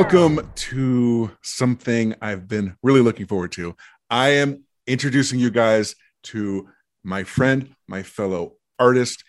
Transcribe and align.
Welcome 0.00 0.52
to 0.54 1.28
something 1.42 2.14
I've 2.22 2.46
been 2.46 2.76
really 2.84 3.00
looking 3.00 3.26
forward 3.26 3.50
to. 3.52 3.74
I 4.08 4.28
am 4.28 4.62
introducing 4.86 5.40
you 5.40 5.50
guys 5.50 5.96
to 6.22 6.68
my 7.02 7.24
friend, 7.24 7.74
my 7.88 8.04
fellow 8.04 8.52
artist, 8.78 9.24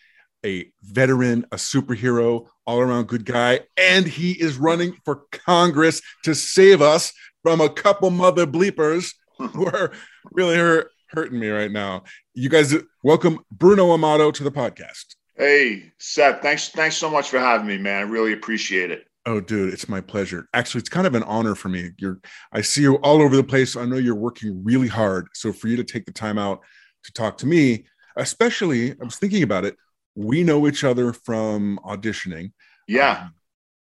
a 0.45 0.71
veteran, 0.83 1.47
a 1.51 1.55
superhero, 1.55 2.45
all 2.67 2.81
around 2.81 3.07
good 3.07 3.25
guy, 3.25 3.61
and 3.77 4.05
he 4.05 4.33
is 4.33 4.59
running 4.59 4.95
for 5.05 5.23
Congress 5.31 6.03
to 6.25 6.35
save 6.35 6.83
us 6.83 7.13
from 7.41 7.61
a 7.61 7.69
couple 7.69 8.11
mother 8.11 8.45
bleepers 8.45 9.15
who 9.39 9.65
are 9.65 9.91
really 10.33 10.55
hurt, 10.55 10.91
hurting 11.07 11.39
me 11.39 11.49
right 11.49 11.71
now. 11.71 12.03
You 12.35 12.47
guys, 12.47 12.75
welcome 13.03 13.39
Bruno 13.51 13.91
Amato 13.91 14.29
to 14.29 14.43
the 14.43 14.51
podcast. 14.51 15.15
Hey, 15.35 15.93
Seth, 15.97 16.43
thanks 16.43 16.69
thanks 16.69 16.97
so 16.97 17.09
much 17.09 17.29
for 17.29 17.39
having 17.39 17.65
me, 17.65 17.79
man. 17.79 17.97
I 17.97 18.01
really 18.01 18.33
appreciate 18.33 18.91
it. 18.91 19.08
Oh, 19.29 19.39
dude, 19.39 19.71
it's 19.71 19.87
my 19.87 20.01
pleasure. 20.01 20.49
Actually, 20.55 20.79
it's 20.79 20.89
kind 20.89 21.05
of 21.05 21.13
an 21.13 21.21
honor 21.21 21.53
for 21.53 21.69
me. 21.69 21.91
You're 21.99 22.19
I 22.51 22.61
see 22.61 22.81
you 22.81 22.95
all 22.95 23.21
over 23.21 23.35
the 23.35 23.43
place. 23.43 23.75
I 23.75 23.85
know 23.85 23.97
you're 23.97 24.15
working 24.15 24.63
really 24.63 24.87
hard. 24.87 25.27
So 25.35 25.53
for 25.53 25.67
you 25.67 25.77
to 25.77 25.83
take 25.83 26.07
the 26.07 26.11
time 26.11 26.39
out 26.39 26.61
to 27.03 27.13
talk 27.13 27.37
to 27.37 27.45
me, 27.45 27.85
especially, 28.15 28.93
I 28.93 29.03
was 29.03 29.17
thinking 29.17 29.43
about 29.43 29.65
it. 29.65 29.77
We 30.15 30.41
know 30.41 30.67
each 30.67 30.83
other 30.83 31.13
from 31.13 31.79
auditioning. 31.85 32.53
Yeah. 32.87 33.25
Um, 33.25 33.33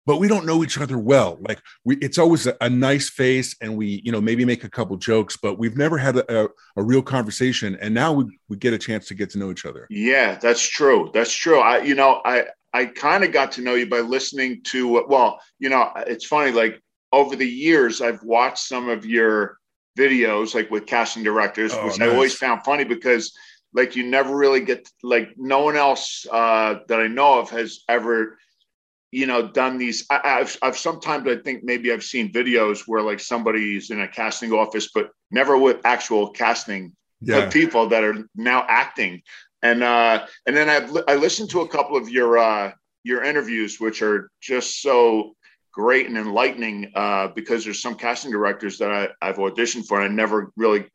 but 0.06 0.16
we 0.16 0.28
don't 0.28 0.46
know 0.46 0.64
each 0.64 0.78
other 0.78 0.96
well. 0.96 1.36
Like 1.46 1.60
we, 1.84 1.96
it's 1.96 2.16
always 2.16 2.46
a, 2.46 2.56
a, 2.62 2.70
nice 2.70 3.10
face, 3.10 3.54
and 3.60 3.76
we, 3.76 4.00
you 4.02 4.12
know, 4.12 4.22
maybe 4.22 4.46
make 4.46 4.64
a 4.64 4.70
couple 4.70 4.96
jokes, 4.96 5.36
but 5.36 5.58
we've 5.58 5.76
never 5.76 5.98
had 5.98 6.16
a, 6.16 6.44
a, 6.44 6.48
a, 6.76 6.82
real 6.82 7.02
conversation. 7.02 7.76
And 7.82 7.92
now 7.92 8.14
we, 8.14 8.38
we 8.48 8.56
get 8.56 8.72
a 8.72 8.78
chance 8.78 9.08
to 9.08 9.14
get 9.14 9.28
to 9.30 9.38
know 9.38 9.50
each 9.50 9.66
other. 9.66 9.86
Yeah, 9.90 10.36
that's 10.36 10.66
true. 10.66 11.10
That's 11.12 11.34
true. 11.34 11.58
I, 11.58 11.82
you 11.82 11.94
know, 11.94 12.22
I, 12.24 12.46
I 12.74 12.86
kind 12.86 13.22
of 13.22 13.32
got 13.32 13.52
to 13.52 13.62
know 13.62 13.74
you 13.74 13.86
by 13.86 14.00
listening 14.00 14.62
to. 14.64 15.04
Well, 15.08 15.40
you 15.58 15.70
know, 15.70 15.92
it's 15.96 16.26
funny. 16.26 16.50
Like 16.50 16.82
over 17.12 17.36
the 17.36 17.48
years, 17.48 18.02
I've 18.02 18.22
watched 18.24 18.58
some 18.58 18.88
of 18.88 19.06
your 19.06 19.58
videos, 19.96 20.54
like 20.54 20.70
with 20.70 20.84
casting 20.84 21.22
directors, 21.22 21.72
oh, 21.72 21.86
which 21.86 22.00
nice. 22.00 22.08
I 22.08 22.12
always 22.12 22.34
found 22.34 22.64
funny 22.64 22.84
because 22.84 23.32
like 23.72 23.94
you 23.94 24.04
never 24.04 24.36
really 24.36 24.60
get 24.60 24.88
like 25.04 25.30
no 25.36 25.62
one 25.62 25.76
else 25.76 26.26
uh, 26.30 26.80
that 26.88 27.00
I 27.00 27.06
know 27.06 27.38
of 27.38 27.48
has 27.50 27.84
ever 27.88 28.38
you 29.14 29.26
know 29.26 29.46
done 29.46 29.78
these 29.78 30.04
I, 30.10 30.20
have 30.24 30.56
I've 30.60 30.76
sometimes 30.76 31.28
i 31.28 31.36
think 31.36 31.62
maybe 31.62 31.92
i've 31.92 32.02
seen 32.02 32.32
videos 32.32 32.82
where 32.88 33.00
like 33.00 33.20
somebody's 33.20 33.90
in 33.90 34.00
a 34.00 34.08
casting 34.08 34.50
office 34.52 34.90
but 34.92 35.10
never 35.30 35.56
with 35.56 35.80
actual 35.84 36.30
casting 36.30 36.96
yeah. 37.20 37.48
people 37.48 37.88
that 37.90 38.02
are 38.02 38.28
now 38.34 38.66
acting 38.68 39.22
and 39.64 39.82
uh 39.82 40.24
and 40.46 40.56
then 40.56 40.68
i've 40.70 40.96
i 41.08 41.16
listened 41.16 41.50
to 41.50 41.62
a 41.62 41.68
couple 41.68 41.96
of 41.96 42.08
your 42.08 42.38
uh 42.38 42.70
your 43.02 43.24
interviews 43.24 43.80
which 43.80 44.00
are 44.02 44.30
just 44.40 44.80
so 44.80 45.34
great 45.72 46.06
and 46.06 46.16
enlightening 46.16 46.92
uh 46.94 47.26
because 47.28 47.64
there's 47.64 47.82
some 47.82 47.96
casting 47.96 48.30
directors 48.30 48.78
that 48.78 48.92
I, 48.92 49.08
i've 49.20 49.36
auditioned 49.36 49.86
for 49.86 50.00
and 50.00 50.12
i 50.12 50.14
never 50.14 50.52
really 50.56 50.86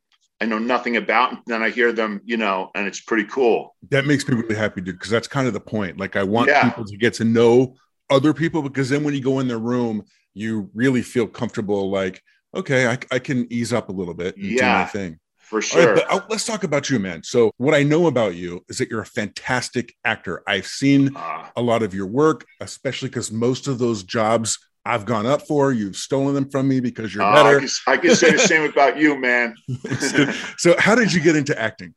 I 0.41 0.45
know 0.45 0.57
nothing 0.57 0.95
about, 0.95 1.31
and 1.31 1.41
then 1.47 1.61
I 1.61 1.69
hear 1.69 1.91
them, 1.91 2.21
you 2.23 2.37
know, 2.37 2.71
and 2.73 2.87
it's 2.87 3.01
pretty 3.01 3.25
cool. 3.25 3.75
That 3.89 4.05
makes 4.05 4.27
me 4.27 4.35
really 4.35 4.55
happy, 4.55 4.79
dude, 4.79 4.95
because 4.95 5.09
that's 5.09 5.27
kind 5.27 5.47
of 5.47 5.53
the 5.53 5.59
point. 5.59 5.97
Like, 5.97 6.15
I 6.15 6.23
want 6.23 6.47
yeah. 6.47 6.63
people 6.63 6.85
to 6.85 6.95
get 6.95 7.13
to 7.15 7.25
know 7.25 7.75
other 8.09 8.33
people 8.33 8.61
because 8.61 8.89
then 8.89 9.03
when 9.03 9.13
you 9.13 9.21
go 9.21 9.39
in 9.39 9.49
their 9.49 9.59
room, 9.59 10.05
you 10.33 10.69
really 10.73 11.01
feel 11.01 11.27
comfortable. 11.27 11.89
Like, 11.89 12.23
okay, 12.55 12.87
I, 12.87 12.97
I 13.11 13.19
can 13.19 13.51
ease 13.51 13.73
up 13.73 13.89
a 13.89 13.91
little 13.91 14.13
bit 14.13 14.37
and 14.37 14.45
yeah, 14.45 14.57
do 14.59 14.65
my 14.65 14.85
thing. 14.85 15.19
For 15.49 15.63
sure. 15.63 15.95
Right, 15.95 16.05
but 16.07 16.29
let's 16.29 16.45
talk 16.45 16.63
about 16.63 16.91
you, 16.91 16.99
man. 16.99 17.23
So, 17.23 17.49
what 17.57 17.73
I 17.73 17.81
know 17.81 18.05
about 18.05 18.35
you 18.35 18.63
is 18.69 18.77
that 18.77 18.91
you're 18.91 19.01
a 19.01 19.05
fantastic 19.05 19.95
actor. 20.05 20.43
I've 20.45 20.67
seen 20.67 21.15
uh, 21.15 21.49
a 21.55 21.61
lot 21.63 21.81
of 21.81 21.91
your 21.91 22.05
work, 22.05 22.45
especially 22.61 23.09
because 23.09 23.31
most 23.31 23.65
of 23.65 23.79
those 23.79 24.03
jobs 24.03 24.59
I've 24.85 25.05
gone 25.05 25.25
up 25.25 25.47
for. 25.47 25.71
You've 25.71 25.95
stolen 25.95 26.35
them 26.35 26.51
from 26.51 26.67
me 26.67 26.79
because 26.81 27.15
you're 27.15 27.23
uh, 27.23 27.33
better. 27.33 27.57
I 27.57 27.59
can, 27.61 27.69
I 27.87 27.97
can 27.97 28.15
say 28.15 28.31
the 28.33 28.37
same 28.37 28.69
about 28.69 28.99
you, 28.99 29.19
man. 29.19 29.55
so, 29.99 30.31
so, 30.57 30.75
how 30.77 30.93
did 30.93 31.11
you 31.11 31.19
get 31.19 31.35
into 31.35 31.59
acting? 31.59 31.95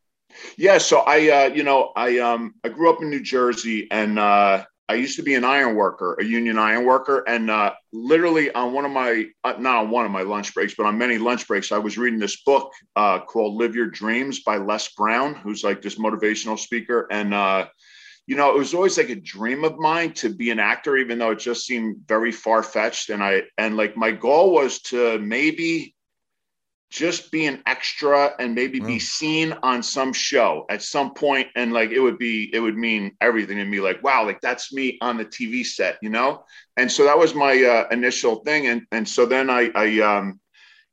Yeah, 0.56 0.78
so 0.78 1.00
I, 1.00 1.28
uh, 1.28 1.54
you 1.54 1.62
know, 1.62 1.92
I 1.94 2.20
um, 2.20 2.54
I 2.64 2.70
grew 2.70 2.90
up 2.90 3.02
in 3.02 3.10
New 3.10 3.20
Jersey, 3.20 3.86
and 3.90 4.18
uh, 4.18 4.64
I 4.92 4.96
used 4.96 5.16
to 5.16 5.22
be 5.22 5.34
an 5.36 5.44
iron 5.44 5.74
worker, 5.74 6.18
a 6.20 6.24
union 6.24 6.58
iron 6.58 6.84
worker, 6.84 7.24
and 7.26 7.50
uh, 7.50 7.72
literally 7.94 8.52
on 8.52 8.74
one 8.74 8.84
of 8.84 8.90
my 8.90 9.24
uh, 9.42 9.54
not 9.58 9.84
on 9.84 9.90
one 9.90 10.04
of 10.04 10.10
my 10.10 10.20
lunch 10.20 10.52
breaks, 10.52 10.74
but 10.74 10.84
on 10.84 10.98
many 10.98 11.16
lunch 11.16 11.48
breaks, 11.48 11.72
I 11.72 11.78
was 11.78 11.96
reading 11.96 12.18
this 12.18 12.42
book 12.42 12.70
uh, 12.94 13.20
called 13.20 13.54
"Live 13.54 13.74
Your 13.74 13.86
Dreams" 13.86 14.40
by 14.40 14.58
Les 14.58 14.88
Brown, 14.88 15.34
who's 15.34 15.64
like 15.64 15.80
this 15.80 15.98
motivational 15.98 16.58
speaker, 16.58 17.08
and 17.10 17.32
uh, 17.32 17.68
you 18.26 18.36
know, 18.36 18.54
it 18.54 18.58
was 18.58 18.74
always 18.74 18.98
like 18.98 19.08
a 19.08 19.16
dream 19.16 19.64
of 19.64 19.78
mine 19.78 20.12
to 20.14 20.28
be 20.28 20.50
an 20.50 20.58
actor, 20.58 20.98
even 20.98 21.18
though 21.18 21.30
it 21.30 21.38
just 21.38 21.64
seemed 21.64 21.96
very 22.06 22.30
far 22.30 22.62
fetched, 22.62 23.08
and 23.08 23.24
I 23.24 23.44
and 23.56 23.78
like 23.78 23.96
my 23.96 24.10
goal 24.10 24.52
was 24.52 24.82
to 24.82 25.18
maybe 25.20 25.94
just 26.92 27.32
be 27.32 27.46
an 27.46 27.62
extra 27.66 28.34
and 28.38 28.54
maybe 28.54 28.78
be 28.78 28.98
seen 28.98 29.54
on 29.62 29.82
some 29.82 30.12
show 30.12 30.66
at 30.68 30.82
some 30.82 31.14
point 31.14 31.48
and 31.56 31.72
like 31.72 31.90
it 31.90 31.98
would 31.98 32.18
be 32.18 32.50
it 32.52 32.60
would 32.60 32.76
mean 32.76 33.16
everything 33.22 33.56
to 33.56 33.64
me 33.64 33.80
like 33.80 34.02
wow 34.02 34.26
like 34.26 34.38
that's 34.42 34.74
me 34.74 34.98
on 35.00 35.16
the 35.16 35.24
tv 35.24 35.64
set 35.64 35.96
you 36.02 36.10
know? 36.10 36.44
And 36.76 36.92
so 36.92 37.04
that 37.04 37.18
was 37.18 37.34
my 37.34 37.62
uh, 37.62 37.88
initial 37.90 38.36
thing 38.44 38.66
and 38.66 38.82
and 38.92 39.08
so 39.08 39.24
then 39.24 39.48
i 39.48 39.70
i 39.74 40.00
um 40.00 40.38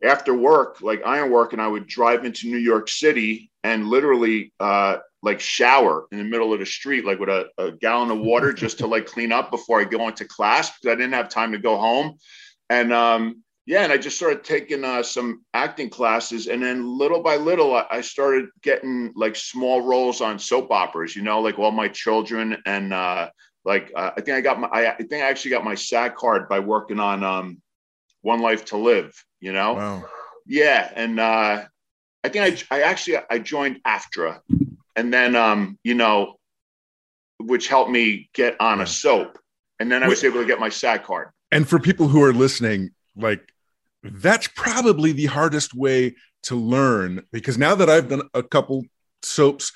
after 0.02 0.34
work 0.34 0.82
like 0.82 1.02
iron 1.06 1.30
work 1.30 1.52
and 1.52 1.62
i 1.62 1.68
would 1.68 1.86
drive 1.86 2.24
into 2.24 2.48
new 2.48 2.58
york 2.58 2.88
city 2.88 3.52
and 3.66 3.88
literally 3.88 4.54
uh 4.62 4.98
like 5.22 5.42
shower 5.42 6.06
in 6.14 6.18
the 6.18 6.24
middle 6.24 6.54
of 6.54 6.60
the 6.60 6.66
street 6.66 7.04
like 7.04 7.20
with 7.20 7.28
a, 7.28 7.50
a 7.58 7.74
gallon 7.74 8.10
of 8.10 8.20
water 8.20 8.54
just 8.64 8.78
to 8.78 8.88
like 8.88 9.06
clean 9.06 9.34
up 9.34 9.52
before 9.52 9.81
i 9.81 9.84
go 9.84 10.08
into 10.08 10.24
class 10.24 10.70
because 10.70 10.94
i 10.94 10.96
didn't 10.96 11.14
have 11.14 11.28
time 11.28 11.52
to 11.52 11.60
go 11.60 11.78
home. 11.78 12.18
And 12.70 12.94
um 12.94 13.44
yeah, 13.69 13.84
and 13.84 13.94
I 13.94 13.97
just 13.97 14.18
started 14.18 14.44
taking 14.44 14.84
uh, 14.84 15.03
some 15.03 15.46
acting 15.53 15.91
classes, 15.91 16.47
and 16.47 16.63
then 16.63 16.97
little 16.97 17.22
by 17.22 17.35
little, 17.35 17.75
I, 17.75 17.85
I, 17.91 18.02
started 18.02 18.47
getting 18.63 19.13
like 19.16 19.35
small 19.35 19.81
roles 19.81 20.22
on 20.22 20.40
soap 20.40 20.72
operas. 20.72 21.16
You 21.16 21.22
know, 21.22 21.40
like 21.40 21.59
all 21.59 21.69
my 21.69 21.88
children, 21.88 22.57
and 22.66 22.91
uh, 22.91 23.30
like 23.66 23.91
uh, 23.96 24.09
I 24.18 24.22
think 24.22 24.38
I 24.38 24.41
got 24.41 24.59
my, 24.59 24.68
I, 24.69 24.94
I, 24.94 24.96
think 24.96 25.24
I 25.24 25.30
actually 25.30 25.52
got 25.52 25.63
my 25.63 25.75
SAG 25.75 26.16
card 26.16 26.50
by 26.50 26.59
working 26.59 27.00
on 27.00 27.24
um, 27.24 27.62
One 28.24 28.41
Life 28.41 28.66
to 28.66 28.78
Live. 28.78 29.13
You 29.40 29.53
know, 29.53 29.75
wow. 29.75 30.06
yeah, 30.47 30.91
and 30.96 31.19
uh, 31.19 31.66
I 32.24 32.30
think 32.30 32.66
I, 32.72 32.75
I 32.75 32.81
actually 32.81 33.18
I 33.30 33.38
joined 33.38 33.81
AFTRA, 33.84 34.40
and 34.96 35.13
then 35.13 35.36
um, 35.36 35.78
you 35.84 35.94
know, 35.94 36.38
which 37.38 37.68
helped 37.68 37.91
me 37.91 38.31
get 38.34 38.59
on 38.59 38.81
a 38.81 38.88
soap, 38.88 39.38
and 39.80 39.91
then 39.91 40.01
I 40.01 40.07
was 40.07 40.24
able 40.24 40.41
to 40.41 40.47
get 40.47 40.59
my 40.59 40.69
SAG 40.69 41.03
card. 41.03 41.28
And 41.51 41.69
for 41.69 41.78
people 41.78 42.07
who 42.07 42.24
are 42.24 42.34
listening, 42.34 42.90
like 43.16 43.53
that's 44.04 44.48
probably 44.48 45.12
the 45.12 45.26
hardest 45.26 45.74
way 45.74 46.16
to 46.44 46.56
learn 46.56 47.24
because 47.32 47.58
now 47.58 47.76
that 47.76 47.90
I've 47.90 48.10
done 48.10 48.30
a 48.34 48.44
couple 48.44 48.86
soaps, 49.24 49.72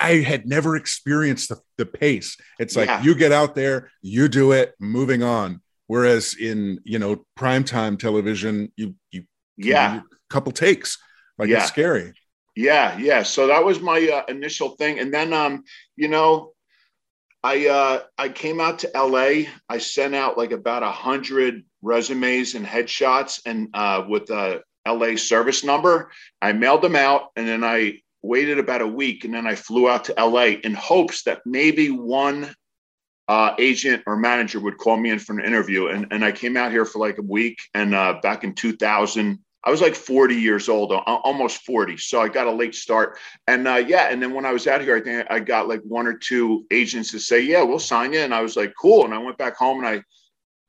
I 0.00 0.16
had 0.16 0.46
never 0.46 0.76
experienced 0.76 1.48
the, 1.48 1.60
the 1.76 1.86
pace. 1.86 2.36
It's 2.58 2.76
like 2.76 2.88
yeah. 2.88 3.02
you 3.02 3.14
get 3.14 3.32
out 3.32 3.54
there, 3.54 3.90
you 4.00 4.28
do 4.28 4.52
it, 4.52 4.74
moving 4.78 5.22
on. 5.22 5.60
Whereas 5.86 6.36
in 6.38 6.78
you 6.84 6.98
know 6.98 7.24
primetime 7.38 7.98
television, 7.98 8.72
you 8.76 8.94
you 9.10 9.24
yeah 9.56 9.96
a 9.98 10.02
couple 10.30 10.52
takes, 10.52 10.98
like 11.38 11.48
yeah. 11.48 11.58
it's 11.58 11.68
scary. 11.68 12.12
Yeah, 12.54 12.96
yeah. 12.98 13.22
So 13.22 13.48
that 13.48 13.64
was 13.64 13.80
my 13.80 14.08
uh, 14.08 14.30
initial 14.30 14.70
thing, 14.70 15.00
and 15.00 15.12
then 15.12 15.32
um, 15.32 15.64
you 15.96 16.08
know, 16.08 16.52
I 17.42 17.66
uh, 17.66 18.02
I 18.16 18.28
came 18.28 18.60
out 18.60 18.80
to 18.80 18.90
LA. 18.94 19.50
I 19.68 19.78
sent 19.78 20.14
out 20.14 20.38
like 20.38 20.52
about 20.52 20.82
a 20.82 20.90
hundred 20.90 21.64
resumes 21.82 22.54
and 22.54 22.64
headshots 22.64 23.40
and 23.44 23.68
uh, 23.74 24.04
with 24.08 24.30
a 24.30 24.62
LA 24.86 25.16
service 25.16 25.64
number. 25.64 26.10
I 26.40 26.52
mailed 26.52 26.82
them 26.82 26.96
out 26.96 27.30
and 27.36 27.46
then 27.46 27.64
I 27.64 28.00
waited 28.22 28.58
about 28.58 28.82
a 28.82 28.86
week 28.86 29.24
and 29.24 29.34
then 29.34 29.46
I 29.46 29.54
flew 29.54 29.88
out 29.88 30.04
to 30.04 30.14
LA 30.14 30.56
in 30.64 30.74
hopes 30.74 31.24
that 31.24 31.42
maybe 31.44 31.90
one 31.90 32.54
uh, 33.28 33.54
agent 33.58 34.02
or 34.06 34.16
manager 34.16 34.60
would 34.60 34.78
call 34.78 34.96
me 34.96 35.10
in 35.10 35.18
for 35.18 35.38
an 35.38 35.44
interview. 35.44 35.88
And, 35.88 36.06
and 36.10 36.24
I 36.24 36.32
came 36.32 36.56
out 36.56 36.72
here 36.72 36.84
for 36.84 36.98
like 36.98 37.18
a 37.18 37.22
week 37.22 37.58
and 37.74 37.94
uh, 37.94 38.18
back 38.22 38.44
in 38.44 38.54
2000, 38.54 39.38
I 39.64 39.70
was 39.70 39.80
like 39.80 39.94
40 39.94 40.34
years 40.34 40.68
old, 40.68 40.92
almost 40.92 41.64
40. 41.64 41.96
So 41.96 42.20
I 42.20 42.28
got 42.28 42.48
a 42.48 42.52
late 42.52 42.74
start. 42.74 43.18
And 43.46 43.68
uh, 43.68 43.76
yeah, 43.76 44.08
and 44.10 44.20
then 44.20 44.34
when 44.34 44.44
I 44.44 44.52
was 44.52 44.66
out 44.66 44.80
here, 44.80 44.96
I 44.96 45.00
think 45.00 45.26
I 45.30 45.38
got 45.38 45.68
like 45.68 45.82
one 45.82 46.08
or 46.08 46.14
two 46.14 46.66
agents 46.72 47.12
to 47.12 47.20
say, 47.20 47.40
yeah, 47.40 47.62
we'll 47.62 47.78
sign 47.78 48.12
you. 48.12 48.20
And 48.20 48.34
I 48.34 48.40
was 48.40 48.56
like, 48.56 48.74
cool. 48.80 49.04
And 49.04 49.14
I 49.14 49.18
went 49.18 49.38
back 49.38 49.56
home 49.56 49.84
and 49.84 50.02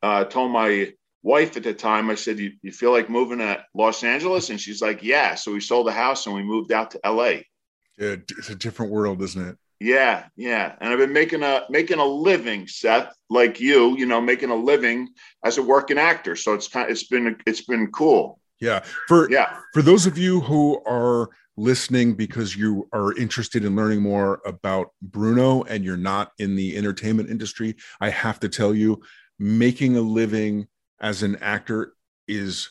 I 0.04 0.06
uh, 0.06 0.26
told 0.26 0.52
my 0.52 0.94
wife 1.24 1.58
at 1.58 1.64
the 1.64 1.74
time, 1.74 2.10
I 2.10 2.16
said, 2.16 2.38
you, 2.38 2.52
you 2.62 2.72
feel 2.72 2.92
like 2.92 3.10
moving 3.10 3.40
to 3.40 3.64
Los 3.74 4.04
Angeles? 4.04 4.50
And 4.50 4.60
she's 4.60 4.82
like, 4.82 5.02
yeah. 5.02 5.36
So 5.36 5.54
we 5.54 5.62
sold 5.62 5.88
the 5.88 5.92
house 5.92 6.28
and 6.28 6.36
we 6.36 6.44
moved 6.44 6.72
out 6.72 6.92
to 6.92 7.00
LA. 7.06 7.42
Yeah, 7.98 8.18
it's 8.38 8.50
a 8.50 8.56
different 8.56 8.92
world, 8.92 9.22
isn't 9.22 9.48
it? 9.50 9.58
Yeah, 9.80 10.26
yeah. 10.36 10.76
And 10.80 10.94
I've 10.94 11.00
been 11.00 11.14
making 11.14 11.44
a 11.44 11.64
making 11.70 12.00
a 12.00 12.06
living, 12.06 12.68
Seth, 12.68 13.14
like 13.30 13.60
you, 13.60 13.98
you 13.98 14.06
know, 14.06 14.22
making 14.22 14.50
a 14.50 14.56
living 14.56 15.10
as 15.44 15.58
a 15.58 15.62
working 15.62 15.98
actor. 15.98 16.36
So 16.36 16.54
it's 16.54 16.68
kind 16.68 16.86
of, 16.86 16.92
it's 16.92 17.04
been 17.04 17.36
it's 17.46 17.66
been 17.66 17.92
cool. 17.92 18.40
Yeah. 18.62 18.84
For 19.08 19.30
yeah. 19.30 19.58
For 19.74 19.82
those 19.82 20.06
of 20.06 20.18
you 20.18 20.40
who 20.42 20.82
are 20.86 21.30
listening 21.58 22.16
because 22.16 22.56
you 22.56 22.88
are 22.94 23.16
interested 23.18 23.66
in 23.66 23.76
learning 23.76 24.02
more 24.02 24.42
about 24.46 24.92
Bruno 25.02 25.64
and 25.64 25.84
you're 25.84 25.98
not 25.98 26.32
in 26.40 26.56
the 26.56 26.78
entertainment 26.78 27.30
industry, 27.30 27.76
I 28.00 28.10
have 28.10 28.40
to 28.40 28.50
tell 28.50 28.74
you, 28.74 29.02
making 29.38 29.98
a 29.98 30.02
living 30.02 30.68
as 31.00 31.24
an 31.24 31.38
actor 31.42 31.94
is 32.28 32.70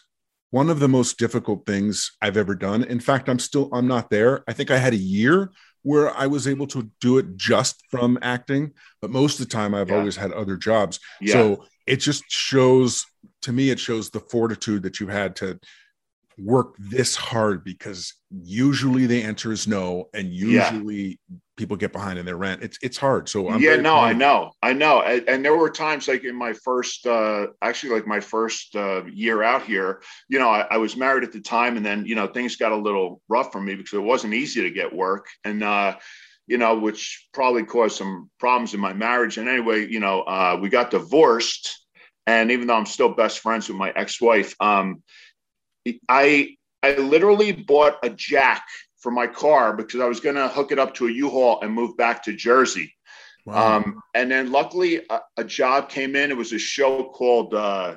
one 0.51 0.69
of 0.69 0.81
the 0.81 0.89
most 0.89 1.19
difficult 1.19 1.67
things 1.67 2.13
I've 2.21 2.37
ever 2.37 2.55
done. 2.55 2.85
In 2.85 3.01
fact, 3.01 3.29
I'm 3.29 3.39
still 3.39 3.69
I'm 3.73 3.89
not 3.89 4.11
there. 4.11 4.45
I 4.47 4.53
think 4.53 4.71
I 4.71 4.79
had 4.79 4.93
a 4.93 4.99
year 4.99 5.51
where 5.83 6.15
I 6.17 6.27
was 6.27 6.47
able 6.47 6.67
to 6.69 6.91
do 7.01 7.19
it 7.19 7.37
just 7.37 7.83
from 7.91 8.19
acting, 8.23 8.73
but 9.01 9.11
most 9.11 9.41
of 9.41 9.49
the 9.49 9.53
time 9.53 9.75
I've 9.75 9.91
yeah. 9.91 9.97
always 9.97 10.17
had 10.17 10.33
other 10.33 10.57
jobs. 10.57 11.01
Yeah. 11.21 11.33
So 11.33 11.65
it 11.87 11.97
just 11.97 12.25
shows 12.29 13.05
to 13.43 13.53
me 13.53 13.71
it 13.71 13.81
shows 13.81 14.11
the 14.11 14.21
fortitude 14.21 14.83
that 14.85 15.01
you 15.01 15.09
had 15.09 15.37
to 15.37 15.59
work 16.43 16.75
this 16.79 17.15
hard 17.15 17.63
because 17.63 18.15
usually 18.43 19.07
the 19.07 19.23
answer 19.23 19.53
is 19.53 19.67
no 19.69 20.09
and 20.15 20.33
usually 20.33 21.21
yeah. 21.31 21.37
people 21.57 21.77
get 21.77 21.93
behind 21.93 22.19
in 22.19 22.27
their 22.27 22.37
rent 22.37 22.63
it's 22.63 22.79
it's 22.83 22.97
hard. 22.97 23.29
So 23.29 23.49
I'm 23.49 23.61
yeah 23.61 23.77
no 23.77 23.97
i 23.97 24.13
know. 24.13 24.51
I 24.63 24.73
know. 24.73 25.03
And, 25.03 25.29
and, 25.29 25.45
there 25.45 25.57
were 25.57 25.71
times 25.71 26.09
like 26.09 26.25
in 26.25 26.35
my 26.35 26.53
first 26.53 27.07
uh 27.07 27.47
actually 27.61 27.93
like 27.93 28.07
my 28.07 28.21
first 28.21 28.75
uh, 28.75 29.05
year 29.05 29.43
out 29.43 29.63
here 29.63 30.03
you 30.29 30.39
know 30.39 30.49
I, 30.49 30.67
I, 30.71 30.79
was 30.79 30.97
married 30.97 31.25
at 31.25 31.33
the 31.33 31.41
time 31.41 31.77
and 31.77 31.85
then 31.87 32.07
you 32.07 32.15
know 32.15 32.27
things 32.27 32.57
got 32.57 32.73
a 32.73 32.77
little 32.77 33.21
rough 33.29 33.53
for 33.53 33.61
me 33.61 33.75
because 33.75 33.95
it 33.95 34.03
wasn't 34.03 34.35
easy 34.35 34.63
to 34.63 34.71
get 34.71 34.93
work. 34.93 35.27
And 35.45 35.63
uh 35.63 35.97
you 36.47 36.59
know 36.59 36.79
which 36.79 37.29
probably 37.33 37.65
caused 37.65 37.97
some 37.97 38.31
problems 38.41 38.75
in 38.75 38.81
my 38.81 38.93
marriage. 38.93 39.39
And 39.39 39.49
anyway 39.49 39.87
you 39.87 40.01
know 40.01 40.23
uh 40.23 40.59
we 40.61 40.69
got 40.69 40.91
divorced. 40.91 41.79
And 42.27 42.51
even 42.51 42.67
though 42.67 42.77
i'm 42.77 42.87
still 42.87 43.11
best 43.11 43.41
friends 43.41 43.69
with 43.69 43.77
my 43.77 43.93
ex-wife 43.95 44.55
um 44.61 45.03
I 46.09 46.57
I 46.83 46.95
literally 46.97 47.53
bought 47.53 47.99
a 48.03 48.11
jack 48.11 48.67
for 48.99 49.11
my 49.11 49.27
car 49.27 49.73
because 49.77 50.01
I 50.01 50.07
was 50.07 50.21
going 50.21 50.37
to 50.37 50.49
hook 50.49 50.73
it 50.73 50.79
up 50.79 50.95
to 50.95 51.09
a 51.09 51.11
U-Haul 51.11 51.61
and 51.61 51.73
move 51.73 51.97
back 51.97 52.23
to 52.25 52.35
Jersey. 52.35 52.95
Wow. 53.45 53.79
Um, 53.79 54.01
and 54.15 54.31
then 54.31 54.53
luckily 54.53 55.05
a, 55.11 55.21
a, 55.37 55.45
job 55.45 55.89
came 55.89 56.15
in. 56.15 56.31
It 56.31 56.37
was 56.37 56.53
a 56.53 56.59
show 56.59 57.05
called 57.05 57.55
uh, 57.55 57.97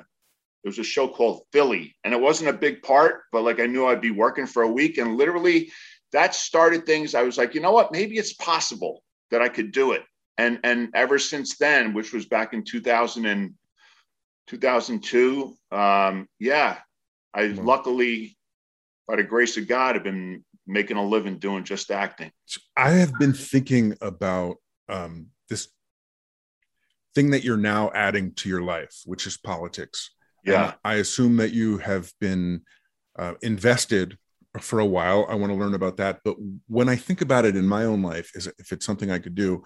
it 0.64 0.68
was 0.68 0.80
a 0.80 0.84
show 0.84 1.06
called 1.06 1.42
Philly, 1.52 1.94
and 2.02 2.12
it 2.12 2.20
wasn't 2.20 2.50
a 2.50 2.52
big 2.52 2.82
part, 2.82 3.22
but 3.30 3.44
like 3.44 3.60
I 3.60 3.66
knew 3.66 3.86
I'd 3.86 4.00
be 4.00 4.10
working 4.10 4.46
for 4.46 4.62
a 4.64 4.70
week, 4.70 4.98
and 4.98 5.16
literally 5.16 5.70
that 6.10 6.34
started 6.34 6.84
things. 6.84 7.14
I 7.14 7.22
was 7.22 7.38
like, 7.38 7.54
you 7.54 7.60
know 7.60 7.70
what? 7.70 7.92
Maybe 7.92 8.16
it's 8.16 8.32
possible 8.32 9.04
that 9.30 9.40
I 9.40 9.48
could 9.48 9.70
do 9.70 9.92
it. 9.92 10.02
And 10.38 10.58
and 10.64 10.88
ever 10.94 11.20
since 11.20 11.56
then, 11.58 11.94
which 11.94 12.12
was 12.12 12.26
back 12.26 12.52
in 12.52 12.64
2000 12.64 13.26
and 13.26 13.54
2002, 14.48 15.54
um, 15.70 16.28
yeah, 16.40 16.78
I 17.36 17.42
mm-hmm. 17.42 17.64
luckily, 17.64 18.36
by 19.06 19.16
the 19.16 19.22
grace 19.22 19.56
of 19.56 19.68
God, 19.68 19.94
have 19.94 20.04
been 20.04 20.44
making 20.66 20.96
a 20.96 21.04
living 21.04 21.38
doing 21.38 21.62
just 21.62 21.90
acting. 21.90 22.32
I 22.76 22.90
have 22.90 23.12
been 23.18 23.34
thinking 23.34 23.96
about 24.00 24.56
um, 24.88 25.28
this 25.48 25.68
thing 27.14 27.30
that 27.30 27.44
you're 27.44 27.56
now 27.56 27.90
adding 27.94 28.32
to 28.34 28.48
your 28.48 28.62
life, 28.62 29.02
which 29.04 29.26
is 29.26 29.36
politics. 29.36 30.10
Yeah. 30.44 30.64
And 30.64 30.74
I 30.84 30.94
assume 30.94 31.36
that 31.36 31.52
you 31.52 31.78
have 31.78 32.10
been 32.20 32.62
uh, 33.18 33.34
invested 33.42 34.16
for 34.60 34.80
a 34.80 34.86
while. 34.86 35.26
I 35.28 35.34
want 35.34 35.52
to 35.52 35.58
learn 35.58 35.74
about 35.74 35.98
that. 35.98 36.20
But 36.24 36.36
when 36.68 36.88
I 36.88 36.96
think 36.96 37.20
about 37.20 37.44
it 37.44 37.54
in 37.54 37.66
my 37.66 37.84
own 37.84 38.02
life, 38.02 38.32
is 38.34 38.46
if 38.58 38.72
it's 38.72 38.86
something 38.86 39.10
I 39.10 39.18
could 39.18 39.34
do, 39.34 39.62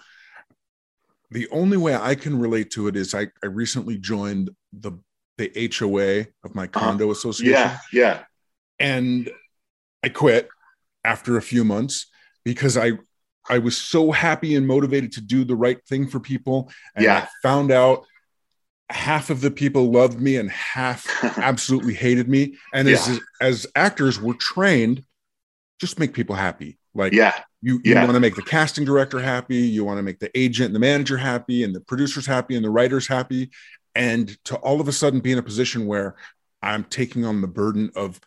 the 1.30 1.48
only 1.50 1.76
way 1.76 1.94
I 1.94 2.16
can 2.16 2.38
relate 2.38 2.70
to 2.72 2.88
it 2.88 2.96
is 2.96 3.14
I, 3.14 3.28
I 3.42 3.46
recently 3.46 3.98
joined 3.98 4.50
the 4.72 4.92
the 5.40 5.72
HOA 5.78 6.26
of 6.44 6.54
my 6.54 6.64
uh-huh. 6.64 6.80
condo 6.80 7.08
uh, 7.08 7.12
association. 7.12 7.52
Yeah, 7.52 7.78
yeah. 7.92 8.22
And 8.78 9.30
I 10.02 10.08
quit 10.08 10.48
after 11.04 11.36
a 11.36 11.42
few 11.42 11.64
months 11.64 12.06
because 12.44 12.76
I 12.76 12.92
I 13.48 13.58
was 13.58 13.76
so 13.76 14.12
happy 14.12 14.54
and 14.54 14.66
motivated 14.66 15.12
to 15.12 15.20
do 15.20 15.44
the 15.44 15.56
right 15.56 15.84
thing 15.86 16.06
for 16.06 16.20
people. 16.20 16.70
And 16.94 17.04
yeah. 17.04 17.26
I 17.26 17.28
found 17.42 17.72
out 17.72 18.04
half 18.90 19.30
of 19.30 19.40
the 19.40 19.50
people 19.50 19.90
loved 19.90 20.20
me 20.20 20.36
and 20.36 20.50
half 20.50 21.06
absolutely 21.38 21.94
hated 21.94 22.28
me. 22.28 22.56
And 22.72 22.88
yeah. 22.88 22.94
as 22.94 23.20
as 23.40 23.66
actors, 23.74 24.20
we're 24.20 24.34
trained 24.34 25.04
just 25.80 25.98
make 25.98 26.12
people 26.12 26.36
happy. 26.36 26.78
Like 26.94 27.12
yeah, 27.12 27.32
you, 27.62 27.80
you 27.84 27.94
yeah. 27.94 28.04
want 28.04 28.14
to 28.14 28.20
make 28.20 28.34
the 28.34 28.42
casting 28.42 28.84
director 28.84 29.18
happy, 29.18 29.56
you 29.56 29.84
want 29.84 29.98
to 29.98 30.02
make 30.02 30.18
the 30.18 30.30
agent 30.36 30.66
and 30.66 30.74
the 30.74 30.80
manager 30.80 31.16
happy, 31.16 31.62
and 31.62 31.74
the 31.74 31.80
producers 31.80 32.26
happy, 32.26 32.56
and 32.56 32.64
the 32.64 32.70
writers 32.70 33.06
happy 33.06 33.50
and 33.94 34.36
to 34.44 34.56
all 34.56 34.80
of 34.80 34.88
a 34.88 34.92
sudden 34.92 35.20
be 35.20 35.32
in 35.32 35.38
a 35.38 35.42
position 35.42 35.86
where 35.86 36.16
I'm 36.62 36.84
taking 36.84 37.24
on 37.24 37.40
the 37.40 37.48
burden 37.48 37.90
of 37.96 38.20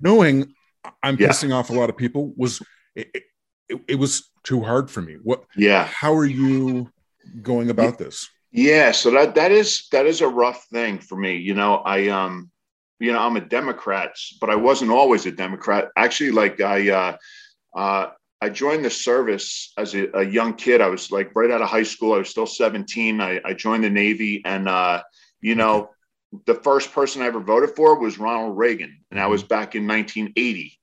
knowing 0.00 0.54
I'm 1.02 1.16
yeah. 1.18 1.28
pissing 1.28 1.54
off 1.54 1.70
a 1.70 1.72
lot 1.72 1.90
of 1.90 1.96
people 1.96 2.32
was 2.36 2.62
it, 2.94 3.10
it, 3.68 3.80
it, 3.88 3.94
was 3.96 4.30
too 4.42 4.62
hard 4.62 4.90
for 4.90 5.02
me. 5.02 5.16
What? 5.22 5.44
Yeah. 5.56 5.84
How 5.84 6.14
are 6.14 6.26
you 6.26 6.90
going 7.42 7.70
about 7.70 7.98
this? 7.98 8.28
Yeah. 8.50 8.92
So 8.92 9.10
that 9.12 9.34
that 9.34 9.52
is 9.52 9.86
that 9.92 10.06
is 10.06 10.20
a 10.20 10.28
rough 10.28 10.66
thing 10.72 10.98
for 10.98 11.16
me. 11.16 11.36
You 11.36 11.54
know, 11.54 11.76
I 11.76 12.08
um, 12.08 12.50
you 12.98 13.12
know, 13.12 13.20
I'm 13.20 13.36
a 13.36 13.40
Democrat, 13.40 14.16
but 14.40 14.50
I 14.50 14.56
wasn't 14.56 14.90
always 14.90 15.26
a 15.26 15.32
Democrat. 15.32 15.88
Actually, 15.96 16.32
like 16.32 16.60
I 16.60 16.90
uh, 16.90 17.16
uh, 17.76 18.06
I 18.40 18.48
joined 18.48 18.84
the 18.84 18.90
service 18.90 19.72
as 19.76 19.94
a, 19.94 20.08
a, 20.18 20.22
young 20.22 20.54
kid. 20.54 20.80
I 20.80 20.88
was 20.88 21.10
like 21.10 21.34
right 21.34 21.50
out 21.50 21.60
of 21.60 21.68
high 21.68 21.82
school. 21.82 22.14
I 22.14 22.18
was 22.18 22.30
still 22.30 22.46
17. 22.46 23.20
I, 23.20 23.40
I 23.44 23.52
joined 23.52 23.84
the 23.84 23.90
Navy, 23.90 24.42
and 24.44 24.68
uh, 24.68 25.02
you 25.42 25.54
know, 25.54 25.90
the 26.46 26.54
first 26.54 26.92
person 26.92 27.22
I 27.22 27.26
ever 27.26 27.40
voted 27.40 27.76
for 27.76 27.98
was 27.98 28.18
Ronald 28.18 28.56
Reagan, 28.56 29.00
and 29.10 29.20
I 29.20 29.26
was 29.26 29.42
back 29.42 29.74
in 29.74 29.86
1980. 29.86 30.78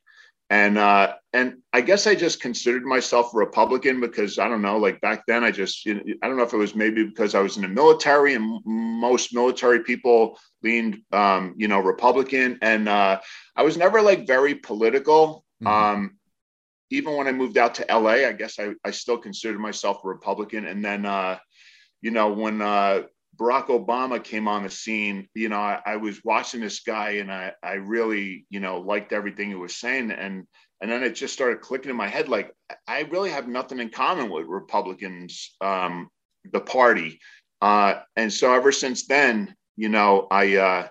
And 0.50 0.77
uh, 0.77 1.15
and 1.33 1.57
I 1.74 1.81
guess 1.81 2.07
I 2.07 2.15
just 2.15 2.42
considered 2.42 2.86
myself 2.86 3.33
a 3.33 3.38
Republican 3.38 4.00
because 4.00 4.39
I 4.39 4.48
don't 4.48 4.62
know, 4.62 4.77
like 4.77 5.01
back 5.01 5.24
then, 5.27 5.44
I 5.44 5.51
just 5.51 5.86
I 5.88 6.27
don't 6.27 6.38
know 6.38 6.44
if 6.44 6.53
it 6.53 6.57
was 6.57 6.74
maybe 6.74 7.03
because 7.03 7.36
I 7.36 7.42
was 7.42 7.57
in 7.57 7.63
the 7.63 7.68
military, 7.68 8.33
and 8.36 8.62
most 8.65 9.33
military 9.33 9.83
people 9.83 10.39
leaned, 10.63 11.00
um, 11.12 11.53
you 11.57 11.68
know, 11.68 11.80
Republican, 11.80 12.60
and 12.62 12.88
uh, 12.88 13.19
I 13.57 13.63
was 13.63 13.77
never 13.77 14.01
like 14.01 14.25
very 14.25 14.56
political. 14.56 15.44
Mm-hmm. 15.62 15.68
Um, 15.68 16.16
even 16.89 17.16
when 17.16 17.28
I 17.28 17.31
moved 17.31 17.57
out 17.57 17.75
to 17.75 17.86
LA, 17.89 18.28
I 18.28 18.34
guess 18.34 18.60
I, 18.60 18.74
I 18.84 18.92
still 18.92 19.18
considered 19.18 19.60
myself 19.60 20.04
a 20.04 20.07
Republican. 20.07 20.66
And 20.66 20.84
then, 20.84 21.06
uh, 21.06 21.38
you 22.01 22.12
know, 22.12 22.31
when 22.31 22.62
uh, 22.62 23.04
Barack 23.38 23.68
Obama 23.68 24.24
came 24.24 24.48
on 24.48 24.63
the 24.63 24.69
scene, 24.69 25.28
you 25.34 25.50
know, 25.50 25.57
I, 25.57 25.81
I, 25.86 25.95
was 25.98 26.24
watching 26.24 26.62
this 26.62 26.80
guy 26.80 27.12
and 27.12 27.31
I, 27.31 27.54
I 27.62 27.74
really, 27.74 28.45
you 28.50 28.60
know, 28.60 28.80
liked 28.80 29.13
everything 29.13 29.50
he 29.50 29.56
was 29.56 29.75
saying. 29.75 30.12
And, 30.12 30.45
and 30.81 30.92
then 30.92 31.04
it 31.04 31.16
just 31.16 31.34
started 31.34 31.62
clicking 31.62 31.89
in 31.89 31.95
my 31.95 32.07
head, 32.07 32.30
like, 32.30 32.54
I 32.88 33.01
really 33.01 33.31
have 33.31 33.48
nothing 33.48 33.80
in 33.80 33.89
common 33.89 34.30
with 34.30 34.45
Republicans, 34.48 35.56
um, 35.62 36.10
the 36.51 36.62
party. 36.62 37.19
Uh, 37.62 37.95
and 38.16 38.32
so 38.32 38.53
ever 38.53 38.72
since 38.72 39.08
then, 39.08 39.56
you 39.75 39.89
know, 39.89 40.27
I, 40.32 40.56
uh, 40.56 40.88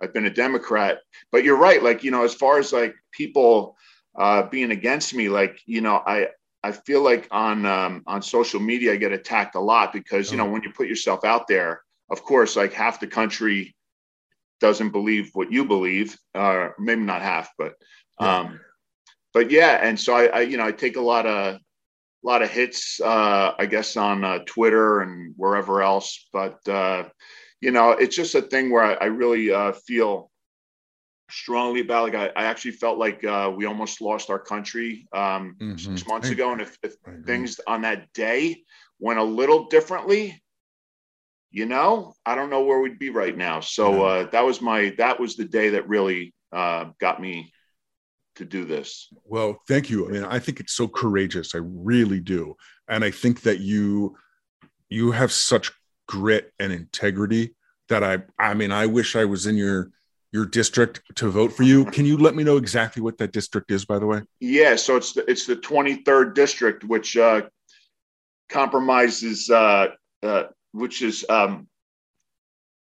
I've 0.00 0.14
been 0.14 0.26
a 0.26 0.30
Democrat, 0.30 0.98
but 1.32 1.44
you're 1.44 1.56
right. 1.56 1.82
Like, 1.82 2.04
you 2.04 2.10
know, 2.10 2.24
as 2.24 2.34
far 2.34 2.58
as 2.58 2.72
like 2.72 2.94
people, 3.12 3.76
uh, 4.18 4.42
being 4.42 4.72
against 4.72 5.14
me. 5.14 5.28
Like, 5.28 5.60
you 5.64 5.80
know, 5.80 6.02
I, 6.06 6.28
I 6.62 6.72
feel 6.72 7.02
like 7.02 7.28
on 7.30 7.64
um, 7.64 8.02
on 8.06 8.20
social 8.20 8.60
media 8.60 8.92
I 8.92 8.96
get 8.96 9.12
attacked 9.12 9.54
a 9.54 9.60
lot 9.60 9.92
because 9.92 10.30
you 10.30 10.36
know 10.36 10.46
oh. 10.46 10.50
when 10.50 10.62
you 10.62 10.72
put 10.72 10.88
yourself 10.88 11.24
out 11.24 11.46
there, 11.46 11.82
of 12.10 12.22
course, 12.24 12.56
like 12.56 12.72
half 12.72 13.00
the 13.00 13.06
country 13.06 13.76
doesn't 14.60 14.90
believe 14.90 15.30
what 15.34 15.52
you 15.52 15.64
believe, 15.64 16.18
or 16.34 16.70
uh, 16.70 16.72
maybe 16.78 17.02
not 17.02 17.22
half, 17.22 17.50
but 17.56 17.74
um, 18.18 18.58
but 19.32 19.52
yeah, 19.52 19.78
and 19.82 19.98
so 19.98 20.16
I, 20.16 20.26
I, 20.26 20.40
you 20.40 20.56
know 20.56 20.66
I 20.66 20.72
take 20.72 20.96
a 20.96 21.00
lot 21.00 21.26
of 21.26 21.54
a 21.54 21.60
lot 22.26 22.42
of 22.42 22.50
hits, 22.50 23.00
uh, 23.00 23.52
I 23.56 23.66
guess 23.66 23.96
on 23.96 24.24
uh, 24.24 24.40
Twitter 24.44 25.00
and 25.00 25.34
wherever 25.36 25.80
else, 25.80 26.28
but 26.32 26.66
uh, 26.68 27.04
you 27.60 27.70
know 27.70 27.92
it's 27.92 28.16
just 28.16 28.34
a 28.34 28.42
thing 28.42 28.70
where 28.70 28.82
I, 28.82 28.94
I 28.94 29.04
really 29.04 29.52
uh, 29.52 29.72
feel 29.72 30.32
strongly 31.30 31.80
about 31.80 32.12
like 32.12 32.14
I, 32.14 32.40
I 32.40 32.44
actually 32.44 32.72
felt 32.72 32.98
like 32.98 33.22
uh, 33.24 33.52
we 33.54 33.66
almost 33.66 34.00
lost 34.00 34.30
our 34.30 34.38
country 34.38 35.06
um, 35.12 35.56
mm-hmm. 35.60 35.76
six 35.76 36.06
months 36.06 36.30
ago. 36.30 36.52
And 36.52 36.60
if, 36.60 36.78
if 36.82 36.94
things 37.26 37.60
on 37.66 37.82
that 37.82 38.12
day 38.12 38.62
went 38.98 39.18
a 39.18 39.24
little 39.24 39.66
differently 39.66 40.40
you 41.50 41.66
know 41.66 42.14
i 42.26 42.34
don't 42.34 42.50
know 42.50 42.62
where 42.62 42.80
we'd 42.80 42.98
be 42.98 43.10
right 43.10 43.36
now. 43.36 43.60
So 43.60 44.04
uh, 44.04 44.30
that 44.30 44.44
was 44.44 44.60
my 44.60 44.94
that 44.98 45.18
was 45.18 45.36
the 45.36 45.44
day 45.44 45.70
that 45.70 45.88
really 45.88 46.34
uh, 46.52 46.86
got 47.00 47.20
me 47.20 47.52
to 48.36 48.44
do 48.44 48.64
this. 48.64 49.08
Well 49.24 49.60
thank 49.66 49.90
you. 49.90 50.08
I 50.08 50.10
mean 50.10 50.24
i 50.24 50.38
think 50.38 50.60
it's 50.60 50.74
so 50.74 50.88
courageous. 50.88 51.54
I 51.54 51.60
really 51.62 52.20
do. 52.20 52.54
And 52.88 53.04
i 53.04 53.10
think 53.10 53.42
that 53.42 53.60
you 53.60 54.16
you 54.88 55.10
have 55.12 55.32
such 55.32 55.72
grit 56.06 56.52
and 56.58 56.72
integrity 56.72 57.54
that 57.90 58.02
i 58.02 58.18
i 58.38 58.54
mean 58.54 58.72
i 58.72 58.86
wish 58.86 59.14
i 59.14 59.26
was 59.26 59.46
in 59.46 59.56
your 59.56 59.90
your 60.32 60.44
district 60.44 61.00
to 61.16 61.30
vote 61.30 61.52
for 61.52 61.62
you. 61.62 61.84
Can 61.86 62.04
you 62.04 62.16
let 62.16 62.34
me 62.34 62.44
know 62.44 62.56
exactly 62.56 63.02
what 63.02 63.18
that 63.18 63.32
district 63.32 63.70
is, 63.70 63.84
by 63.84 63.98
the 63.98 64.06
way? 64.06 64.22
Yeah, 64.40 64.76
so 64.76 64.96
it's 64.96 65.12
the, 65.12 65.28
it's 65.30 65.46
the 65.46 65.56
23rd 65.56 66.34
district, 66.34 66.84
which 66.84 67.16
uh, 67.16 67.42
compromises, 68.48 69.48
uh, 69.48 69.88
uh, 70.22 70.44
which 70.72 71.02
is 71.02 71.24
um, 71.28 71.66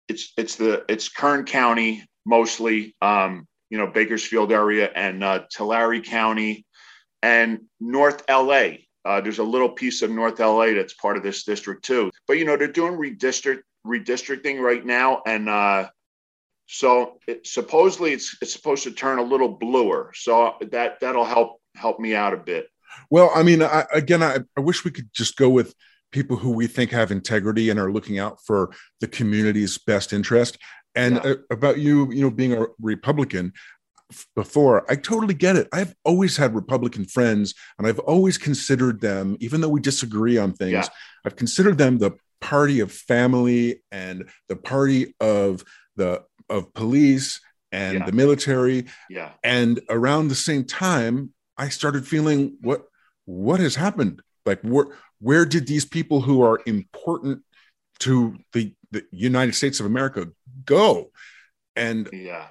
it's 0.09 0.33
it's 0.37 0.57
the 0.57 0.85
it's 0.89 1.09
Kern 1.09 1.45
County 1.45 2.05
mostly, 2.25 2.95
um, 3.03 3.47
you 3.71 3.79
know, 3.79 3.87
Bakersfield 3.87 4.53
area 4.53 4.91
and 4.95 5.23
uh, 5.23 5.45
Tulare 5.51 6.01
County 6.01 6.65
and 7.23 7.61
North 7.81 8.23
LA. 8.29 8.69
Uh, 9.05 9.21
there's 9.21 9.39
a 9.39 9.45
little 9.45 9.71
piece 9.71 10.03
of 10.03 10.11
North 10.11 10.39
LA 10.39 10.73
that's 10.75 10.95
part 10.95 11.17
of 11.17 11.23
this 11.23 11.45
district 11.45 11.85
too. 11.85 12.11
But 12.27 12.39
you 12.39 12.45
know, 12.45 12.57
they're 12.57 12.69
doing 12.69 12.95
redistrict 12.95 13.61
redistricting 13.87 14.61
right 14.61 14.85
now, 14.85 15.23
and 15.27 15.49
uh, 15.49 15.89
so 16.69 17.19
it, 17.27 17.47
supposedly 17.47 18.13
it's 18.13 18.37
it's 18.41 18.53
supposed 18.53 18.85
to 18.85 18.93
turn 18.93 19.19
a 19.19 19.23
little 19.23 19.49
bluer. 19.49 20.13
So 20.15 20.55
that 20.71 21.01
that'll 21.01 21.25
help 21.25 21.61
help 21.75 21.99
me 21.99 22.15
out 22.15 22.35
a 22.35 22.37
bit. 22.37 22.69
Well, 23.11 23.31
I 23.35 23.43
mean, 23.43 23.63
I, 23.63 23.87
again, 23.93 24.23
I, 24.23 24.39
I 24.57 24.61
wish 24.61 24.85
we 24.85 24.91
could 24.91 25.09
just 25.13 25.37
go 25.37 25.49
with 25.49 25.75
people 26.13 26.37
who 26.37 26.51
we 26.51 26.67
think 26.67 26.91
have 26.91 27.11
integrity 27.11 27.71
and 27.71 27.81
are 27.81 27.93
looking 27.93 28.19
out 28.19 28.39
for 28.45 28.71
the 29.01 29.09
community's 29.09 29.79
best 29.79 30.13
interest. 30.13 30.59
And 30.95 31.17
yeah. 31.17 31.31
uh, 31.31 31.35
about 31.51 31.79
you, 31.79 32.11
you 32.13 32.23
know, 32.23 32.31
being 32.31 32.55
a 32.55 32.67
Republican, 32.81 33.53
before. 34.35 34.91
I 34.91 34.97
totally 34.97 35.35
get 35.35 35.57
it. 35.57 35.69
I've 35.71 35.95
always 36.03 36.37
had 36.37 36.55
Republican 36.55 37.05
friends 37.05 37.55
and 37.77 37.87
I've 37.87 37.99
always 37.99 38.39
considered 38.39 39.03
them, 39.03 39.37
even 39.39 39.61
though 39.61 39.69
we 39.69 39.81
disagree 39.81 40.39
on 40.39 40.55
things, 40.55 40.73
yeah. 40.73 40.87
I've 41.27 41.37
considered 41.37 41.77
them 41.77 41.99
the 41.99 42.13
party 42.41 42.81
of 42.81 42.91
family 42.91 43.83
and 43.93 44.31
the 44.49 44.57
party 44.57 45.15
of 45.21 45.63
the 45.97 46.23
of 46.49 46.73
police 46.75 47.41
and 47.73 47.99
yeah. 47.99 48.07
the 48.07 48.13
military. 48.13 48.87
Yeah. 49.11 49.33
And 49.43 49.81
around 49.89 50.29
the 50.29 50.35
same 50.35 50.65
time, 50.65 51.33
I 51.57 51.69
started 51.69 52.07
feeling 52.07 52.57
what 52.61 52.85
what 53.25 53.61
has 53.61 53.75
happened? 53.75 54.23
Like 54.47 54.61
where 54.63 54.87
where 55.21 55.45
did 55.45 55.67
these 55.67 55.85
people 55.85 56.21
who 56.21 56.43
are 56.43 56.61
important 56.67 57.43
to 58.01 58.37
the, 58.53 58.73
the 58.93 59.05
United 59.11 59.55
States 59.55 59.81
of 59.81 59.87
America 59.87 60.29
go? 60.65 61.11
And 61.77 62.09
yeah 62.13 62.49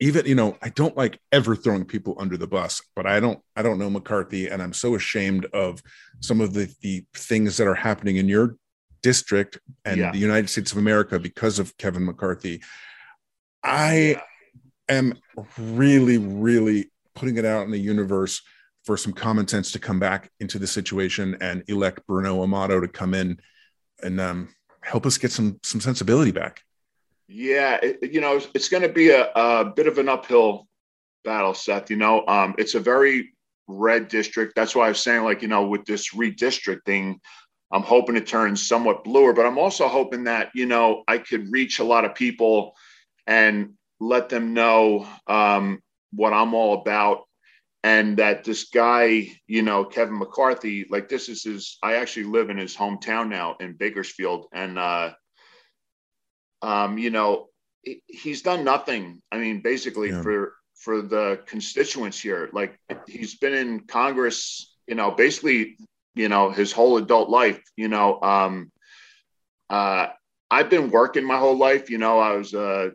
even 0.00 0.26
you 0.26 0.34
know 0.34 0.56
i 0.62 0.68
don't 0.68 0.96
like 0.96 1.18
ever 1.32 1.54
throwing 1.54 1.84
people 1.84 2.16
under 2.18 2.36
the 2.36 2.46
bus 2.46 2.82
but 2.96 3.06
i 3.06 3.20
don't 3.20 3.40
i 3.56 3.62
don't 3.62 3.78
know 3.78 3.90
mccarthy 3.90 4.48
and 4.48 4.62
i'm 4.62 4.72
so 4.72 4.94
ashamed 4.94 5.46
of 5.46 5.82
some 6.20 6.40
of 6.40 6.52
the 6.52 6.72
the 6.82 7.04
things 7.14 7.56
that 7.56 7.66
are 7.66 7.74
happening 7.74 8.16
in 8.16 8.28
your 8.28 8.56
district 9.02 9.58
and 9.84 9.98
yeah. 9.98 10.10
the 10.10 10.18
united 10.18 10.48
states 10.48 10.72
of 10.72 10.78
america 10.78 11.18
because 11.18 11.58
of 11.58 11.76
kevin 11.78 12.04
mccarthy 12.04 12.62
i 13.64 14.20
am 14.88 15.14
really 15.58 16.18
really 16.18 16.90
putting 17.14 17.36
it 17.36 17.44
out 17.44 17.64
in 17.64 17.70
the 17.70 17.78
universe 17.78 18.42
for 18.84 18.96
some 18.96 19.12
common 19.12 19.48
sense 19.48 19.72
to 19.72 19.78
come 19.78 19.98
back 19.98 20.30
into 20.40 20.58
the 20.58 20.66
situation 20.66 21.36
and 21.40 21.64
elect 21.68 22.06
bruno 22.06 22.42
amato 22.42 22.80
to 22.80 22.88
come 22.88 23.14
in 23.14 23.38
and 24.02 24.20
um, 24.20 24.48
help 24.82 25.06
us 25.06 25.16
get 25.18 25.32
some 25.32 25.58
some 25.62 25.80
sensibility 25.80 26.30
back 26.30 26.62
yeah, 27.28 27.78
it, 27.82 28.12
you 28.12 28.20
know, 28.20 28.40
it's 28.54 28.68
going 28.68 28.82
to 28.82 28.88
be 28.88 29.10
a, 29.10 29.30
a, 29.34 29.72
bit 29.74 29.86
of 29.86 29.98
an 29.98 30.08
uphill 30.08 30.66
battle, 31.24 31.54
Seth. 31.54 31.90
You 31.90 31.96
know, 31.96 32.24
um, 32.26 32.54
it's 32.58 32.74
a 32.74 32.80
very 32.80 33.32
red 33.66 34.08
district. 34.08 34.54
That's 34.54 34.76
why 34.76 34.86
I 34.86 34.88
was 34.88 35.02
saying, 35.02 35.24
like, 35.24 35.40
you 35.40 35.48
know, 35.48 35.66
with 35.66 35.86
this 35.86 36.12
redistricting, 36.14 37.16
I'm 37.72 37.82
hoping 37.82 38.16
it 38.16 38.26
turns 38.26 38.66
somewhat 38.66 39.04
bluer, 39.04 39.32
but 39.32 39.46
I'm 39.46 39.58
also 39.58 39.88
hoping 39.88 40.24
that, 40.24 40.50
you 40.54 40.66
know, 40.66 41.02
I 41.08 41.18
could 41.18 41.50
reach 41.50 41.78
a 41.78 41.84
lot 41.84 42.04
of 42.04 42.14
people 42.14 42.74
and 43.26 43.74
let 44.00 44.28
them 44.28 44.54
know 44.54 45.06
um, 45.26 45.80
what 46.12 46.32
I'm 46.32 46.54
all 46.54 46.80
about. 46.80 47.22
And 47.82 48.16
that 48.16 48.44
this 48.44 48.70
guy, 48.70 49.28
you 49.46 49.60
know, 49.60 49.84
Kevin 49.84 50.18
McCarthy, 50.18 50.86
like 50.88 51.08
this 51.10 51.28
is 51.28 51.44
his, 51.44 51.76
I 51.82 51.96
actually 51.96 52.24
live 52.24 52.48
in 52.48 52.56
his 52.56 52.74
hometown 52.74 53.28
now 53.28 53.56
in 53.60 53.74
Bakersfield. 53.74 54.46
And, 54.54 54.78
uh, 54.78 55.12
um, 56.62 56.96
you 56.96 57.10
know, 57.10 57.48
he's 58.06 58.40
done 58.40 58.64
nothing. 58.64 59.20
I 59.30 59.38
mean, 59.38 59.60
basically 59.60 60.10
yeah. 60.10 60.22
for 60.22 60.54
for 60.74 61.02
the 61.02 61.40
constituents 61.46 62.20
here. 62.20 62.50
Like 62.52 62.78
he's 63.06 63.36
been 63.36 63.54
in 63.54 63.80
Congress, 63.80 64.74
you 64.86 64.94
know, 64.94 65.10
basically, 65.10 65.76
you 66.14 66.28
know, 66.28 66.50
his 66.50 66.72
whole 66.72 66.98
adult 66.98 67.30
life. 67.30 67.62
You 67.76 67.88
know, 67.88 68.20
um, 68.20 68.70
uh, 69.70 70.08
I've 70.50 70.70
been 70.70 70.90
working 70.90 71.24
my 71.24 71.38
whole 71.38 71.56
life. 71.56 71.90
You 71.90 71.98
know, 71.98 72.18
I 72.18 72.36
was 72.36 72.54
uh, 72.54 72.90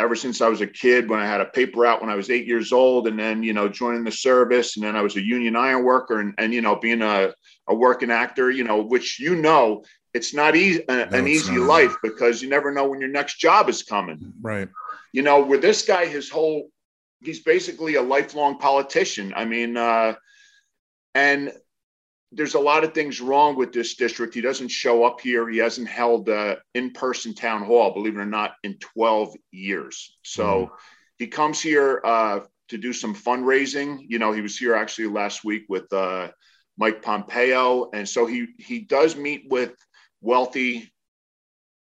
ever 0.00 0.16
since 0.16 0.40
I 0.40 0.48
was 0.48 0.60
a 0.60 0.66
kid 0.66 1.08
when 1.08 1.20
I 1.20 1.26
had 1.26 1.40
a 1.40 1.46
paper 1.46 1.86
out 1.86 2.00
when 2.00 2.10
I 2.10 2.14
was 2.14 2.30
eight 2.30 2.46
years 2.46 2.72
old, 2.72 3.06
and 3.06 3.18
then 3.18 3.42
you 3.42 3.52
know 3.52 3.68
joining 3.68 4.04
the 4.04 4.12
service, 4.12 4.76
and 4.76 4.84
then 4.84 4.96
I 4.96 5.02
was 5.02 5.16
a 5.16 5.22
union 5.22 5.56
iron 5.56 5.84
worker, 5.84 6.20
and 6.20 6.34
and 6.38 6.52
you 6.52 6.62
know 6.62 6.76
being 6.76 7.02
a 7.02 7.32
a 7.68 7.74
working 7.74 8.10
actor, 8.10 8.50
you 8.50 8.64
know, 8.64 8.82
which 8.82 9.20
you 9.20 9.36
know 9.36 9.84
it's 10.12 10.34
not 10.34 10.56
easy 10.56 10.82
no, 10.88 11.02
an 11.12 11.28
easy 11.28 11.56
not. 11.56 11.66
life 11.66 11.96
because 12.02 12.42
you 12.42 12.48
never 12.48 12.72
know 12.72 12.88
when 12.88 13.00
your 13.00 13.10
next 13.10 13.38
job 13.38 13.68
is 13.68 13.82
coming. 13.82 14.32
Right. 14.40 14.68
You 15.12 15.22
know, 15.22 15.42
where 15.42 15.58
this 15.58 15.82
guy, 15.82 16.06
his 16.06 16.28
whole, 16.28 16.68
he's 17.20 17.40
basically 17.40 17.96
a 17.96 18.02
lifelong 18.02 18.58
politician. 18.58 19.32
I 19.36 19.44
mean, 19.44 19.76
uh, 19.76 20.14
and 21.14 21.52
there's 22.32 22.54
a 22.54 22.60
lot 22.60 22.84
of 22.84 22.94
things 22.94 23.20
wrong 23.20 23.56
with 23.56 23.72
this 23.72 23.96
district. 23.96 24.34
He 24.34 24.40
doesn't 24.40 24.68
show 24.68 25.04
up 25.04 25.20
here. 25.20 25.48
He 25.48 25.58
hasn't 25.58 25.88
held 25.88 26.28
a 26.28 26.58
in-person 26.74 27.34
town 27.34 27.64
hall, 27.64 27.92
believe 27.92 28.16
it 28.16 28.20
or 28.20 28.26
not, 28.26 28.54
in 28.62 28.78
12 28.78 29.34
years. 29.50 30.16
So 30.22 30.44
mm. 30.44 30.70
he 31.18 31.26
comes 31.26 31.60
here 31.60 32.00
uh, 32.04 32.40
to 32.68 32.78
do 32.78 32.92
some 32.92 33.14
fundraising. 33.14 34.04
You 34.06 34.18
know, 34.18 34.32
he 34.32 34.42
was 34.42 34.56
here 34.56 34.74
actually 34.74 35.08
last 35.08 35.44
week 35.44 35.64
with 35.68 35.92
uh, 35.92 36.28
Mike 36.78 37.02
Pompeo, 37.02 37.90
and 37.92 38.08
so 38.08 38.26
he 38.26 38.48
he 38.58 38.80
does 38.80 39.16
meet 39.16 39.44
with 39.50 39.74
wealthy 40.20 40.92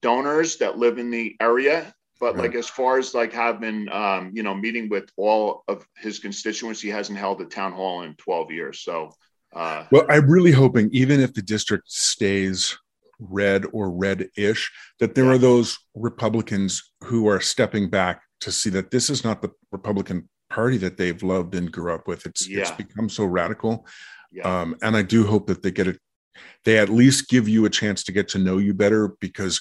donors 0.03 0.59
that 0.59 0.79
live 0.79 0.99
in 0.99 1.11
the 1.11 1.35
area 1.41 1.93
but 2.21 2.35
right. 2.35 2.45
like 2.45 2.55
as 2.55 2.69
far 2.69 2.99
as 2.99 3.15
like 3.15 3.33
having 3.33 3.89
um, 3.91 4.31
you 4.35 4.43
know 4.43 4.55
meeting 4.55 4.89
with 4.89 5.11
all 5.17 5.65
of 5.69 5.87
his 5.97 6.19
constituents 6.19 6.81
he 6.81 6.89
hasn't 6.89 7.19
held 7.19 7.41
a 7.41 7.45
town 7.45 7.73
hall 7.73 8.03
in 8.03 8.15
12 8.15 8.53
years 8.53 8.81
so 8.81 9.11
uh, 9.59 9.85
well 9.91 10.07
i'm 10.09 10.29
really 10.29 10.53
hoping 10.53 10.89
even 10.93 11.21
if 11.21 11.35
the 11.35 11.43
district 11.43 11.91
stays 11.91 12.77
red 13.19 13.65
or 13.73 13.91
red-ish 13.91 14.71
that 15.01 15.15
there 15.15 15.25
yeah. 15.25 15.33
are 15.33 15.39
those 15.39 15.79
republicans 15.95 16.93
who 17.03 17.29
are 17.29 17.41
stepping 17.41 17.91
back 17.91 18.23
to 18.41 18.53
see 18.53 18.71
that 18.71 18.91
this 18.91 19.11
is 19.11 19.25
not 19.25 19.43
the 19.43 19.51
republican 19.73 20.29
party 20.51 20.77
that 20.77 20.97
they've 20.97 21.23
loved 21.23 21.55
and 21.55 21.73
grew 21.73 21.93
up 21.93 22.07
with 22.07 22.25
it's 22.25 22.49
yeah. 22.49 22.61
it's 22.61 22.71
become 22.71 23.09
so 23.09 23.25
radical 23.25 23.85
yeah. 24.33 24.61
um, 24.61 24.77
and 24.83 24.97
i 24.97 25.03
do 25.03 25.27
hope 25.27 25.47
that 25.47 25.63
they 25.63 25.71
get 25.71 25.89
a 25.89 25.99
they 26.65 26.79
at 26.79 26.89
least 26.89 27.29
give 27.29 27.49
you 27.49 27.65
a 27.65 27.71
chance 27.71 28.05
to 28.05 28.13
get 28.13 28.29
to 28.29 28.39
know 28.39 28.59
you 28.59 28.73
better 28.73 29.17
because 29.21 29.61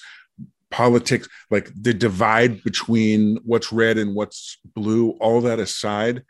politics 0.70 1.28
like 1.50 1.70
the 1.80 1.94
divide 1.94 2.62
between 2.62 3.38
what's 3.44 3.72
red 3.72 3.98
and 3.98 4.14
what's 4.14 4.58
blue 4.74 5.10
all 5.12 5.40
that 5.40 5.58
aside 5.58 6.22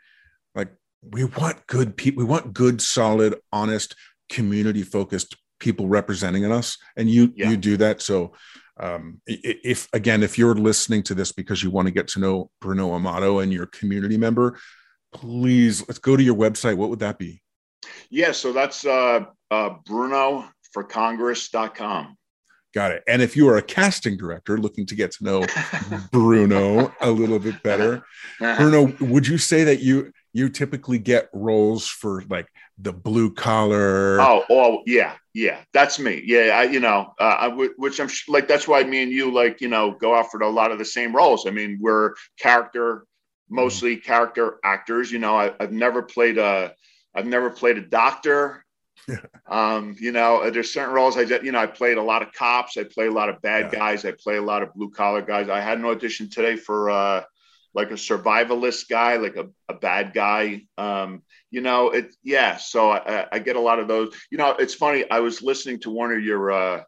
we 1.02 1.24
want 1.24 1.66
good 1.66 1.96
people 1.96 2.22
we 2.22 2.28
want 2.28 2.52
good 2.52 2.80
solid 2.80 3.34
honest 3.52 3.94
community 4.28 4.82
focused 4.82 5.36
people 5.60 5.88
representing 5.88 6.50
us 6.50 6.76
and 6.96 7.10
you 7.10 7.32
yeah. 7.36 7.50
you 7.50 7.56
do 7.56 7.76
that 7.76 8.00
so 8.00 8.32
um, 8.80 9.20
if 9.26 9.88
again 9.92 10.22
if 10.22 10.38
you're 10.38 10.54
listening 10.54 11.02
to 11.02 11.14
this 11.14 11.32
because 11.32 11.62
you 11.62 11.70
want 11.70 11.86
to 11.86 11.92
get 11.92 12.06
to 12.06 12.20
know 12.20 12.50
bruno 12.60 12.92
amato 12.92 13.40
and 13.40 13.52
your 13.52 13.66
community 13.66 14.16
member 14.16 14.58
please 15.12 15.86
let's 15.88 15.98
go 15.98 16.16
to 16.16 16.22
your 16.22 16.36
website 16.36 16.76
what 16.76 16.88
would 16.90 17.00
that 17.00 17.18
be 17.18 17.42
yeah 18.10 18.30
so 18.30 18.52
that's 18.52 18.84
uh, 18.84 19.24
uh 19.50 19.70
bruno 19.84 20.44
for 20.72 20.84
congress.com. 20.84 22.16
Got 22.74 22.92
it. 22.92 23.02
And 23.08 23.22
if 23.22 23.36
you 23.36 23.48
are 23.48 23.56
a 23.56 23.62
casting 23.62 24.16
director 24.16 24.58
looking 24.58 24.86
to 24.86 24.94
get 24.94 25.12
to 25.12 25.24
know 25.24 25.46
Bruno 26.12 26.92
a 27.00 27.10
little 27.10 27.38
bit 27.38 27.62
better, 27.62 28.04
uh-huh. 28.40 28.56
Bruno, 28.56 28.94
would 29.00 29.26
you 29.26 29.38
say 29.38 29.64
that 29.64 29.80
you 29.80 30.12
you 30.38 30.48
typically 30.48 30.98
get 30.98 31.28
roles 31.32 31.86
for 31.86 32.22
like 32.30 32.46
the 32.78 32.92
blue 32.92 33.34
collar? 33.34 34.20
Oh, 34.20 34.44
oh 34.48 34.82
yeah, 34.86 35.14
yeah, 35.34 35.58
that's 35.72 35.98
me. 35.98 36.22
Yeah, 36.24 36.56
I, 36.56 36.62
you 36.64 36.80
know, 36.80 37.12
uh, 37.18 37.36
I 37.40 37.48
w- 37.48 37.74
which 37.76 38.00
I'm 38.00 38.08
sh- 38.08 38.28
like 38.28 38.46
that's 38.46 38.68
why 38.68 38.84
me 38.84 39.02
and 39.02 39.12
you 39.12 39.32
like 39.32 39.60
you 39.60 39.68
know 39.68 39.90
go 39.90 40.14
out 40.14 40.30
for 40.30 40.40
a 40.40 40.48
lot 40.48 40.70
of 40.70 40.78
the 40.78 40.84
same 40.84 41.14
roles. 41.14 41.46
I 41.46 41.50
mean, 41.50 41.78
we're 41.80 42.14
character, 42.38 43.04
mostly 43.50 43.96
mm-hmm. 43.96 44.06
character 44.06 44.58
actors. 44.64 45.10
You 45.10 45.18
know, 45.18 45.36
I, 45.36 45.52
I've 45.60 45.72
never 45.72 46.02
played 46.02 46.38
a 46.38 46.72
I've 47.14 47.26
never 47.26 47.50
played 47.50 47.76
a 47.76 47.82
doctor. 47.82 48.64
um, 49.48 49.96
you 49.98 50.12
know, 50.12 50.42
uh, 50.42 50.50
there's 50.50 50.72
certain 50.72 50.94
roles 50.94 51.16
I 51.16 51.24
did, 51.24 51.44
you 51.44 51.52
know, 51.52 51.60
I 51.60 51.66
played 51.66 51.96
a 51.96 52.02
lot 52.02 52.20
of 52.20 52.32
cops, 52.32 52.76
I 52.76 52.84
play 52.84 53.06
a 53.06 53.10
lot 53.10 53.30
of 53.30 53.40
bad 53.40 53.72
yeah. 53.72 53.78
guys, 53.78 54.04
I 54.04 54.12
play 54.12 54.36
a 54.36 54.42
lot 54.42 54.62
of 54.62 54.74
blue 54.74 54.90
collar 54.90 55.22
guys. 55.22 55.48
I 55.48 55.60
had 55.60 55.78
an 55.78 55.84
audition 55.84 56.28
today 56.28 56.56
for 56.56 56.90
uh 56.90 57.22
like 57.74 57.90
a 57.90 57.94
survivalist 57.94 58.88
guy, 58.88 59.16
like 59.16 59.36
a, 59.36 59.48
a 59.68 59.74
bad 59.74 60.12
guy. 60.12 60.62
Um, 60.76 61.22
you 61.50 61.60
know, 61.60 61.90
it 61.90 62.14
yeah, 62.22 62.56
so 62.56 62.90
I, 62.90 63.26
I 63.32 63.38
get 63.38 63.56
a 63.56 63.60
lot 63.60 63.78
of 63.78 63.88
those. 63.88 64.14
You 64.30 64.38
know, 64.38 64.50
it's 64.58 64.74
funny, 64.74 65.08
I 65.10 65.20
was 65.20 65.42
listening 65.42 65.80
to 65.80 65.90
one 65.90 66.12
of 66.12 66.22
your 66.22 66.50
uh 66.50 66.82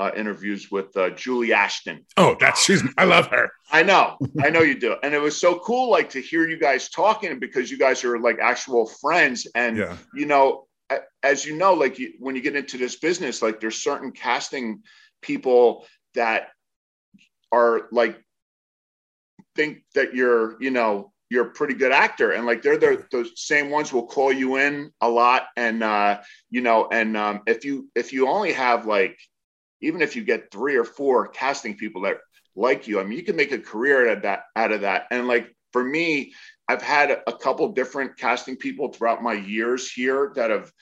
uh, 0.00 0.10
interviews 0.16 0.70
with 0.70 0.96
uh, 0.96 1.10
Julie 1.10 1.52
Ashton. 1.52 2.06
Oh, 2.16 2.34
that's 2.40 2.64
she's. 2.64 2.82
I 2.96 3.04
love 3.04 3.26
her. 3.26 3.50
I 3.70 3.82
know, 3.82 4.16
I 4.42 4.48
know 4.48 4.62
you 4.62 4.80
do, 4.80 4.96
and 5.02 5.12
it 5.12 5.20
was 5.20 5.38
so 5.38 5.58
cool, 5.58 5.90
like 5.90 6.08
to 6.10 6.22
hear 6.22 6.48
you 6.48 6.58
guys 6.58 6.88
talking 6.88 7.38
because 7.38 7.70
you 7.70 7.76
guys 7.76 8.02
are 8.02 8.18
like 8.18 8.38
actual 8.40 8.86
friends, 8.86 9.46
and 9.54 9.76
yeah. 9.76 9.96
you 10.14 10.24
know, 10.24 10.66
as 11.22 11.44
you 11.44 11.54
know, 11.56 11.74
like 11.74 11.98
you, 11.98 12.14
when 12.18 12.34
you 12.34 12.40
get 12.40 12.56
into 12.56 12.78
this 12.78 12.96
business, 12.96 13.42
like 13.42 13.60
there's 13.60 13.82
certain 13.82 14.10
casting 14.10 14.82
people 15.20 15.86
that 16.14 16.48
are 17.52 17.82
like 17.92 18.18
think 19.56 19.82
that 19.94 20.14
you're, 20.14 20.60
you 20.62 20.70
know, 20.70 21.12
you're 21.28 21.46
a 21.46 21.50
pretty 21.50 21.74
good 21.74 21.92
actor, 21.92 22.32
and 22.32 22.44
like 22.44 22.62
they're 22.62 22.76
the, 22.76 23.04
the 23.10 23.30
same 23.36 23.70
ones 23.70 23.92
will 23.92 24.06
call 24.06 24.32
you 24.32 24.56
in 24.56 24.90
a 25.00 25.08
lot, 25.08 25.46
and 25.56 25.82
uh, 25.82 26.20
you 26.50 26.60
know, 26.60 26.88
and 26.90 27.16
um, 27.16 27.42
if 27.46 27.64
you 27.64 27.88
if 27.94 28.12
you 28.12 28.28
only 28.28 28.52
have 28.52 28.86
like 28.86 29.16
even 29.80 30.02
if 30.02 30.16
you 30.16 30.24
get 30.24 30.50
three 30.50 30.76
or 30.76 30.84
four 30.84 31.28
casting 31.28 31.76
people 31.76 32.02
that 32.02 32.18
like 32.56 32.86
you. 32.88 33.00
I 33.00 33.04
mean, 33.04 33.18
you 33.18 33.24
can 33.24 33.36
make 33.36 33.52
a 33.52 33.58
career 33.58 34.10
out 34.10 34.18
of 34.18 34.22
that. 34.22 34.44
Out 34.56 34.72
of 34.72 34.82
that, 34.82 35.06
and 35.10 35.26
like 35.26 35.54
for 35.72 35.84
me, 35.84 36.32
I've 36.68 36.82
had 36.82 37.10
a 37.26 37.32
couple 37.32 37.72
different 37.72 38.16
casting 38.16 38.56
people 38.56 38.92
throughout 38.92 39.22
my 39.22 39.34
years 39.34 39.90
here 39.90 40.32
that 40.36 40.50
have 40.50 40.72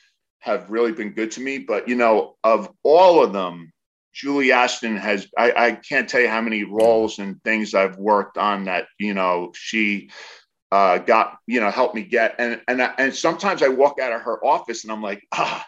have 0.41 0.71
really 0.71 0.93
been 0.93 1.13
good 1.13 1.31
to 1.33 1.41
me. 1.41 1.59
But 1.59 1.89
you 1.89 1.97
know, 1.97 2.37
of 2.45 2.71
all 2.83 3.23
of 3.23 3.33
them, 3.33 3.73
Julie 4.13 4.53
Ashton 4.53 4.97
has 4.97 5.27
I, 5.37 5.53
I 5.57 5.73
can't 5.73 6.09
tell 6.09 6.21
you 6.21 6.29
how 6.29 6.41
many 6.41 6.65
roles 6.65 7.19
and 7.19 7.43
things 7.45 7.75
I've 7.75 7.97
worked 7.97 8.39
on 8.39 8.65
that 8.65 8.87
you 8.99 9.15
know 9.15 9.53
she 9.55 10.11
uh, 10.71 10.99
got 10.99 11.39
you 11.47 11.61
know 11.61 11.71
helped 11.71 11.95
me 11.95 12.03
get 12.03 12.35
and 12.39 12.61
and 12.69 12.81
and 12.81 13.15
sometimes 13.15 13.63
I 13.63 13.69
walk 13.69 14.01
out 14.01 14.13
of 14.13 14.23
her 14.23 14.45
office 14.45 14.85
and 14.85 14.93
I'm 14.93 15.03
like 15.03 15.23
ah 15.33 15.65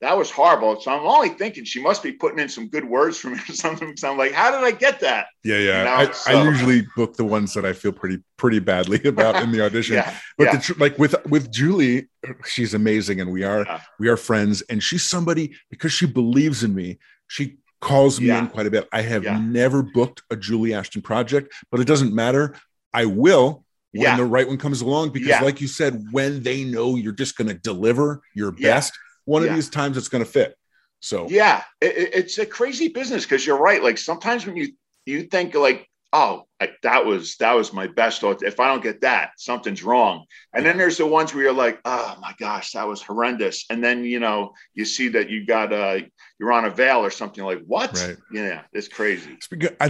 that 0.00 0.16
was 0.16 0.30
horrible. 0.30 0.80
So 0.80 0.92
I'm 0.92 1.04
only 1.04 1.30
thinking 1.30 1.64
she 1.64 1.82
must 1.82 2.04
be 2.04 2.12
putting 2.12 2.38
in 2.38 2.48
some 2.48 2.68
good 2.68 2.84
words 2.84 3.18
for 3.18 3.30
me 3.30 3.38
or 3.48 3.52
something. 3.52 3.96
So 3.96 4.10
I'm 4.10 4.18
like, 4.18 4.32
how 4.32 4.50
did 4.50 4.60
I 4.62 4.76
get 4.76 5.00
that? 5.00 5.26
Yeah, 5.42 5.58
yeah. 5.58 5.78
You 5.78 5.84
know? 5.84 6.10
I, 6.10 6.12
so, 6.12 6.30
I, 6.30 6.44
usually 6.44 6.86
book 6.96 7.16
the 7.16 7.24
ones 7.24 7.52
that 7.54 7.64
I 7.64 7.72
feel 7.72 7.92
pretty 7.92 8.18
pretty 8.36 8.60
badly 8.60 9.02
about 9.04 9.42
in 9.42 9.50
the 9.50 9.64
audition. 9.64 9.96
yeah, 9.96 10.14
but 10.36 10.44
yeah. 10.44 10.56
The, 10.56 10.74
like 10.78 10.98
with 10.98 11.14
with 11.26 11.50
Julie, 11.50 12.08
she's 12.46 12.74
amazing, 12.74 13.20
and 13.20 13.32
we 13.32 13.42
are 13.42 13.64
yeah. 13.64 13.80
we 13.98 14.08
are 14.08 14.16
friends. 14.16 14.62
And 14.62 14.82
she's 14.82 15.04
somebody 15.04 15.54
because 15.70 15.92
she 15.92 16.06
believes 16.06 16.62
in 16.62 16.74
me. 16.74 16.98
She 17.28 17.58
calls 17.80 18.20
me 18.20 18.26
yeah. 18.26 18.40
in 18.40 18.48
quite 18.48 18.66
a 18.66 18.70
bit. 18.70 18.88
I 18.92 19.02
have 19.02 19.22
never 19.40 19.82
booked 19.82 20.22
a 20.30 20.36
Julie 20.36 20.74
Ashton 20.74 21.02
project, 21.02 21.54
but 21.70 21.80
it 21.80 21.86
doesn't 21.86 22.14
matter. 22.14 22.56
I 22.92 23.04
will 23.04 23.64
when 23.92 24.16
the 24.16 24.24
right 24.24 24.46
one 24.46 24.58
comes 24.58 24.80
along 24.80 25.10
because, 25.10 25.40
like 25.42 25.60
you 25.60 25.68
said, 25.68 26.04
when 26.10 26.42
they 26.42 26.64
know 26.64 26.96
you're 26.96 27.12
just 27.12 27.36
going 27.36 27.48
to 27.48 27.54
deliver 27.54 28.20
your 28.34 28.50
best 28.50 28.92
one 29.24 29.42
yeah. 29.42 29.50
of 29.50 29.54
these 29.54 29.68
times 29.68 29.96
it's 29.96 30.08
going 30.08 30.24
to 30.24 30.30
fit. 30.30 30.56
So 31.00 31.28
yeah, 31.28 31.62
it, 31.80 32.10
it's 32.14 32.38
a 32.38 32.46
crazy 32.46 32.88
business 32.88 33.24
because 33.24 33.46
you're 33.46 33.58
right. 33.58 33.82
Like 33.82 33.98
sometimes 33.98 34.46
when 34.46 34.56
you 34.56 34.72
you 35.06 35.22
think 35.24 35.54
like, 35.54 35.88
oh, 36.12 36.44
I, 36.60 36.70
that 36.82 37.04
was 37.04 37.36
that 37.36 37.54
was 37.54 37.72
my 37.72 37.86
best. 37.86 38.20
thought 38.20 38.42
If 38.42 38.60
I 38.60 38.68
don't 38.68 38.82
get 38.82 39.02
that, 39.02 39.32
something's 39.36 39.82
wrong. 39.82 40.24
And 40.54 40.64
then 40.64 40.78
there's 40.78 40.96
the 40.96 41.06
ones 41.06 41.34
where 41.34 41.44
you're 41.44 41.52
like, 41.52 41.80
oh 41.84 42.16
my 42.20 42.34
gosh, 42.38 42.72
that 42.72 42.86
was 42.86 43.02
horrendous. 43.02 43.64
And 43.70 43.82
then 43.82 44.04
you 44.04 44.20
know 44.20 44.52
you 44.74 44.84
see 44.84 45.08
that 45.08 45.30
you 45.30 45.46
got 45.46 45.72
uh 45.72 46.00
you're 46.38 46.52
on 46.52 46.64
avail 46.64 46.98
or 46.98 47.10
something 47.10 47.44
like 47.44 47.62
what? 47.66 47.92
Right. 47.94 48.16
Yeah, 48.32 48.62
it's 48.72 48.88
crazy. 48.88 49.38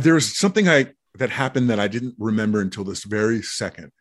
There's 0.00 0.36
something 0.36 0.68
I 0.68 0.92
that 1.14 1.30
happened 1.30 1.70
that 1.70 1.80
I 1.80 1.88
didn't 1.88 2.14
remember 2.18 2.60
until 2.60 2.84
this 2.84 3.04
very 3.04 3.42
second. 3.42 3.92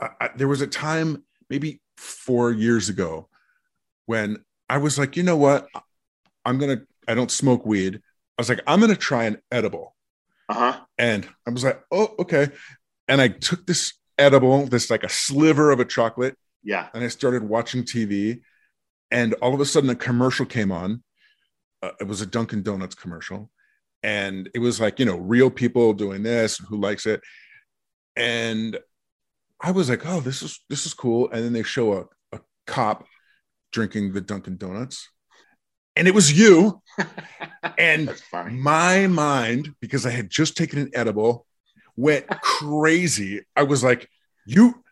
I, 0.00 0.30
there 0.34 0.48
was 0.48 0.62
a 0.62 0.66
time 0.66 1.24
maybe 1.50 1.80
four 1.96 2.52
years 2.52 2.88
ago 2.88 3.28
when 4.06 4.38
I 4.68 4.78
was 4.78 4.98
like, 4.98 5.16
you 5.16 5.22
know 5.22 5.36
what? 5.36 5.68
I'm 6.44 6.58
gonna. 6.58 6.82
I 7.06 7.14
don't 7.14 7.30
smoke 7.30 7.66
weed. 7.66 7.96
I 7.96 8.40
was 8.40 8.48
like, 8.48 8.62
I'm 8.66 8.80
gonna 8.80 8.96
try 8.96 9.24
an 9.24 9.38
edible. 9.52 9.94
Uh-huh. 10.50 10.80
And 10.98 11.28
I 11.46 11.50
was 11.50 11.62
like, 11.62 11.80
oh, 11.92 12.14
okay. 12.18 12.48
And 13.06 13.20
I 13.20 13.28
took 13.28 13.66
this 13.66 13.94
edible, 14.18 14.66
this 14.66 14.90
like 14.90 15.04
a 15.04 15.08
sliver 15.08 15.70
of 15.70 15.78
a 15.78 15.84
chocolate. 15.84 16.36
Yeah. 16.64 16.88
And 16.92 17.04
I 17.04 17.08
started 17.08 17.44
watching 17.44 17.84
TV, 17.84 18.40
and 19.10 19.34
all 19.34 19.54
of 19.54 19.60
a 19.60 19.64
sudden 19.64 19.90
a 19.90 19.94
commercial 19.94 20.44
came 20.44 20.72
on. 20.72 21.02
Uh, 21.82 21.92
it 22.00 22.04
was 22.04 22.20
a 22.20 22.26
Dunkin' 22.26 22.62
Donuts 22.62 22.96
commercial, 22.96 23.50
and 24.02 24.50
it 24.52 24.58
was 24.58 24.80
like 24.80 24.98
you 24.98 25.06
know 25.06 25.16
real 25.16 25.50
people 25.50 25.94
doing 25.94 26.22
this, 26.22 26.58
who 26.58 26.78
likes 26.78 27.06
it, 27.06 27.22
and 28.16 28.78
I 29.60 29.70
was 29.70 29.88
like, 29.88 30.04
oh, 30.04 30.20
this 30.20 30.42
is 30.42 30.60
this 30.68 30.84
is 30.84 30.94
cool. 30.94 31.30
And 31.30 31.44
then 31.44 31.52
they 31.52 31.62
show 31.62 31.94
a, 31.94 32.36
a 32.36 32.40
cop 32.66 33.06
drinking 33.72 34.12
the 34.12 34.20
Dunkin' 34.20 34.56
Donuts. 34.56 35.08
And 35.96 36.08
it 36.08 36.14
was 36.14 36.36
you. 36.36 36.82
And 37.78 38.14
my 38.50 39.06
mind, 39.06 39.74
because 39.80 40.06
I 40.06 40.10
had 40.10 40.30
just 40.30 40.56
taken 40.56 40.78
an 40.78 40.90
edible, 40.94 41.46
went 41.96 42.26
crazy. 42.42 43.42
I 43.56 43.64
was 43.64 43.84
like, 43.84 44.08
you 44.46 44.82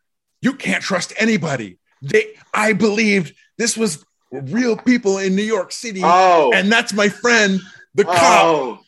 you 0.41 0.55
can't 0.55 0.83
trust 0.83 1.13
anybody. 1.17 1.79
They 2.03 2.35
I 2.55 2.73
believed 2.73 3.35
this 3.57 3.77
was 3.77 4.05
real 4.31 4.77
people 4.77 5.19
in 5.19 5.35
New 5.35 5.43
York 5.43 5.73
City. 5.73 6.01
Oh. 6.05 6.53
And 6.55 6.71
that's 6.71 6.93
my 6.93 7.09
friend, 7.09 7.61
the 7.95 8.05
cop. 8.05 8.17
Oh. 8.17 8.81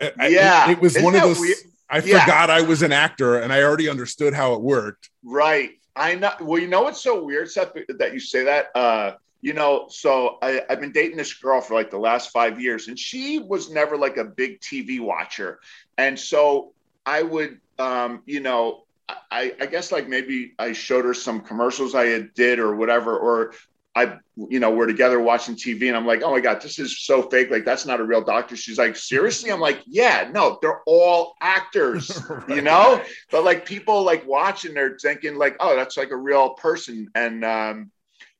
yeah. 0.00 0.68
it, 0.70 0.72
it 0.72 0.80
was 0.80 0.96
Isn't 0.96 1.04
one 1.04 1.14
of 1.14 1.22
those 1.22 1.40
weird? 1.40 1.56
I 1.88 1.98
yeah. 1.98 2.20
forgot 2.20 2.50
I 2.50 2.62
was 2.62 2.82
an 2.82 2.92
actor 2.92 3.38
and 3.38 3.52
I 3.52 3.62
already 3.62 3.88
understood 3.88 4.32
how 4.32 4.54
it 4.54 4.60
worked. 4.60 5.10
Right. 5.24 5.70
I 5.96 6.14
know. 6.14 6.32
Well, 6.40 6.60
you 6.60 6.68
know 6.68 6.82
what's 6.82 7.02
so 7.02 7.24
weird, 7.24 7.50
Seth, 7.50 7.72
that 7.98 8.14
you 8.14 8.20
say 8.20 8.44
that. 8.44 8.68
Uh, 8.74 9.12
you 9.42 9.54
know, 9.54 9.86
so 9.88 10.38
I, 10.42 10.62
have 10.68 10.80
been 10.80 10.92
dating 10.92 11.16
this 11.16 11.32
girl 11.34 11.60
for 11.60 11.74
like 11.74 11.90
the 11.90 11.98
last 11.98 12.30
five 12.30 12.60
years, 12.60 12.88
and 12.88 12.98
she 12.98 13.38
was 13.38 13.70
never 13.70 13.96
like 13.96 14.16
a 14.16 14.24
big 14.24 14.60
TV 14.60 15.00
watcher. 15.00 15.60
And 15.96 16.18
so 16.18 16.72
I 17.06 17.22
would, 17.22 17.60
um, 17.78 18.22
you 18.26 18.40
know, 18.40 18.84
I, 19.30 19.54
I 19.60 19.66
guess 19.66 19.92
like 19.92 20.08
maybe 20.08 20.54
I 20.58 20.72
showed 20.72 21.04
her 21.04 21.14
some 21.14 21.40
commercials 21.40 21.94
I 21.94 22.06
had 22.06 22.34
did 22.34 22.58
or 22.58 22.76
whatever, 22.76 23.16
or 23.16 23.54
I, 23.94 24.18
you 24.36 24.60
know, 24.60 24.70
we're 24.70 24.86
together 24.86 25.18
watching 25.18 25.56
TV 25.56 25.88
and 25.88 25.96
I'm 25.96 26.06
like, 26.06 26.22
oh 26.22 26.30
my 26.30 26.40
God, 26.40 26.60
this 26.60 26.78
is 26.78 27.00
so 27.00 27.22
fake. 27.22 27.50
Like, 27.50 27.64
that's 27.64 27.86
not 27.86 27.98
a 27.98 28.04
real 28.04 28.22
doctor. 28.22 28.56
She's 28.56 28.78
like, 28.78 28.94
seriously? 28.94 29.50
I'm 29.50 29.58
like, 29.58 29.82
yeah, 29.86 30.30
no, 30.32 30.58
they're 30.62 30.82
all 30.86 31.34
actors, 31.40 32.22
right. 32.30 32.48
you 32.48 32.62
know? 32.62 33.02
But 33.32 33.44
like 33.44 33.66
people 33.66 34.04
like 34.04 34.24
watching, 34.26 34.74
they're 34.74 34.96
thinking 34.96 35.36
like, 35.36 35.56
oh, 35.58 35.74
that's 35.74 35.96
like 35.96 36.10
a 36.10 36.16
real 36.16 36.50
person. 36.50 37.10
And, 37.16 37.44
um, 37.44 37.90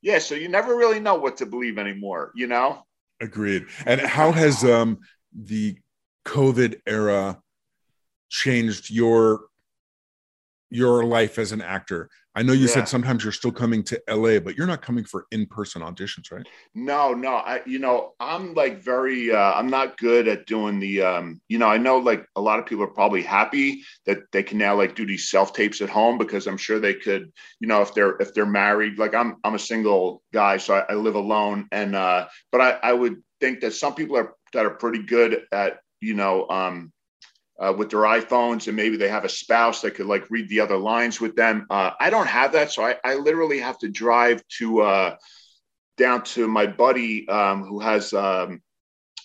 yeah, 0.03 0.19
so 0.19 0.35
you 0.35 0.49
never 0.49 0.77
really 0.77 1.01
know 1.01 1.17
what 1.17 1.37
to 1.39 1.47
believe 1.47 1.79
anymore, 1.79 2.33
you 2.35 2.47
know? 2.47 2.85
Agreed. 3.21 3.67
And 3.85 4.01
how 4.01 4.33
has 4.33 4.65
um 4.65 4.99
the 5.33 5.77
COVID 6.27 6.81
era 6.87 7.41
changed 8.29 8.91
your 8.91 9.47
your 10.71 11.05
life 11.05 11.39
as 11.39 11.53
an 11.53 11.61
actor? 11.61 12.09
I 12.41 12.43
know 12.43 12.55
you 12.55 12.69
yeah. 12.69 12.73
said 12.73 12.89
sometimes 12.89 13.23
you're 13.23 13.35
still 13.35 13.53
coming 13.53 13.83
to 13.83 14.03
LA, 14.09 14.41
but 14.41 14.57
you're 14.57 14.67
not 14.67 14.81
coming 14.81 15.05
for 15.05 15.27
in-person 15.31 15.83
auditions, 15.83 16.33
right? 16.33 16.49
No, 16.75 17.13
no. 17.13 17.35
I, 17.35 17.61
you 17.67 17.79
know, 17.79 18.15
I'm 18.19 18.55
like 18.55 18.83
very, 18.83 19.31
uh, 19.31 19.53
I'm 19.53 19.69
not 19.69 19.99
good 19.99 20.27
at 20.27 20.47
doing 20.47 20.81
the, 20.81 21.03
um, 21.03 21.43
you 21.49 21.59
know, 21.59 21.67
I 21.67 21.77
know 21.77 21.99
like 21.99 22.25
a 22.37 22.41
lot 22.41 22.59
of 22.59 22.65
people 22.65 22.83
are 22.83 22.95
probably 22.95 23.21
happy 23.21 23.83
that 24.07 24.21
they 24.33 24.43
can 24.43 24.57
now 24.57 24.75
like 24.75 24.95
do 24.95 25.05
these 25.05 25.29
self 25.29 25.53
tapes 25.53 25.83
at 25.83 25.91
home 25.91 26.17
because 26.17 26.47
I'm 26.47 26.57
sure 26.57 26.81
they 26.81 26.95
could, 26.95 27.31
you 27.61 27.69
know, 27.69 27.83
if 27.83 27.93
they're 27.93 28.17
if 28.21 28.33
they're 28.33 28.47
married. 28.47 28.99
Like 28.99 29.15
I'm, 29.15 29.37
I'm 29.45 29.55
a 29.55 29.59
single 29.59 30.23
guy, 30.33 30.57
so 30.57 30.77
I, 30.77 30.93
I 30.93 30.95
live 30.95 31.17
alone, 31.17 31.69
and 31.73 31.95
uh, 31.95 32.27
but 32.51 32.63
I, 32.63 32.71
I 32.83 32.95
would 32.95 33.23
think 33.41 33.61
that 33.61 33.75
some 33.75 33.95
people 33.95 34.17
are 34.17 34.35
that 34.55 34.65
are 34.65 34.71
pretty 34.71 35.03
good 35.03 35.43
at, 35.53 35.81
you 36.01 36.15
know, 36.15 36.49
um, 36.49 36.91
uh, 37.61 37.73
with 37.77 37.91
their 37.91 38.01
iPhones 38.01 38.67
and 38.67 38.77
maybe 38.77 38.97
they 38.97 39.09
have 39.09 39.25
a 39.25 39.29
spouse 39.29 39.83
that 39.83 39.95
could 39.95 40.07
like 40.07 40.31
read 40.31 40.49
the 40.49 40.61
other 40.61 40.79
lines 40.79 41.21
with 41.21 41.37
them. 41.37 41.67
Uh, 41.71 41.91
I 42.01 42.11
don't 42.11 42.27
have 42.27 42.53
that, 42.53 42.73
so 42.73 42.85
I, 42.85 42.97
I 43.05 43.15
literally 43.15 43.61
have 43.61 43.79
to 43.81 43.89
drive 43.89 44.43
to 44.59 44.81
uh, 44.81 45.17
down 45.99 46.23
to 46.23 46.49
my 46.49 46.67
buddy 46.67 47.29
um, 47.29 47.63
who 47.65 47.79
has 47.81 48.15
um, 48.15 48.63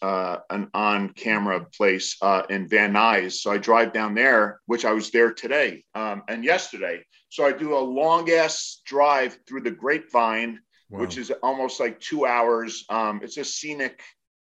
uh, 0.02 0.38
an 0.50 0.70
on-camera 0.74 1.66
place 1.76 2.18
uh, 2.22 2.44
in 2.50 2.68
Van 2.68 2.94
Nuys. 2.94 3.34
So 3.34 3.52
I 3.52 3.58
drive 3.58 3.94
down 3.94 4.14
there, 4.14 4.60
which 4.66 4.84
I 4.84 4.92
was 4.92 5.10
there 5.12 5.32
today 5.34 5.86
um, 5.96 6.24
and 6.28 6.44
yesterday. 6.44 7.04
So 7.30 7.46
I 7.46 7.54
do 7.54 7.76
a 7.76 7.80
long 7.80 8.30
ass 8.30 8.82
drive 8.86 9.38
through 9.48 9.62
the 9.62 9.72
Grapevine, 9.72 10.60
wow. 10.90 11.00
which 11.00 11.18
is 11.18 11.32
almost 11.42 11.80
like 11.80 12.00
two 12.00 12.26
hours. 12.26 12.86
Um, 12.90 13.22
it's 13.24 13.38
a 13.38 13.46
scenic 13.46 14.02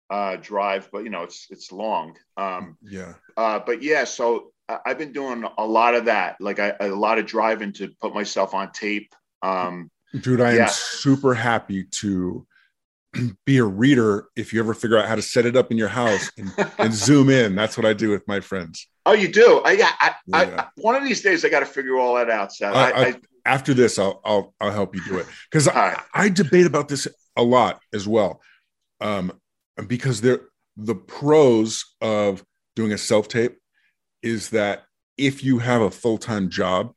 uh, 0.09 0.37
drive, 0.37 0.89
but 0.91 1.03
you 1.03 1.09
know 1.09 1.23
it's 1.23 1.47
it's 1.49 1.71
long. 1.71 2.15
Um, 2.37 2.77
yeah. 2.81 3.13
Uh, 3.35 3.59
but 3.59 3.83
yeah, 3.83 4.03
so 4.03 4.51
I've 4.85 4.97
been 4.97 5.13
doing 5.13 5.45
a 5.57 5.65
lot 5.65 5.95
of 5.95 6.05
that, 6.05 6.37
like 6.39 6.59
I, 6.59 6.73
a 6.79 6.87
lot 6.87 7.19
of 7.19 7.25
driving 7.25 7.73
to 7.73 7.89
put 8.01 8.13
myself 8.13 8.53
on 8.53 8.71
tape. 8.71 9.13
Um, 9.41 9.89
Dude, 10.19 10.41
I 10.41 10.55
yeah. 10.55 10.63
am 10.63 10.69
super 10.69 11.33
happy 11.33 11.85
to 11.99 12.45
be 13.45 13.57
a 13.57 13.63
reader. 13.63 14.27
If 14.35 14.53
you 14.53 14.59
ever 14.59 14.73
figure 14.73 14.97
out 14.97 15.07
how 15.07 15.15
to 15.15 15.21
set 15.21 15.45
it 15.45 15.55
up 15.55 15.71
in 15.71 15.77
your 15.77 15.87
house 15.87 16.31
and, 16.37 16.51
and 16.77 16.93
zoom 16.93 17.29
in, 17.29 17.55
that's 17.55 17.77
what 17.77 17.85
I 17.85 17.93
do 17.93 18.09
with 18.09 18.27
my 18.27 18.39
friends. 18.39 18.87
Oh, 19.05 19.13
you 19.13 19.31
do? 19.31 19.61
I, 19.63 19.71
yeah, 19.71 19.91
I, 19.99 20.15
yeah. 20.27 20.37
I, 20.57 20.67
one 20.81 20.95
of 20.95 21.03
these 21.03 21.21
days 21.21 21.45
I 21.45 21.49
got 21.49 21.61
to 21.61 21.65
figure 21.65 21.97
all 21.97 22.15
that 22.15 22.29
out. 22.29 22.53
Seth. 22.53 22.73
I, 22.75 23.15
after 23.45 23.73
this, 23.73 23.97
I'll, 23.97 24.19
I'll, 24.25 24.53
I'll 24.59 24.71
help 24.71 24.95
you 24.95 25.01
do 25.05 25.17
it 25.17 25.25
because 25.49 25.67
right. 25.67 25.97
I, 26.13 26.27
debate 26.27 26.65
about 26.65 26.89
this 26.89 27.07
a 27.37 27.43
lot 27.43 27.81
as 27.93 28.05
well. 28.05 28.41
Um, 28.99 29.31
because 29.87 30.21
they're 30.21 30.41
the 30.75 30.95
pros 30.95 31.95
of 32.01 32.43
doing 32.75 32.93
a 32.93 32.97
self 32.97 33.27
tape 33.27 33.57
is 34.21 34.49
that 34.51 34.83
if 35.17 35.43
you 35.43 35.59
have 35.59 35.81
a 35.81 35.91
full 35.91 36.17
time 36.17 36.49
job, 36.49 36.93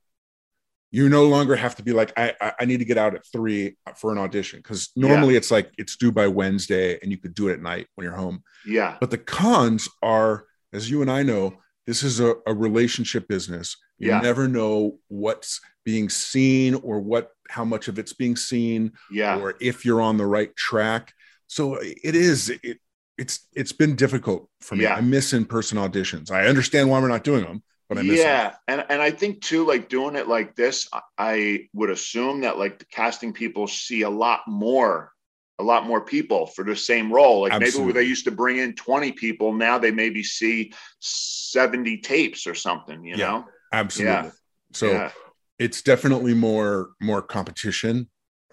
you 0.90 1.08
no 1.08 1.24
longer 1.26 1.54
have 1.54 1.76
to 1.76 1.82
be 1.82 1.92
like, 1.92 2.12
I, 2.16 2.52
I 2.58 2.64
need 2.64 2.78
to 2.78 2.84
get 2.84 2.98
out 2.98 3.14
at 3.14 3.24
three 3.32 3.76
for 3.96 4.10
an 4.12 4.18
audition. 4.18 4.58
Because 4.58 4.90
normally 4.96 5.34
yeah. 5.34 5.38
it's 5.38 5.50
like 5.50 5.72
it's 5.78 5.96
due 5.96 6.10
by 6.10 6.26
Wednesday 6.26 6.98
and 7.00 7.10
you 7.10 7.18
could 7.18 7.34
do 7.34 7.48
it 7.48 7.54
at 7.54 7.62
night 7.62 7.86
when 7.94 8.04
you're 8.04 8.14
home. 8.16 8.42
Yeah. 8.66 8.96
But 9.00 9.10
the 9.10 9.18
cons 9.18 9.88
are, 10.02 10.46
as 10.72 10.90
you 10.90 11.00
and 11.00 11.10
I 11.10 11.22
know, 11.22 11.54
this 11.86 12.02
is 12.02 12.20
a, 12.20 12.34
a 12.46 12.54
relationship 12.54 13.28
business. 13.28 13.76
You 13.98 14.08
yeah. 14.08 14.20
never 14.20 14.48
know 14.48 14.98
what's 15.08 15.60
being 15.84 16.08
seen 16.08 16.74
or 16.74 17.00
what 17.00 17.30
how 17.48 17.64
much 17.64 17.88
of 17.88 17.98
it's 17.98 18.12
being 18.12 18.36
seen 18.36 18.92
yeah. 19.10 19.38
or 19.38 19.54
if 19.60 19.84
you're 19.84 20.00
on 20.00 20.16
the 20.16 20.26
right 20.26 20.54
track 20.56 21.12
so 21.50 21.74
it 21.80 22.14
is 22.14 22.48
it, 22.62 22.78
it's 23.18 23.48
it's 23.54 23.72
been 23.72 23.96
difficult 23.96 24.48
for 24.60 24.76
me. 24.76 24.84
Yeah. 24.84 24.94
I 24.94 25.00
miss 25.00 25.32
in 25.32 25.44
person 25.44 25.78
auditions. 25.78 26.30
I 26.30 26.46
understand 26.46 26.88
why 26.88 27.00
we're 27.00 27.08
not 27.08 27.24
doing 27.24 27.42
them, 27.42 27.62
but 27.88 27.98
I 27.98 28.02
miss 28.02 28.18
them. 28.18 28.26
yeah, 28.28 28.54
and 28.68 28.84
and 28.88 29.02
I 29.02 29.10
think 29.10 29.42
too, 29.42 29.66
like 29.66 29.88
doing 29.88 30.14
it 30.14 30.28
like 30.28 30.54
this, 30.54 30.88
I- 31.18 31.66
would 31.74 31.90
assume 31.90 32.42
that 32.42 32.56
like 32.56 32.78
the 32.78 32.84
casting 32.86 33.32
people 33.32 33.66
see 33.66 34.02
a 34.02 34.10
lot 34.10 34.42
more, 34.46 35.12
a 35.58 35.64
lot 35.64 35.86
more 35.86 36.00
people 36.04 36.46
for 36.46 36.64
the 36.64 36.76
same 36.76 37.12
role. 37.12 37.40
Like 37.42 37.52
maybe 37.52 37.64
Absolutely. 37.66 37.92
where 37.92 38.02
they 38.02 38.08
used 38.08 38.24
to 38.26 38.30
bring 38.30 38.58
in 38.58 38.74
twenty 38.74 39.10
people, 39.10 39.52
now 39.52 39.76
they 39.76 39.90
maybe 39.90 40.22
see 40.22 40.72
seventy 41.00 41.98
tapes 41.98 42.46
or 42.46 42.54
something. 42.54 43.04
You 43.04 43.16
Yeah. 43.16 43.26
know? 43.28 43.44
Absolutely. 43.72 44.14
Yeah. 44.14 44.30
So 44.72 45.10
it's 45.58 45.82
definitely 45.82 46.34
more 46.34 46.90
more 47.00 47.22
competition. 47.22 48.08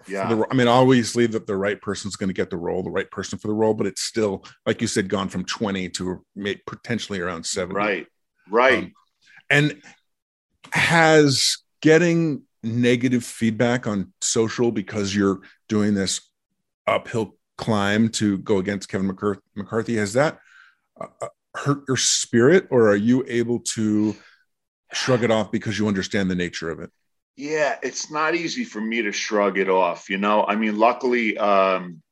Yeah. 0.06 0.28
the- 0.32 0.46
I 0.50 0.54
mean, 0.54 0.68
obviously 0.68 1.26
that 1.26 1.46
the 1.46 1.56
right 1.56 1.80
person's 1.80 2.16
going 2.16 2.28
to 2.28 2.34
get 2.34 2.50
the 2.50 2.56
role, 2.56 2.82
the 2.82 2.90
right 2.90 3.10
person 3.10 3.38
for 3.38 3.48
the 3.48 3.54
role, 3.54 3.74
but 3.74 3.86
it's 3.86 4.02
still, 4.02 4.44
like 4.66 4.80
you 4.80 4.86
said, 4.86 5.08
gone 5.08 5.28
from 5.28 5.44
20 5.44 5.88
to 5.90 6.24
potentially 6.66 7.20
around 7.20 7.44
70. 7.44 7.74
right, 7.74 8.06
right. 8.50 8.78
Um, 8.84 8.92
and 9.50 9.82
has 10.72 11.58
getting 11.80 12.42
negative 12.62 13.24
feedback 13.24 13.86
on 13.86 14.12
social 14.20 14.70
because 14.70 15.14
you're 15.14 15.40
doing 15.68 15.94
this 15.94 16.20
uphill 16.86 17.36
climb 17.56 18.08
to 18.08 18.38
go 18.38 18.58
against 18.58 18.88
Kevin 18.88 19.10
McCar- 19.10 19.40
McCarthy, 19.54 19.96
has 19.96 20.12
that 20.14 20.38
uh, 21.00 21.06
uh, 21.20 21.28
hurt 21.54 21.84
your 21.88 21.96
spirit 21.96 22.68
or 22.70 22.88
are 22.88 22.96
you 22.96 23.24
able 23.26 23.60
to 23.60 24.14
shrug 24.92 25.22
it 25.24 25.30
off 25.30 25.50
because 25.50 25.78
you 25.78 25.88
understand 25.88 26.30
the 26.30 26.34
nature 26.34 26.70
of 26.70 26.80
it? 26.80 26.90
Yeah, 27.38 27.76
it's 27.84 28.10
not 28.10 28.34
easy 28.34 28.64
for 28.64 28.80
me 28.80 29.00
to 29.00 29.12
shrug 29.12 29.58
it 29.58 29.68
off. 29.68 30.10
You 30.10 30.18
know, 30.18 30.44
I 30.44 30.56
mean, 30.56 30.76
luckily, 30.76 31.38
um, 31.38 32.02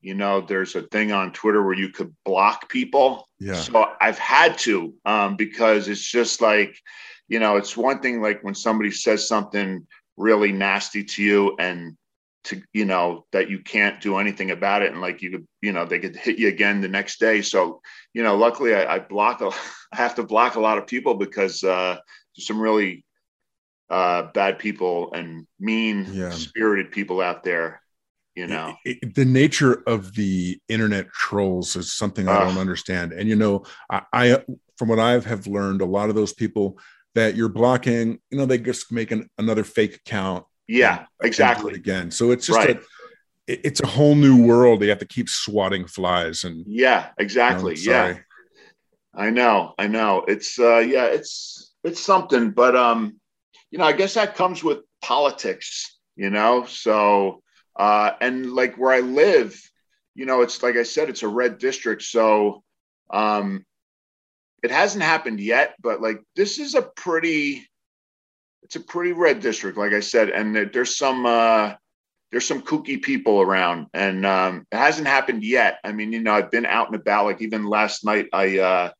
you 0.00 0.14
know, 0.14 0.40
there's 0.40 0.76
a 0.76 0.82
thing 0.82 1.10
on 1.10 1.32
Twitter 1.32 1.64
where 1.64 1.74
you 1.74 1.88
could 1.88 2.14
block 2.24 2.68
people. 2.68 3.26
Yeah. 3.40 3.54
So 3.54 3.90
I've 4.00 4.20
had 4.20 4.56
to 4.58 4.94
um, 5.04 5.34
because 5.34 5.88
it's 5.88 6.08
just 6.08 6.40
like, 6.40 6.80
you 7.26 7.40
know, 7.40 7.56
it's 7.56 7.76
one 7.76 7.98
thing 7.98 8.22
like 8.22 8.44
when 8.44 8.54
somebody 8.54 8.92
says 8.92 9.26
something 9.26 9.84
really 10.16 10.52
nasty 10.52 11.02
to 11.02 11.24
you 11.24 11.56
and 11.58 11.96
to, 12.44 12.62
you 12.72 12.84
know, 12.84 13.26
that 13.32 13.50
you 13.50 13.58
can't 13.58 14.00
do 14.00 14.18
anything 14.18 14.52
about 14.52 14.82
it. 14.82 14.92
And 14.92 15.00
like 15.00 15.22
you 15.22 15.32
could, 15.32 15.46
you 15.60 15.72
know, 15.72 15.86
they 15.86 15.98
could 15.98 16.14
hit 16.14 16.38
you 16.38 16.46
again 16.46 16.80
the 16.80 16.86
next 16.86 17.18
day. 17.18 17.42
So, 17.42 17.80
you 18.14 18.22
know, 18.22 18.36
luckily 18.36 18.76
I, 18.76 18.94
I 18.94 18.98
block, 19.00 19.40
a, 19.40 19.50
I 19.92 19.96
have 19.96 20.14
to 20.14 20.22
block 20.22 20.54
a 20.54 20.60
lot 20.60 20.78
of 20.78 20.86
people 20.86 21.14
because 21.14 21.64
uh, 21.64 21.98
there's 22.36 22.46
some 22.46 22.60
really 22.60 23.04
uh, 23.90 24.22
bad 24.34 24.58
people 24.58 25.12
and 25.14 25.46
mean 25.58 26.06
Yeah. 26.12 26.30
spirited 26.30 26.90
people 26.92 27.20
out 27.20 27.42
there, 27.42 27.80
you 28.34 28.46
know? 28.46 28.76
It- 28.84 28.98
it- 29.02 29.14
the 29.14 29.24
nature 29.24 29.82
of 29.86 30.14
the 30.14 30.60
internet 30.68 31.08
trolls 31.12 31.74
is 31.76 31.92
something 31.92 32.28
I 32.28 32.40
don't 32.44 32.58
understand. 32.58 33.12
And 33.12 33.28
you 33.28 33.36
know, 33.36 33.64
I, 33.90 34.02
I 34.12 34.44
from 34.76 34.88
what 34.88 34.98
I've 34.98 35.24
have 35.24 35.46
learned, 35.46 35.80
a 35.80 35.86
lot 35.86 36.08
of 36.10 36.14
those 36.14 36.32
people 36.34 36.78
that 37.14 37.34
you're 37.34 37.48
blocking, 37.48 38.18
you 38.30 38.38
know, 38.38 38.46
they 38.46 38.58
just 38.58 38.92
make 38.92 39.10
an, 39.10 39.28
another 39.38 39.64
fake 39.64 39.96
account. 39.96 40.44
Yeah, 40.66 40.98
and- 40.98 41.06
and 41.20 41.26
exactly. 41.26 41.74
again. 41.74 42.10
So 42.10 42.30
it's 42.30 42.46
just 42.46 42.58
Right. 42.58 42.76
a, 42.76 42.80
it- 43.52 43.60
it's 43.64 43.80
a 43.80 43.86
whole 43.86 44.14
new 44.14 44.36
world. 44.46 44.80
They 44.80 44.88
have 44.88 44.98
to 44.98 45.06
keep 45.06 45.28
swatting 45.30 45.86
flies 45.86 46.44
and 46.44 46.64
Yeah, 46.68 46.98
you 47.00 47.02
know, 47.06 47.12
exactly. 47.18 47.74
yeah. 47.78 48.18
I 49.14 49.30
know, 49.30 49.74
I 49.78 49.86
know. 49.88 50.24
It's 50.28 50.58
uh 50.58 50.78
yeah, 50.78 51.06
it's 51.06 51.74
it's 51.82 52.00
something, 52.00 52.50
but 52.50 52.76
um, 52.76 53.18
you 53.70 53.78
know, 53.78 53.84
I 53.84 53.92
guess 53.92 54.14
that 54.14 54.34
comes 54.36 54.62
with 54.64 54.78
politics, 55.02 55.98
you 56.16 56.30
know. 56.30 56.64
So 56.66 57.42
uh 57.76 58.12
and 58.20 58.52
like 58.52 58.76
where 58.76 58.92
I 58.92 59.00
live, 59.00 59.60
you 60.14 60.26
know, 60.26 60.42
it's 60.42 60.62
like 60.62 60.76
I 60.76 60.82
said, 60.82 61.08
it's 61.08 61.22
a 61.22 61.28
red 61.28 61.58
district. 61.58 62.02
So 62.02 62.62
um 63.10 63.64
it 64.62 64.70
hasn't 64.70 65.04
happened 65.04 65.40
yet, 65.40 65.74
but 65.80 66.00
like 66.00 66.20
this 66.34 66.58
is 66.58 66.74
a 66.74 66.82
pretty 66.82 67.66
it's 68.62 68.76
a 68.76 68.80
pretty 68.80 69.12
red 69.12 69.40
district, 69.40 69.78
like 69.78 69.92
I 69.92 70.00
said, 70.00 70.30
and 70.30 70.54
there, 70.54 70.66
there's 70.66 70.96
some 70.96 71.24
uh 71.26 71.74
there's 72.30 72.46
some 72.46 72.62
kooky 72.62 73.00
people 73.00 73.40
around 73.40 73.86
and 73.94 74.26
um, 74.26 74.66
it 74.70 74.76
hasn't 74.76 75.06
happened 75.08 75.42
yet. 75.42 75.78
I 75.82 75.92
mean, 75.92 76.12
you 76.12 76.20
know, 76.20 76.34
I've 76.34 76.50
been 76.50 76.66
out 76.66 76.88
and 76.88 76.96
about. 76.96 77.24
Like 77.24 77.40
even 77.40 77.64
last 77.64 78.04
night, 78.04 78.26
I 78.32 78.58
uh, 78.58 78.90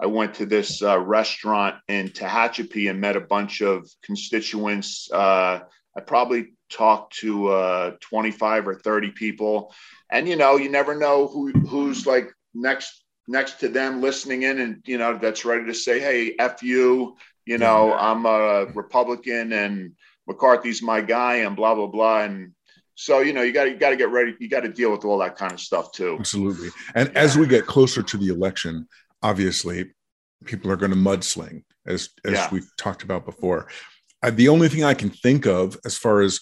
I 0.00 0.06
went 0.06 0.34
to 0.34 0.46
this 0.46 0.82
uh, 0.82 0.98
restaurant 0.98 1.76
in 1.88 2.08
Tehachapi 2.08 2.90
and 2.90 3.00
met 3.00 3.16
a 3.16 3.20
bunch 3.20 3.60
of 3.60 3.88
constituents. 4.02 5.10
Uh, 5.12 5.60
I 5.96 6.00
probably 6.00 6.54
talked 6.70 7.16
to 7.18 7.48
uh, 7.48 7.90
25 8.00 8.68
or 8.68 8.74
30 8.74 9.10
people, 9.10 9.74
and 10.10 10.26
you 10.26 10.36
know, 10.36 10.56
you 10.56 10.70
never 10.70 10.96
know 10.96 11.28
who 11.28 11.52
who's 11.52 12.06
like 12.06 12.32
next 12.54 13.04
next 13.28 13.60
to 13.60 13.68
them 13.68 14.00
listening 14.00 14.42
in, 14.42 14.58
and 14.60 14.82
you 14.86 14.98
know, 14.98 15.18
that's 15.18 15.44
ready 15.44 15.66
to 15.66 15.74
say, 15.74 16.00
"Hey, 16.00 16.34
f 16.38 16.62
you." 16.62 17.16
You 17.44 17.58
know, 17.58 17.92
I'm 17.92 18.24
a 18.24 18.66
Republican 18.66 19.52
and 19.52 19.96
McCarthy's 20.28 20.80
my 20.80 21.00
guy, 21.00 21.38
and 21.38 21.56
blah 21.56 21.74
blah 21.74 21.88
blah, 21.88 22.22
and 22.22 22.52
so 22.94 23.20
you 23.20 23.32
know, 23.32 23.42
you 23.42 23.52
got 23.52 23.64
you 23.64 23.76
got 23.76 23.90
to 23.90 23.96
get 23.96 24.10
ready. 24.10 24.34
You 24.38 24.48
got 24.48 24.60
to 24.60 24.68
deal 24.68 24.92
with 24.92 25.04
all 25.04 25.18
that 25.18 25.36
kind 25.36 25.52
of 25.52 25.60
stuff 25.60 25.92
too. 25.92 26.16
Absolutely. 26.20 26.68
And 26.94 27.14
as 27.16 27.36
we 27.36 27.46
get 27.46 27.66
closer 27.66 28.02
to 28.02 28.16
the 28.16 28.28
election, 28.28 28.86
obviously, 29.22 29.92
people 30.44 30.70
are 30.70 30.76
going 30.76 30.90
to 30.92 30.96
mudsling, 30.96 31.62
as 31.86 32.10
as 32.24 32.32
Yeah. 32.34 32.48
we've 32.52 32.70
talked 32.76 33.02
about 33.02 33.24
before. 33.24 33.68
Uh, 34.22 34.30
the 34.30 34.48
only 34.48 34.68
thing 34.68 34.84
I 34.84 34.94
can 34.94 35.10
think 35.10 35.46
of 35.46 35.76
as 35.84 35.96
far 35.98 36.20
as 36.20 36.40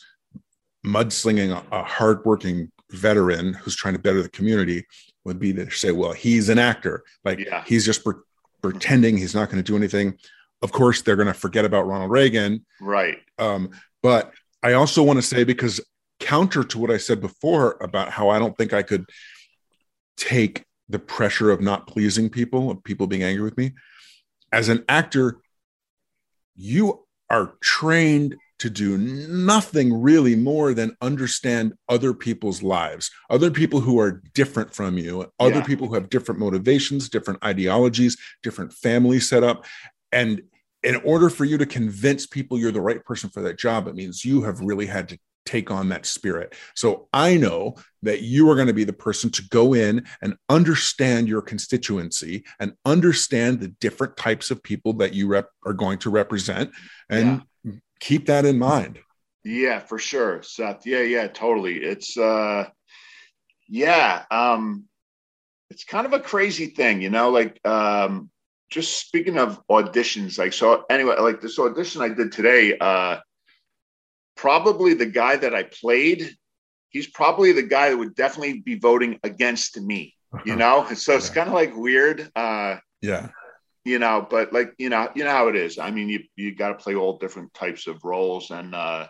mudslinging 0.85 1.51
a, 1.51 1.77
a 1.77 1.83
hardworking 1.83 2.71
veteran 2.91 3.53
who's 3.55 3.77
trying 3.77 3.95
to 3.95 4.01
better 4.01 4.23
the 4.23 4.29
community 4.29 4.85
would 5.25 5.39
be 5.39 5.53
to 5.53 5.71
say, 5.71 5.93
well, 5.93 6.13
he's 6.13 6.49
an 6.49 6.59
actor. 6.59 7.05
Like 7.25 7.39
Yeah. 7.39 7.63
he's 7.67 7.85
just 7.85 8.03
pre- 8.05 8.15
pretending 8.63 9.17
he's 9.17 9.35
not 9.35 9.51
going 9.51 9.63
to 9.63 9.67
do 9.73 9.77
anything. 9.77 10.19
Of 10.63 10.73
course, 10.73 11.03
they're 11.03 11.17
going 11.17 11.29
to 11.29 11.35
forget 11.35 11.65
about 11.65 11.87
Ronald 11.87 12.11
Reagan. 12.11 12.65
Right. 12.81 13.19
Um, 13.39 13.71
but 14.03 14.33
I 14.63 14.73
also 14.75 15.03
want 15.03 15.19
to 15.19 15.23
say, 15.23 15.45
because 15.45 15.81
counter 16.19 16.65
to 16.65 16.79
what 16.79 16.91
I 16.91 16.97
said 16.99 17.21
before 17.21 17.77
about 17.81 18.11
how 18.11 18.29
I 18.31 18.39
don't 18.39 18.57
think 18.59 18.73
I 18.75 18.83
could 18.83 19.09
take 20.17 20.65
the 20.91 20.99
pressure 20.99 21.51
of 21.51 21.61
not 21.61 21.87
pleasing 21.87 22.29
people, 22.29 22.71
of 22.71 22.83
people 22.85 23.07
being 23.07 23.23
angry 23.23 23.45
with 23.45 23.57
me, 23.57 23.73
as 24.53 24.69
an 24.69 24.85
actor, 24.89 25.41
you 26.57 27.07
are 27.31 27.55
trained 27.63 28.35
to 28.59 28.69
do 28.69 28.99
nothing 28.99 30.03
really 30.03 30.35
more 30.37 30.75
than 30.75 30.95
understand 31.01 31.73
other 31.89 32.13
people's 32.13 32.63
lives, 32.63 33.11
other 33.31 33.51
people 33.51 33.81
who 33.81 33.99
are 33.99 34.23
different 34.35 34.75
from 34.75 34.99
you, 34.99 35.33
other 35.39 35.59
Yeah. 35.59 35.65
people 35.65 35.89
who 35.89 35.95
have 35.95 36.11
different 36.11 36.39
motivations, 36.41 37.09
different 37.09 37.43
ideologies, 37.43 38.19
different 38.43 38.73
family 38.75 39.19
setup. 39.21 39.65
And 40.13 40.43
in 40.83 40.97
order 40.97 41.31
for 41.31 41.45
you 41.47 41.57
to 41.57 41.65
convince 41.65 42.27
people 42.27 42.59
you're 42.59 42.73
the 42.73 42.81
right 42.83 43.03
person 43.05 43.31
for 43.31 43.41
that 43.43 43.59
job, 43.59 43.87
it 43.87 43.95
means 43.95 44.25
you 44.25 44.43
have 44.43 44.61
really 44.61 44.87
had 44.87 45.09
to 45.11 45.19
take 45.45 45.71
on 45.71 45.89
that 45.89 46.07
spirit. 46.07 46.55
So 46.75 47.09
I 47.13 47.37
know 47.37 47.77
that 48.03 48.23
you 48.23 48.49
are 48.51 48.55
going 48.55 48.69
to 48.69 48.75
be 48.75 48.85
the 48.85 48.93
person 48.93 49.31
to 49.31 49.43
go 49.49 49.75
in 49.75 50.07
and 50.23 50.37
understand 50.49 51.29
your 51.29 51.43
constituency 51.43 52.45
and 52.59 52.75
understand 52.85 53.61
the 53.61 53.69
different 53.69 54.17
types 54.17 54.51
of 54.51 54.63
people 54.63 54.95
that 54.95 55.15
you 55.15 55.27
rep- 55.27 55.51
are 55.65 55.73
going 55.73 55.99
to 56.01 56.11
represent 56.11 56.71
and 57.09 57.43
keep 58.01 58.27
that 58.27 58.45
in 58.45 58.59
mind. 58.59 58.99
Yeah, 59.45 59.79
for 59.79 59.99
sure, 59.99 60.43
Seth. 60.43 60.87
Yeah, 60.87 61.01
yeah, 61.01 61.29
totally. 61.29 61.79
It's 61.79 62.17
uh 62.17 62.69
yeah, 63.69 64.25
um 64.31 64.85
it's 65.71 65.85
kind 65.85 66.07
of 66.07 66.13
a 66.13 66.21
crazy 66.21 66.67
thing, 66.67 67.01
you 67.01 67.11
know, 67.11 67.31
like 67.31 67.65
um 67.67 68.31
just 68.71 69.01
speaking 69.01 69.39
of 69.39 69.61
auditions, 69.69 70.39
like 70.39 70.53
so 70.53 70.85
anyway, 70.91 71.17
like 71.19 71.41
this 71.41 71.59
audition 71.59 72.03
I 72.03 72.09
did 72.09 72.33
today, 72.33 72.77
uh 72.79 73.19
probably 74.41 74.95
the 74.95 75.13
guy 75.23 75.37
that 75.37 75.55
I 75.55 75.65
played, 75.65 76.21
he's 76.89 77.07
probably 77.21 77.53
the 77.53 77.69
guy 77.77 77.91
that 77.91 77.97
would 77.97 78.15
definitely 78.15 78.61
be 78.61 78.79
voting 78.79 79.19
against 79.23 79.79
me, 79.91 80.15
you 80.47 80.57
know? 80.57 80.77
And 80.89 80.99
so 80.99 81.15
it's 81.17 81.29
Yeah. 81.29 81.35
kind 81.35 81.49
of 81.49 81.55
like 81.55 81.77
weird. 81.77 82.19
Uh 82.35 82.77
Yeah. 83.03 83.29
you 83.93 83.99
know 83.99 84.17
but 84.35 84.53
like 84.53 84.71
you 84.79 84.91
know 84.93 85.03
you 85.17 85.25
know 85.25 85.31
how 85.39 85.49
it 85.49 85.57
is 85.57 85.79
i 85.79 85.91
mean 85.91 86.09
you 86.15 86.21
you 86.37 86.49
got 86.63 86.69
to 86.69 86.83
play 86.85 86.95
all 86.95 87.17
different 87.19 87.51
types 87.55 87.87
of 87.87 88.05
roles 88.05 88.51
and 88.51 88.75
uh 88.75 89.07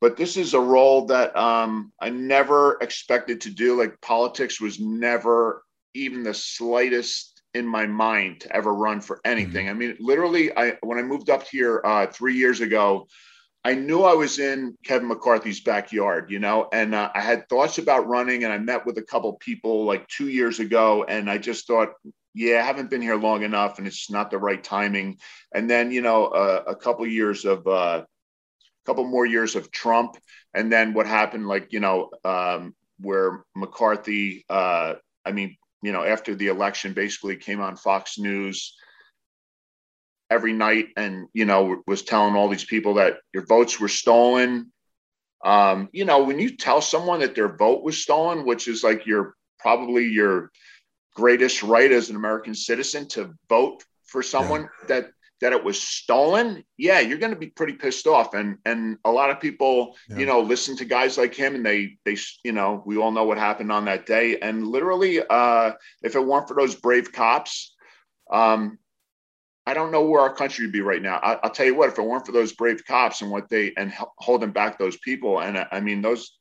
but 0.00 0.16
this 0.16 0.36
is 0.36 0.54
a 0.54 0.60
role 0.76 1.06
that 1.06 1.30
um 1.36 1.92
i 2.06 2.08
never 2.08 2.78
expected 2.86 3.40
to 3.40 3.50
do 3.50 3.68
like 3.82 4.00
politics 4.14 4.60
was 4.60 4.78
never 4.78 5.38
even 5.94 6.22
the 6.22 6.34
slightest 6.34 7.42
in 7.58 7.66
my 7.66 7.86
mind 8.06 8.32
to 8.42 8.48
ever 8.58 8.72
run 8.86 9.00
for 9.00 9.16
anything 9.24 9.64
i 9.68 9.74
mean 9.80 9.92
literally 9.98 10.46
i 10.56 10.64
when 10.88 10.98
i 10.98 11.02
moved 11.12 11.28
up 11.34 11.42
here 11.54 11.74
uh 11.84 12.06
3 12.06 12.34
years 12.42 12.60
ago 12.60 12.86
I 13.66 13.74
knew 13.74 14.04
I 14.04 14.14
was 14.14 14.38
in 14.38 14.76
Kevin 14.84 15.08
McCarthy's 15.08 15.58
backyard, 15.58 16.30
you 16.30 16.38
know, 16.38 16.68
and 16.72 16.94
uh, 16.94 17.10
I 17.12 17.20
had 17.20 17.48
thoughts 17.48 17.78
about 17.78 18.06
running, 18.06 18.44
and 18.44 18.52
I 18.52 18.58
met 18.58 18.86
with 18.86 18.96
a 18.98 19.02
couple 19.02 19.32
people 19.32 19.84
like 19.84 20.06
two 20.06 20.28
years 20.28 20.60
ago, 20.60 21.02
and 21.02 21.28
I 21.28 21.38
just 21.38 21.66
thought, 21.66 21.88
yeah, 22.32 22.60
I 22.60 22.62
haven't 22.62 22.90
been 22.90 23.02
here 23.02 23.16
long 23.16 23.42
enough, 23.42 23.78
and 23.78 23.86
it's 23.88 24.08
not 24.08 24.30
the 24.30 24.38
right 24.38 24.62
timing. 24.62 25.18
And 25.52 25.68
then, 25.68 25.90
you 25.90 26.00
know, 26.00 26.26
uh, 26.26 26.62
a 26.68 26.76
couple 26.76 27.08
years 27.08 27.44
of, 27.44 27.66
a 27.66 27.70
uh, 27.70 28.04
couple 28.84 29.04
more 29.04 29.26
years 29.26 29.56
of 29.56 29.72
Trump, 29.72 30.16
and 30.54 30.72
then 30.72 30.94
what 30.94 31.08
happened, 31.08 31.48
like 31.48 31.72
you 31.72 31.80
know, 31.80 32.10
um, 32.24 32.72
where 33.00 33.42
McCarthy, 33.56 34.44
uh, 34.48 34.94
I 35.24 35.32
mean, 35.32 35.56
you 35.82 35.90
know, 35.90 36.04
after 36.04 36.36
the 36.36 36.46
election, 36.46 36.92
basically 36.92 37.34
came 37.34 37.60
on 37.60 37.74
Fox 37.74 38.16
News 38.16 38.76
every 40.30 40.52
night 40.52 40.88
and 40.96 41.28
you 41.32 41.44
know 41.44 41.82
was 41.86 42.02
telling 42.02 42.34
all 42.34 42.48
these 42.48 42.64
people 42.64 42.94
that 42.94 43.18
your 43.32 43.44
votes 43.46 43.78
were 43.78 43.88
stolen 43.88 44.72
um, 45.44 45.88
you 45.92 46.04
know 46.04 46.24
when 46.24 46.38
you 46.38 46.56
tell 46.56 46.80
someone 46.80 47.20
that 47.20 47.34
their 47.34 47.56
vote 47.56 47.82
was 47.82 48.02
stolen 48.02 48.44
which 48.44 48.68
is 48.68 48.82
like 48.82 49.06
your 49.06 49.34
probably 49.58 50.04
your 50.04 50.50
greatest 51.14 51.62
right 51.62 51.92
as 51.92 52.10
an 52.10 52.16
american 52.16 52.54
citizen 52.54 53.06
to 53.08 53.32
vote 53.48 53.84
for 54.04 54.22
someone 54.22 54.62
yeah. 54.62 54.86
that 54.88 55.10
that 55.40 55.52
it 55.52 55.62
was 55.62 55.80
stolen 55.80 56.64
yeah 56.76 57.00
you're 57.00 57.18
going 57.18 57.32
to 57.32 57.38
be 57.38 57.48
pretty 57.48 57.74
pissed 57.74 58.06
off 58.06 58.34
and 58.34 58.58
and 58.64 58.98
a 59.04 59.10
lot 59.10 59.30
of 59.30 59.40
people 59.40 59.96
yeah. 60.08 60.18
you 60.18 60.26
know 60.26 60.40
listen 60.40 60.76
to 60.76 60.84
guys 60.84 61.18
like 61.18 61.34
him 61.34 61.54
and 61.54 61.64
they 61.64 61.96
they 62.04 62.16
you 62.42 62.52
know 62.52 62.82
we 62.86 62.96
all 62.96 63.12
know 63.12 63.24
what 63.24 63.38
happened 63.38 63.70
on 63.70 63.84
that 63.84 64.06
day 64.06 64.38
and 64.40 64.66
literally 64.66 65.20
uh 65.30 65.72
if 66.02 66.14
it 66.14 66.26
weren't 66.26 66.48
for 66.48 66.54
those 66.54 66.74
brave 66.74 67.12
cops 67.12 67.74
um 68.32 68.78
I 69.66 69.74
don't 69.74 69.90
know 69.90 70.02
where 70.02 70.20
our 70.20 70.32
country 70.32 70.64
would 70.64 70.72
be 70.72 70.80
right 70.80 71.02
now. 71.02 71.16
I, 71.16 71.38
will 71.42 71.50
tell 71.50 71.66
you 71.66 71.74
what, 71.74 71.88
if 71.88 71.98
it 71.98 72.02
weren't 72.02 72.24
for 72.24 72.32
those 72.32 72.52
brave 72.52 72.84
cops 72.86 73.20
and 73.20 73.30
what 73.30 73.48
they 73.48 73.72
and 73.76 73.92
holding 74.18 74.52
back 74.52 74.78
those 74.78 74.96
people, 74.98 75.40
and 75.40 75.58
I, 75.58 75.66
I 75.72 75.80
mean 75.80 76.00
those, 76.00 76.38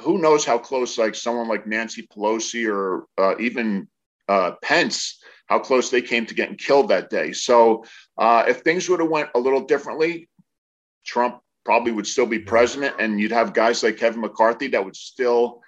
who 0.00 0.18
knows 0.18 0.44
how 0.44 0.58
close 0.58 0.96
like 0.96 1.16
someone 1.16 1.48
like 1.48 1.66
Nancy 1.66 2.06
Pelosi 2.06 2.72
or 2.72 3.06
uh, 3.18 3.34
even 3.40 3.88
uh, 4.28 4.52
Pence, 4.62 5.18
how 5.46 5.58
close 5.58 5.90
they 5.90 6.02
came 6.02 6.24
to 6.26 6.34
getting 6.34 6.56
killed 6.56 6.88
that 6.88 7.10
day. 7.10 7.32
So 7.32 7.84
uh, 8.16 8.44
if 8.46 8.60
things 8.60 8.88
would 8.88 9.00
have 9.00 9.10
went 9.10 9.30
a 9.34 9.40
little 9.40 9.64
differently, 9.64 10.28
Trump 11.04 11.40
probably 11.64 11.90
would 11.92 12.06
still 12.06 12.26
be 12.26 12.38
president, 12.38 12.94
and 13.00 13.20
you'd 13.20 13.32
have 13.32 13.54
guys 13.54 13.82
like 13.82 13.96
Kevin 13.96 14.20
McCarthy 14.20 14.68
that 14.68 14.84
would 14.84 14.96
still 14.96 15.60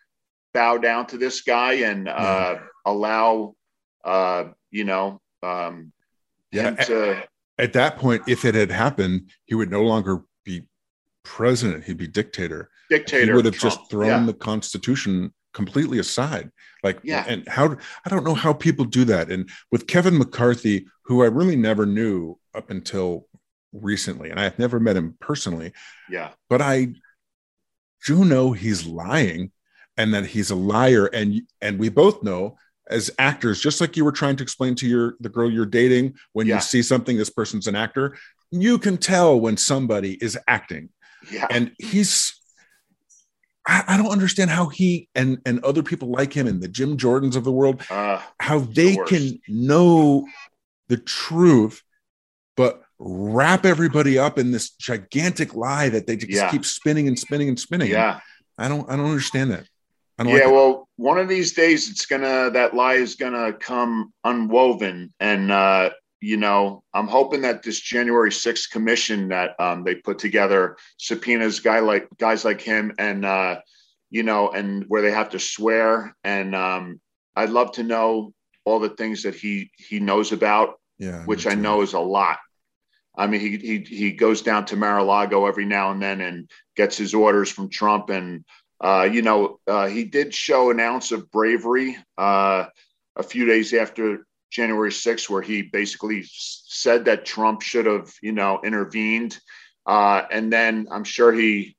bow 0.53 0.79
down 0.79 1.07
to 1.09 1.19
this 1.19 1.43
guy 1.43 1.75
and 1.75 2.09
uh, 2.09 2.59
allow, 2.87 3.55
uh, 4.05 4.45
you 4.71 4.85
know. 4.85 5.21
Um, 5.43 5.93
yeah. 6.55 6.75
At, 6.79 6.91
uh, 6.91 7.23
at 7.59 7.73
that 7.75 7.99
point, 7.99 8.23
if 8.27 8.45
it 8.45 8.55
had 8.55 8.71
happened, 8.71 9.31
he 9.45 9.55
would 9.55 9.71
no 9.71 9.83
longer 9.83 10.23
be 10.45 10.63
president; 11.25 11.85
he'd 11.85 11.97
be 11.97 12.09
dictator. 12.09 12.71
Dictator. 12.91 13.27
He 13.27 13.33
would 13.33 13.45
have 13.45 13.55
Trump. 13.55 13.77
just 13.77 13.91
thrown 13.91 14.09
yeah. 14.09 14.27
the 14.27 14.35
Constitution 14.35 15.33
completely 15.55 15.99
aside. 15.99 16.51
Like, 16.83 17.01
yeah. 17.03 17.25
And 17.27 17.49
how 17.49 17.77
I 18.05 18.11
don't 18.11 18.25
know 18.25 18.35
how 18.35 18.53
people 18.53 18.85
do 18.85 19.05
that. 19.07 19.31
And 19.31 19.49
with 19.73 19.87
Kevin 19.87 20.19
McCarthy, 20.19 20.87
who 21.05 21.23
I 21.23 21.27
really 21.27 21.57
never 21.57 21.87
knew 21.87 22.39
up 22.55 22.71
until 22.71 23.27
recently, 23.73 24.31
and 24.31 24.39
I've 24.39 24.59
never 24.59 24.79
met 24.79 24.97
him 24.97 25.17
personally. 25.21 25.73
Yeah. 26.11 26.31
But 26.51 26.61
I 26.61 26.95
do 28.07 28.25
know 28.25 28.53
he's 28.53 28.87
lying 28.87 29.53
and 29.97 30.13
that 30.13 30.27
he's 30.27 30.51
a 30.51 30.57
liar 30.57 31.07
and 31.07 31.43
and 31.61 31.79
we 31.79 31.89
both 31.89 32.23
know 32.23 32.59
as 32.91 33.11
actors 33.19 33.61
just 33.61 33.81
like 33.81 33.97
you 33.97 34.05
were 34.05 34.13
trying 34.13 34.37
to 34.37 34.43
explain 34.43 34.75
to 34.75 34.87
your 34.87 35.15
the 35.21 35.29
girl 35.29 35.51
you're 35.51 35.67
dating 35.67 36.15
when 36.33 36.47
yeah. 36.47 36.57
you 36.57 36.61
see 36.61 36.83
something 36.83 37.17
this 37.17 37.31
person's 37.31 37.67
an 37.67 37.75
actor 37.75 38.17
you 38.51 38.79
can 38.79 38.97
tell 38.97 39.39
when 39.39 39.57
somebody 39.57 40.15
is 40.23 40.39
acting 40.47 40.89
yeah. 41.31 41.47
and 41.51 41.73
he's 41.79 42.41
I, 43.67 43.97
don't 43.97 44.11
understand 44.11 44.51
how 44.51 44.69
he 44.69 45.09
and 45.15 45.39
and 45.47 45.65
other 45.65 45.83
people 45.83 46.09
like 46.09 46.35
him 46.35 46.47
and 46.47 46.61
the 46.61 46.69
jim 46.69 46.99
jordans 46.99 47.37
of 47.37 47.45
the 47.45 47.53
world 47.53 47.83
uh, 47.91 48.21
how 48.39 48.59
they 48.59 48.97
the 48.97 49.05
can 49.05 49.41
know 49.49 50.27
the 50.89 50.99
truth 50.99 51.83
but 52.57 52.83
wrap 52.99 53.65
everybody 53.65 54.19
up 54.19 54.39
in 54.39 54.51
this 54.51 54.71
gigantic 54.71 55.55
lie 55.55 55.89
that 55.89 56.07
they 56.07 56.17
just 56.17 56.33
yeah. 56.33 56.51
keep 56.51 56.65
spinning 56.65 57.09
and 57.09 57.19
spinning 57.19 57.49
and 57.49 57.59
spinning 57.59 57.91
yeah 57.91 58.21
i 58.59 58.69
don't 58.69 58.89
i 58.91 58.97
don't 58.97 59.07
understand 59.07 59.51
that 59.51 59.67
yeah, 60.23 60.47
well, 60.47 60.89
one 60.97 61.19
of 61.19 61.29
these 61.29 61.53
days 61.53 61.91
it's 61.91 62.07
gonna 62.07 62.51
that 62.51 62.75
lie 62.75 62.95
is 62.95 63.17
gonna 63.17 63.53
come 63.53 64.13
unwoven, 64.23 65.13
and 65.19 65.51
uh, 65.51 65.91
you 66.21 66.37
know, 66.37 66.83
I'm 66.95 67.09
hoping 67.09 67.43
that 67.43 67.63
this 67.63 67.81
January 67.81 68.31
6th 68.31 68.71
commission 68.71 69.29
that 69.29 69.59
um, 69.61 69.85
they 69.85 69.97
put 69.97 70.19
together 70.19 70.77
subpoenas 70.97 71.61
guy 71.61 71.81
like 71.81 72.09
guys 72.19 72.45
like 72.45 72.61
him, 72.61 72.93
and 72.99 73.25
uh, 73.25 73.61
you 74.11 74.23
know, 74.23 74.51
and 74.51 74.85
where 74.89 75.03
they 75.03 75.11
have 75.11 75.31
to 75.31 75.39
swear, 75.39 76.15
and 76.23 76.55
um, 76.55 77.01
I'd 77.35 77.51
love 77.51 77.73
to 77.73 77.83
know 77.83 78.33
all 78.65 78.79
the 78.79 78.91
things 78.91 79.25
that 79.25 79.35
he 79.35 79.71
he 79.77 79.99
knows 79.99 80.31
about, 80.31 80.81
yeah, 80.99 81.25
which 81.25 81.47
I 81.47 81.55
know 81.55 81.83
is 81.83 81.93
a 81.93 82.01
lot. 82.01 82.39
I 83.17 83.27
mean, 83.27 83.41
he 83.41 83.57
he 83.59 83.79
he 83.81 84.13
goes 84.13 84.43
down 84.43 84.65
to 84.67 84.77
Mar-a-Lago 84.77 85.47
every 85.47 85.65
now 85.65 85.91
and 85.91 86.01
then 86.01 86.21
and 86.21 86.49
gets 86.77 86.97
his 86.97 87.15
orders 87.15 87.51
from 87.51 87.69
Trump 87.69 88.11
and 88.11 88.45
uh, 88.85 89.09
you 89.11 89.23
know, 89.23 89.59
uh, 89.67 89.87
he 89.87 90.05
did 90.05 90.35
show 90.35 90.71
an 90.71 90.79
ounce 90.79 91.11
of 91.11 91.31
bravery 91.31 91.97
uh, 92.19 92.67
a 93.17 93.23
few 93.23 93.47
days 93.47 93.73
after 93.73 94.27
January 94.51 94.91
6th, 94.91 95.31
where 95.31 95.41
he 95.41 95.63
basically 95.63 96.23
said 96.29 97.07
that 97.07 97.25
Trump 97.25 97.63
should 97.63 97.87
have, 97.87 98.13
you 98.21 98.33
know, 98.33 98.61
intervened. 98.63 99.39
Uh, 99.87 100.23
and 100.31 100.53
then 100.53 100.87
I'm 100.91 101.05
sure 101.05 101.33
he, 101.33 101.79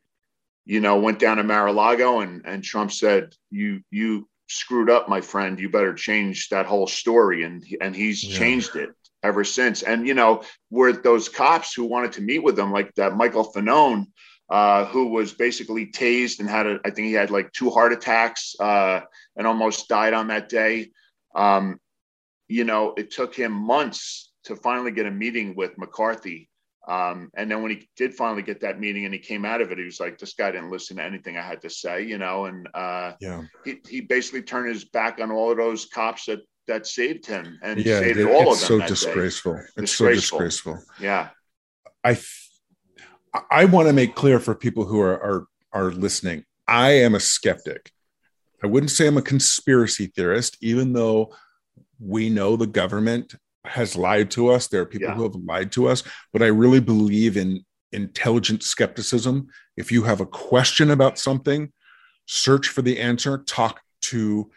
you 0.65 0.79
know, 0.79 0.97
went 0.97 1.19
down 1.19 1.37
to 1.37 1.43
Mar-a-Lago 1.43 2.21
and, 2.21 2.41
and 2.43 2.63
Trump 2.63 2.91
said, 2.91 3.35
you, 3.51 3.81
you 3.91 4.27
screwed 4.47 4.89
up, 4.89 5.07
my 5.07 5.21
friend. 5.21 5.59
You 5.59 5.69
better 5.69 5.93
change 5.93 6.49
that 6.49 6.65
whole 6.65 6.87
story. 6.87 7.43
And, 7.43 7.63
and 7.81 7.95
he's 7.95 8.23
yeah. 8.23 8.35
changed 8.35 8.75
it 8.75 8.89
ever 9.21 9.43
since. 9.43 9.83
And, 9.83 10.07
you 10.07 10.15
know, 10.15 10.41
were 10.71 10.91
those 10.91 11.29
cops 11.29 11.75
who 11.75 11.83
wanted 11.83 12.13
to 12.13 12.21
meet 12.21 12.43
with 12.43 12.57
him, 12.57 12.71
like 12.71 12.95
that 12.95 13.15
Michael 13.15 13.53
Fanone, 13.53 14.07
uh, 14.49 14.85
who 14.85 15.07
was 15.07 15.33
basically 15.33 15.87
tased 15.87 16.39
and 16.39 16.49
had 16.49 16.67
a, 16.67 16.79
I 16.85 16.91
think 16.91 17.07
he 17.07 17.13
had 17.13 17.31
like 17.31 17.51
two 17.51 17.69
heart 17.69 17.93
attacks 17.93 18.55
uh, 18.59 19.01
and 19.35 19.47
almost 19.47 19.87
died 19.87 20.13
on 20.13 20.27
that 20.27 20.49
day. 20.49 20.91
Um, 21.33 21.79
you 22.47 22.63
know, 22.63 22.93
it 22.95 23.11
took 23.11 23.35
him 23.35 23.51
months 23.51 24.31
to 24.43 24.55
finally 24.55 24.91
get 24.91 25.07
a 25.07 25.11
meeting 25.11 25.55
with 25.55 25.77
McCarthy. 25.77 26.49
Um, 26.87 27.31
and 27.35 27.49
then 27.49 27.63
when 27.63 27.71
he 27.71 27.89
did 27.97 28.13
finally 28.13 28.43
get 28.43 28.61
that 28.61 28.79
meeting 28.79 29.05
and 29.05 29.13
he 29.13 29.19
came 29.19 29.43
out 29.43 29.61
of 29.61 29.71
it, 29.71 29.79
he 29.79 29.83
was 29.83 29.99
like, 29.99 30.19
this 30.19 30.35
guy 30.35 30.51
didn't 30.51 30.69
listen 30.69 30.97
to 30.97 31.03
anything 31.03 31.35
I 31.35 31.41
had 31.41 31.63
to 31.63 31.69
say, 31.69 32.03
you 32.03 32.19
know, 32.19 32.45
and 32.45 32.69
uh, 32.75 33.13
yeah, 33.19 33.41
he, 33.63 33.77
he 33.89 34.01
basically 34.01 34.43
turned 34.43 34.69
his 34.69 34.85
back 34.85 35.19
on 35.19 35.31
all 35.31 35.49
of 35.49 35.57
those 35.57 35.85
cops 35.85 36.27
that, 36.27 36.41
that 36.67 36.85
saved 36.85 37.25
him 37.25 37.57
and 37.63 37.83
yeah, 37.83 37.99
saved 37.99 38.19
it, 38.19 38.27
all 38.27 38.51
of 38.51 38.59
them. 38.59 38.67
So 38.67 38.79
disgraceful. 38.85 39.55
It's 39.55 39.91
disgraceful. 39.91 40.37
so 40.37 40.45
disgraceful. 40.45 40.83
Yeah. 41.01 41.29
I 42.03 42.19
I 43.51 43.65
want 43.65 43.87
to 43.87 43.93
make 43.93 44.15
clear 44.15 44.39
for 44.39 44.55
people 44.55 44.85
who 44.85 44.99
are, 45.01 45.21
are 45.23 45.47
are 45.73 45.91
listening. 45.91 46.45
I 46.67 46.91
am 46.91 47.15
a 47.15 47.19
skeptic. 47.19 47.91
I 48.63 48.67
wouldn't 48.67 48.91
say 48.91 49.07
I'm 49.07 49.17
a 49.17 49.21
conspiracy 49.21 50.07
theorist, 50.07 50.57
even 50.61 50.93
though 50.93 51.35
we 51.99 52.29
know 52.29 52.55
the 52.55 52.67
government 52.67 53.35
has 53.65 53.95
lied 53.95 54.31
to 54.31 54.49
us. 54.49 54.67
There 54.67 54.81
are 54.81 54.85
people 54.85 55.09
yeah. 55.09 55.15
who 55.15 55.23
have 55.23 55.35
lied 55.35 55.71
to 55.73 55.87
us, 55.87 56.03
but 56.33 56.41
I 56.41 56.47
really 56.47 56.79
believe 56.79 57.37
in 57.37 57.65
intelligent 57.91 58.63
skepticism. 58.63 59.47
If 59.77 59.91
you 59.91 60.03
have 60.03 60.21
a 60.21 60.25
question 60.25 60.91
about 60.91 61.19
something, 61.19 61.71
search 62.25 62.69
for 62.69 62.81
the 62.81 62.99
answer, 62.99 63.39
talk 63.39 63.81
to 64.03 64.49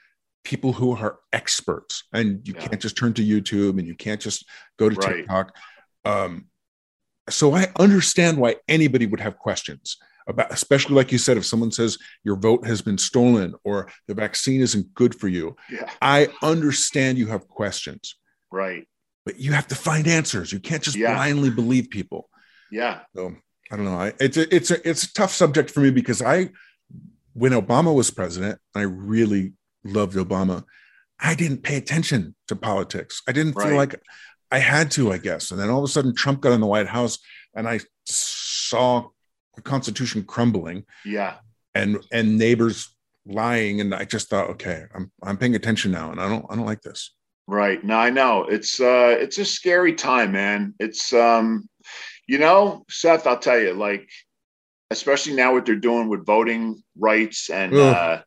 people 0.45 0.73
who 0.73 0.97
are 0.97 1.19
experts, 1.33 2.05
and 2.13 2.47
you 2.47 2.55
yeah. 2.55 2.67
can't 2.67 2.81
just 2.81 2.97
turn 2.97 3.15
to 3.15 3.25
YouTube 3.25 3.79
and 3.79 3.87
you 3.87 3.95
can't 3.95 4.21
just 4.21 4.45
go 4.79 4.89
to 4.89 4.97
right. 4.97 5.17
TikTok. 5.17 5.57
Um, 6.05 6.47
so 7.29 7.55
I 7.55 7.69
understand 7.79 8.39
why 8.39 8.57
anybody 8.69 9.07
would 9.07 9.21
have 9.21 9.39
questions 9.39 9.97
about, 10.29 10.53
especially 10.53 10.95
like 10.95 11.11
you 11.11 11.19
said, 11.19 11.37
if 11.37 11.47
someone 11.47 11.73
says 11.73 11.99
your 12.23 12.37
vote 12.37 12.67
has 12.67 12.83
been 12.83 12.99
stolen 12.99 13.55
or 13.65 13.91
the 14.07 14.15
vaccine 14.15 14.61
isn't 14.61 14.93
good 14.95 15.15
for 15.15 15.29
you. 15.29 15.57
Yeah. 15.71 15.91
I 16.03 16.29
understand 16.43 17.19
you 17.19 17.27
have 17.29 17.49
questions. 17.49 18.17
Right. 18.53 18.87
But 19.25 19.41
you 19.41 19.53
have 19.53 19.67
to 19.69 19.75
find 19.75 20.07
answers. 20.07 20.53
You 20.53 20.61
can't 20.61 20.83
just 20.83 20.97
yeah. 20.97 21.15
blindly 21.15 21.51
believe 21.51 21.91
people. 21.91 22.29
Yeah. 22.71 23.01
So 23.17 23.35
I 23.71 23.77
don't 23.77 23.85
know. 23.85 23.99
I, 23.99 24.13
it's 24.21 24.37
a, 24.37 24.55
it's 24.55 24.71
a, 24.71 24.89
it's 24.89 25.05
a 25.05 25.13
tough 25.15 25.33
subject 25.33 25.71
for 25.71 25.81
me 25.81 25.91
because 25.91 26.23
I, 26.23 26.51
when 27.33 27.53
Obama 27.53 27.95
was 27.95 28.11
president, 28.11 28.59
I 28.75 28.83
really 28.83 29.53
loved 29.85 30.17
Obama. 30.17 30.65
I 31.21 31.35
didn't 31.35 31.63
pay 31.63 31.77
attention 31.77 32.35
to 32.49 32.57
politics. 32.57 33.23
I 33.27 33.33
didn't 33.33 33.57
right. 33.57 33.69
feel 33.69 33.77
like 33.77 34.01
I 34.51 34.59
had 34.59 34.91
to, 34.93 35.13
I 35.13 35.19
guess. 35.19 35.51
And 35.51 35.61
then 35.61 35.71
all 35.71 35.79
of 35.79 35.85
a 35.85 35.89
sudden, 35.89 36.15
Trump 36.15 36.41
got 36.41 36.53
in 36.53 36.61
the 36.61 36.67
White 36.67 36.87
House, 36.87 37.19
and 37.55 37.69
I 37.69 37.81
saw 38.05 39.09
the 39.57 39.63
Constitution 39.63 40.25
crumbling. 40.25 40.85
Yeah. 41.05 41.37
And 41.75 41.99
and 42.13 42.39
neighbors 42.39 42.95
lying, 43.27 43.81
and 43.81 43.95
I 43.95 44.05
just 44.05 44.29
thought, 44.31 44.51
okay, 44.51 44.85
I'm 44.95 45.13
I'm 45.23 45.37
paying 45.37 45.55
attention 45.55 45.91
now, 45.93 46.11
and 46.11 46.21
I 46.21 46.29
don't 46.29 46.47
I 46.51 46.57
don't 46.57 46.67
like 46.67 46.83
this. 46.83 47.15
Right. 47.47 47.83
No, 47.83 47.97
I 47.97 48.11
know 48.11 48.45
it's 48.45 48.81
uh 48.81 49.17
it's 49.19 49.39
a 49.39 49.45
scary 49.45 49.95
time, 49.95 50.33
man. 50.33 50.75
It's 50.79 51.13
um, 51.13 51.69
you 52.27 52.39
know, 52.39 52.85
Seth, 52.91 53.27
I'll 53.27 53.39
tell 53.39 53.59
you, 53.59 53.73
like, 53.73 54.09
especially 54.91 55.35
now 55.35 55.55
what 55.55 55.65
they're 55.65 55.77
doing 55.77 56.09
with 56.09 56.27
voting 56.27 56.83
rights 56.99 57.51
and 57.51 57.75
Ugh. 57.75 57.97
uh 57.97 58.23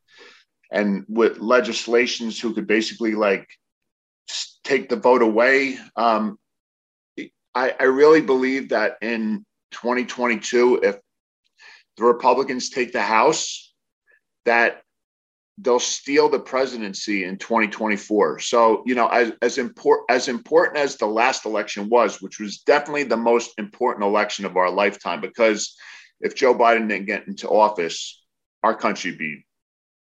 and 0.72 1.06
with 1.10 1.40
legislations 1.40 2.40
who 2.40 2.54
could 2.54 2.66
basically 2.66 3.14
like 3.14 3.48
take 4.64 4.90
the 4.90 4.96
vote 4.96 5.22
away. 5.22 5.78
Um, 5.96 6.38
I, 7.54 7.76
I 7.80 7.84
really 7.84 8.22
believe 8.22 8.70
that 8.70 8.98
in 9.02 9.46
2022, 9.72 10.82
if 10.84 10.98
the 11.98 12.04
Republicans 12.04 12.70
take 12.70 12.94
the 12.94 13.02
House, 13.02 13.74
that 14.46 14.84
they'll 15.58 15.80
steal 15.80 16.30
the 16.30 16.40
presidency 16.40 17.24
in 17.24 17.38
2024. 17.38 18.40
So, 18.40 18.84
you 18.86 18.96
know, 18.96 19.08
as 19.08 19.34
as 19.42 19.58
important 19.58 20.10
as 20.10 20.28
important 20.28 20.78
as 20.78 20.98
the 20.98 21.06
last 21.06 21.46
election 21.46 21.90
was, 21.90 22.22
which 22.22 22.40
was 22.40 22.60
definitely 22.60 23.04
the 23.04 23.18
most 23.18 23.52
important 23.58 24.06
election 24.06 24.46
of 24.46 24.58
our 24.58 24.72
lifetime, 24.72 25.22
because 25.22 25.76
if 26.22 26.36
Joe 26.36 26.56
Biden 26.56 26.88
didn't 26.88 27.06
get 27.06 27.28
into 27.28 27.50
office, 27.50 28.24
our 28.64 28.76
country 28.76 29.12
be 29.12 29.46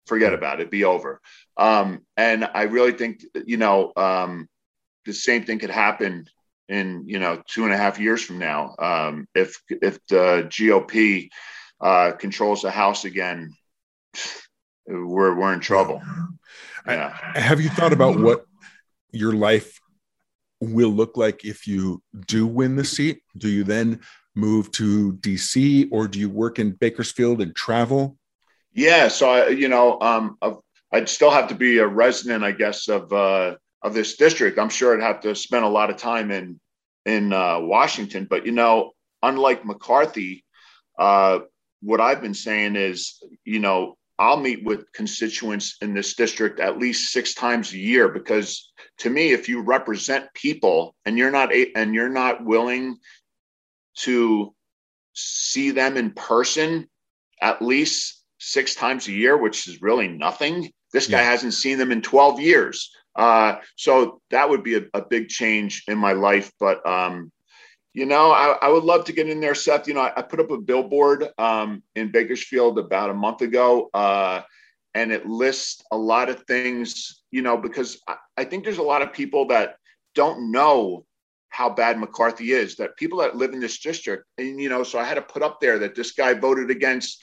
forget 0.08 0.34
about 0.34 0.60
it, 0.60 0.72
be 0.72 0.84
over. 0.84 1.22
Um, 1.58 2.02
and 2.16 2.50
I 2.54 2.64
really 2.64 2.94
think, 2.94 3.24
you 3.46 3.58
know, 3.58 3.92
um, 3.96 4.48
the 5.06 5.14
same 5.14 5.44
thing 5.44 5.60
could 5.60 5.70
happen 5.70 6.28
in 6.70 7.06
you 7.08 7.18
know 7.18 7.42
two 7.48 7.64
and 7.64 7.74
a 7.74 7.78
half 7.78 7.98
years 7.98 8.22
from 8.22 8.40
now 8.40 8.76
um, 8.80 9.26
if 9.34 9.62
if 9.70 10.00
the 10.08 10.46
GOP 10.50 11.30
uh, 11.80 12.12
controls 12.12 12.62
the 12.62 12.72
House 12.72 13.06
again 13.06 13.54
we're 14.88 15.36
we're 15.36 15.54
in 15.54 15.60
trouble. 15.60 16.02
Yeah. 16.86 17.18
I, 17.36 17.40
have 17.40 17.60
you 17.60 17.70
thought 17.70 17.94
about 17.94 18.20
what 18.20 18.46
your 19.12 19.34
life 19.34 19.80
will 20.62 20.90
look 20.90 21.18
like 21.18 21.44
if 21.44 21.68
you 21.68 22.02
do 22.26 22.48
win 22.48 22.76
the 22.76 22.86
seat? 22.86 23.22
Do 23.38 23.50
you 23.50 23.64
then 23.64 24.00
move 24.36 24.72
to 24.72 25.14
DC 25.14 25.90
or 25.92 26.08
do 26.08 26.20
you 26.20 26.30
work 26.30 26.60
in 26.60 26.72
Bakersfield 26.72 27.42
and 27.42 27.56
travel? 27.56 28.18
Yeah, 28.78 29.08
so 29.08 29.32
I, 29.32 29.48
you 29.48 29.70
know, 29.70 30.00
um, 30.02 30.38
I'd 30.92 31.10
still 31.10 31.32
have 31.32 31.48
to 31.48 31.56
be 31.56 31.80
a 31.80 31.88
resident, 31.88 32.44
I 32.44 32.52
guess, 32.52 32.88
of 32.88 33.12
uh, 33.12 33.56
of 33.82 33.96
this 33.96 34.18
district. 34.18 34.60
I'm 34.60 34.70
sure 34.70 34.94
I'd 34.96 35.04
have 35.04 35.22
to 35.22 35.34
spend 35.34 35.66
a 35.66 35.70
lot 35.70 35.90
of 35.90 35.98
time 35.98 36.30
in 36.30 36.60
in 37.04 37.34
uh, 37.34 37.60
Washington, 37.60 38.28
but 38.30 38.46
you 38.46 38.52
know, 38.52 38.92
unlike 39.24 39.66
McCarthy, 39.66 40.46
uh, 41.00 41.40
what 41.82 42.00
I've 42.00 42.22
been 42.22 42.36
saying 42.36 42.76
is, 42.76 43.20
you 43.46 43.58
know, 43.58 43.98
I'll 44.20 44.38
meet 44.38 44.64
with 44.64 44.92
constituents 44.94 45.78
in 45.82 45.96
this 45.96 46.14
district 46.14 46.60
at 46.60 46.78
least 46.78 47.12
six 47.12 47.34
times 47.34 47.74
a 47.74 47.80
year 47.80 48.10
because 48.10 48.72
to 49.00 49.10
me, 49.10 49.32
if 49.32 49.50
you 49.50 49.62
represent 49.62 50.32
people 50.36 50.96
and 51.04 51.18
you're 51.18 51.32
not 51.32 51.52
and 51.52 51.96
you're 51.96 52.10
not 52.10 52.46
willing 52.46 52.98
to 54.02 54.54
see 55.14 55.72
them 55.72 55.98
in 55.98 56.12
person 56.12 56.88
at 57.42 57.60
least 57.60 58.17
six 58.40 58.76
times 58.76 59.08
a 59.08 59.12
year, 59.12 59.38
which 59.38 59.68
is 59.68 59.82
really 59.82 60.08
nothing. 60.08 60.72
This 60.94 61.08
guy 61.08 61.22
yeah. 61.22 61.30
hasn't 61.30 61.54
seen 61.54 61.78
them 61.78 61.92
in 61.92 62.02
12 62.02 62.40
years. 62.40 62.92
Uh, 63.16 63.56
so 63.76 64.22
that 64.30 64.50
would 64.50 64.64
be 64.64 64.76
a, 64.76 64.84
a, 64.94 65.02
big 65.02 65.28
change 65.28 65.84
in 65.88 65.98
my 65.98 66.14
life. 66.14 66.52
But 66.60 66.86
um, 66.88 67.32
you 67.94 68.06
know, 68.06 68.32
I, 68.32 68.56
I, 68.62 68.70
would 68.70 68.84
love 68.84 69.06
to 69.06 69.12
get 69.12 69.28
in 69.28 69.40
there, 69.40 69.56
Seth. 69.56 69.88
You 69.88 69.96
know, 69.96 70.02
I, 70.02 70.14
I 70.16 70.22
put 70.22 70.40
up 70.40 70.52
a 70.52 70.58
billboard 70.58 71.28
um, 71.40 71.82
in 71.96 72.12
Bakersfield 72.12 72.78
about 72.78 73.10
a 73.10 73.16
month 73.16 73.42
ago, 73.42 73.90
uh, 73.92 74.42
and 74.94 75.12
it 75.12 75.26
lists 75.26 75.82
a 75.92 75.98
lot 75.98 76.30
of 76.30 76.44
things, 76.44 77.24
you 77.32 77.42
know, 77.42 77.58
because 77.58 78.00
I, 78.08 78.18
I 78.38 78.44
think 78.44 78.64
there's 78.64 78.78
a 78.78 78.84
lot 78.84 79.02
of 79.02 79.14
people 79.14 79.48
that 79.48 79.78
don't 80.14 80.52
know 80.52 81.06
how 81.50 81.72
bad 81.72 81.98
McCarthy 81.98 82.52
is, 82.52 82.76
that 82.76 82.98
people 82.98 83.18
that 83.18 83.36
live 83.36 83.54
in 83.54 83.60
this 83.60 83.80
district, 83.80 84.26
and, 84.38 84.62
you 84.62 84.70
know, 84.70 84.84
so 84.84 85.00
I 85.00 85.04
had 85.04 85.16
to 85.16 85.24
put 85.24 85.42
up 85.42 85.60
there 85.60 85.80
that 85.80 85.96
this 85.96 86.12
guy 86.12 86.36
voted 86.36 86.70
against 86.70 87.20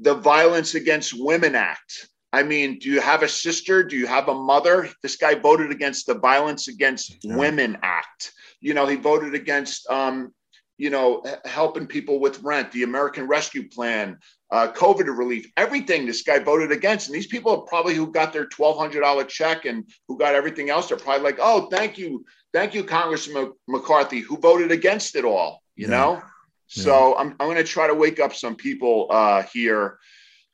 the 0.00 0.14
Violence 0.14 0.74
Against 0.74 1.14
Women 1.16 1.54
Act. 1.54 2.08
I 2.32 2.42
mean, 2.42 2.78
do 2.78 2.90
you 2.90 3.00
have 3.00 3.22
a 3.22 3.28
sister? 3.28 3.82
Do 3.82 3.96
you 3.96 4.06
have 4.06 4.28
a 4.28 4.34
mother? 4.34 4.88
This 5.02 5.16
guy 5.16 5.34
voted 5.34 5.70
against 5.70 6.06
the 6.06 6.18
Violence 6.18 6.68
Against 6.68 7.24
yeah. 7.24 7.36
Women 7.36 7.78
Act 7.82 8.32
you 8.60 8.74
know, 8.74 8.86
he 8.86 8.96
voted 8.96 9.34
against, 9.34 9.88
um, 9.90 10.32
you 10.76 10.90
know, 10.90 11.24
helping 11.44 11.86
people 11.86 12.20
with 12.20 12.42
rent, 12.42 12.70
the 12.70 12.84
American 12.84 13.26
Rescue 13.26 13.68
Plan, 13.68 14.18
uh, 14.50 14.68
COVID 14.72 15.06
relief, 15.16 15.50
everything 15.56 16.06
this 16.06 16.22
guy 16.22 16.38
voted 16.38 16.70
against. 16.70 17.08
And 17.08 17.14
these 17.14 17.26
people 17.26 17.62
probably 17.62 17.94
who 17.94 18.10
got 18.12 18.32
their 18.32 18.46
$1,200 18.46 19.28
check 19.28 19.64
and 19.64 19.84
who 20.06 20.16
got 20.16 20.34
everything 20.34 20.70
else, 20.70 20.88
they're 20.88 20.96
probably 20.96 21.24
like, 21.24 21.38
oh, 21.40 21.68
thank 21.68 21.98
you. 21.98 22.24
Thank 22.52 22.74
you, 22.74 22.84
Congressman 22.84 23.52
McCarthy, 23.66 24.20
who 24.20 24.38
voted 24.38 24.70
against 24.70 25.16
it 25.16 25.24
all, 25.24 25.62
you 25.76 25.88
yeah. 25.88 25.90
know? 25.90 26.22
Yeah. 26.70 26.84
So 26.84 27.16
I'm, 27.16 27.30
I'm 27.40 27.46
going 27.46 27.56
to 27.56 27.64
try 27.64 27.86
to 27.86 27.94
wake 27.94 28.20
up 28.20 28.34
some 28.34 28.56
people 28.56 29.08
uh, 29.10 29.42
here 29.42 29.98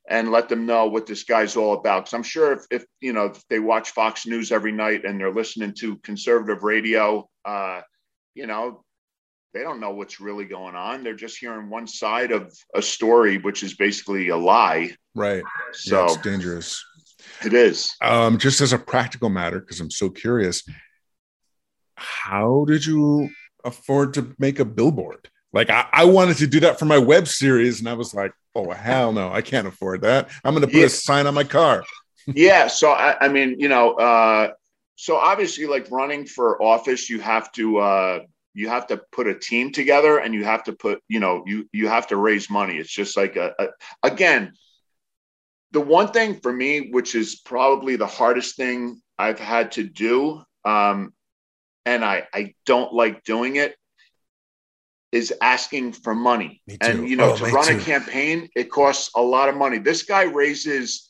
and 0.07 0.31
let 0.31 0.49
them 0.49 0.65
know 0.65 0.85
what 0.85 1.07
this 1.07 1.23
guy's 1.23 1.55
all 1.55 1.73
about. 1.73 2.05
Because 2.05 2.13
I'm 2.13 2.23
sure 2.23 2.53
if, 2.53 2.65
if, 2.71 2.85
you 3.01 3.13
know 3.13 3.25
if 3.25 3.47
they 3.49 3.59
watch 3.59 3.91
Fox 3.91 4.25
News 4.25 4.51
every 4.51 4.71
night 4.71 5.05
and 5.05 5.19
they're 5.19 5.33
listening 5.33 5.73
to 5.79 5.97
conservative 5.97 6.63
radio, 6.63 7.27
uh, 7.43 7.81
you 8.33 8.47
know, 8.47 8.83
they 9.53 9.61
don't 9.61 9.79
know 9.79 9.91
what's 9.91 10.19
really 10.19 10.45
going 10.45 10.75
on. 10.75 11.03
They're 11.03 11.15
just 11.15 11.37
hearing 11.37 11.69
one 11.69 11.87
side 11.87 12.31
of 12.31 12.53
a 12.75 12.81
story, 12.81 13.37
which 13.37 13.63
is 13.63 13.73
basically 13.75 14.29
a 14.29 14.37
lie. 14.37 14.95
Right. 15.15 15.43
So 15.71 15.99
yeah, 15.99 16.05
it's 16.05 16.17
dangerous. 16.17 16.85
It 17.43 17.53
is. 17.53 17.89
Um, 18.01 18.37
just 18.37 18.61
as 18.61 18.73
a 18.73 18.77
practical 18.77 19.29
matter, 19.29 19.59
because 19.59 19.79
I'm 19.79 19.91
so 19.91 20.09
curious, 20.09 20.63
how 21.95 22.65
did 22.67 22.85
you 22.85 23.29
afford 23.63 24.13
to 24.15 24.35
make 24.37 24.59
a 24.59 24.65
billboard? 24.65 25.29
Like 25.55 25.71
I, 25.71 25.87
I, 25.91 26.05
wanted 26.05 26.37
to 26.37 26.47
do 26.47 26.59
that 26.59 26.77
for 26.77 26.85
my 26.85 26.99
web 26.99 27.27
series, 27.27 27.79
and 27.79 27.89
I 27.89 27.93
was 27.93 28.13
like, 28.13 28.33
oh 28.53 28.69
hell 28.71 29.11
no, 29.11 29.31
I 29.31 29.41
can't 29.41 29.65
afford 29.65 30.01
that. 30.01 30.29
I'm 30.43 30.53
gonna 30.53 30.67
put 30.67 30.75
yeah. 30.75 30.85
a 30.85 30.89
sign 30.89 31.25
on 31.25 31.33
my 31.33 31.45
car. 31.45 31.83
yeah. 32.27 32.67
So 32.67 32.91
I, 32.91 33.15
I 33.21 33.29
mean, 33.29 33.59
you 33.59 33.69
know, 33.69 33.93
uh, 33.93 34.51
so 34.95 35.17
obviously 35.17 35.65
like 35.65 35.89
running 35.91 36.25
for 36.25 36.61
office 36.61 37.09
you 37.09 37.19
have 37.19 37.51
to 37.51 37.77
uh 37.77 38.19
you 38.53 38.69
have 38.69 38.87
to 38.87 39.01
put 39.11 39.27
a 39.27 39.37
team 39.37 39.71
together 39.71 40.19
and 40.19 40.33
you 40.33 40.43
have 40.43 40.63
to 40.63 40.73
put 40.73 41.01
you 41.07 41.19
know 41.19 41.43
you 41.45 41.67
you 41.73 41.87
have 41.87 42.07
to 42.07 42.15
raise 42.15 42.49
money 42.49 42.77
it's 42.77 42.91
just 42.91 43.17
like 43.17 43.35
a, 43.35 43.53
a 43.59 43.67
again 44.03 44.53
the 45.71 45.81
one 45.81 46.07
thing 46.07 46.39
for 46.39 46.51
me 46.51 46.89
which 46.91 47.15
is 47.15 47.35
probably 47.35 47.97
the 47.97 48.07
hardest 48.07 48.55
thing 48.55 49.01
i've 49.19 49.39
had 49.39 49.73
to 49.73 49.83
do 49.83 50.41
um 50.63 51.13
and 51.85 52.03
i 52.03 52.25
i 52.33 52.53
don't 52.65 52.93
like 52.93 53.23
doing 53.23 53.57
it 53.57 53.75
is 55.15 55.33
asking 55.41 55.93
for 55.93 56.13
money 56.13 56.61
and 56.81 57.07
you 57.09 57.15
know 57.15 57.31
oh, 57.31 57.37
to 57.37 57.45
run 57.45 57.67
too. 57.67 57.77
a 57.77 57.79
campaign 57.79 58.49
it 58.55 58.69
costs 58.69 59.09
a 59.15 59.21
lot 59.21 59.49
of 59.49 59.55
money 59.55 59.77
this 59.77 60.03
guy 60.03 60.23
raises 60.23 61.09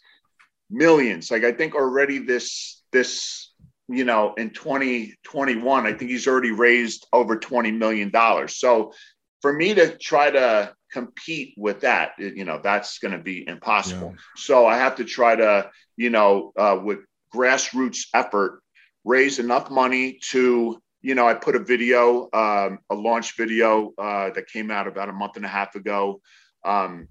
millions 0.70 1.32
like 1.32 1.44
i 1.44 1.52
think 1.52 1.76
already 1.76 2.20
this 2.20 2.84
this 2.91 3.46
you 3.88 4.04
know, 4.04 4.34
in 4.36 4.50
2021, 4.50 5.86
I 5.86 5.94
think 5.94 6.10
he's 6.10 6.28
already 6.28 6.52
raised 6.52 7.06
over 7.13 7.38
$20 7.38 7.78
million. 7.78 8.12
So 8.48 8.94
for 9.41 9.54
me 9.54 9.74
to 9.76 9.98
try 9.98 10.32
to 10.32 10.74
compete 10.91 11.54
with 11.58 11.82
that, 11.82 12.12
you 12.18 12.46
know, 12.46 12.60
that's 12.63 12.98
going 13.00 13.12
to 13.12 13.20
be 13.20 13.48
impossible. 13.48 14.13
Yeah. 14.15 14.22
So 14.38 14.65
I 14.65 14.78
have 14.78 14.96
to 14.96 15.04
try 15.04 15.36
to, 15.36 15.70
you 15.98 16.10
know, 16.10 16.52
uh, 16.58 16.80
with 16.82 17.00
grassroots 17.34 18.08
effort, 18.13 18.62
raise 19.04 19.38
enough 19.38 19.70
money 19.70 20.20
to, 20.32 20.82
you 21.06 21.13
know, 21.13 21.28
I 21.28 21.36
put 21.36 21.56
a 21.56 21.60
video, 21.60 22.30
um, 22.34 22.80
a 22.89 22.96
launch 22.96 23.38
video 23.38 23.94
uh, 23.98 24.32
that 24.32 24.48
came 24.48 24.72
out 24.72 24.88
about 24.88 25.08
a 25.08 25.13
month 25.13 25.36
and 25.36 25.46
a 25.46 25.48
half 25.48 25.76
ago. 25.76 26.20
Um, 26.63 27.08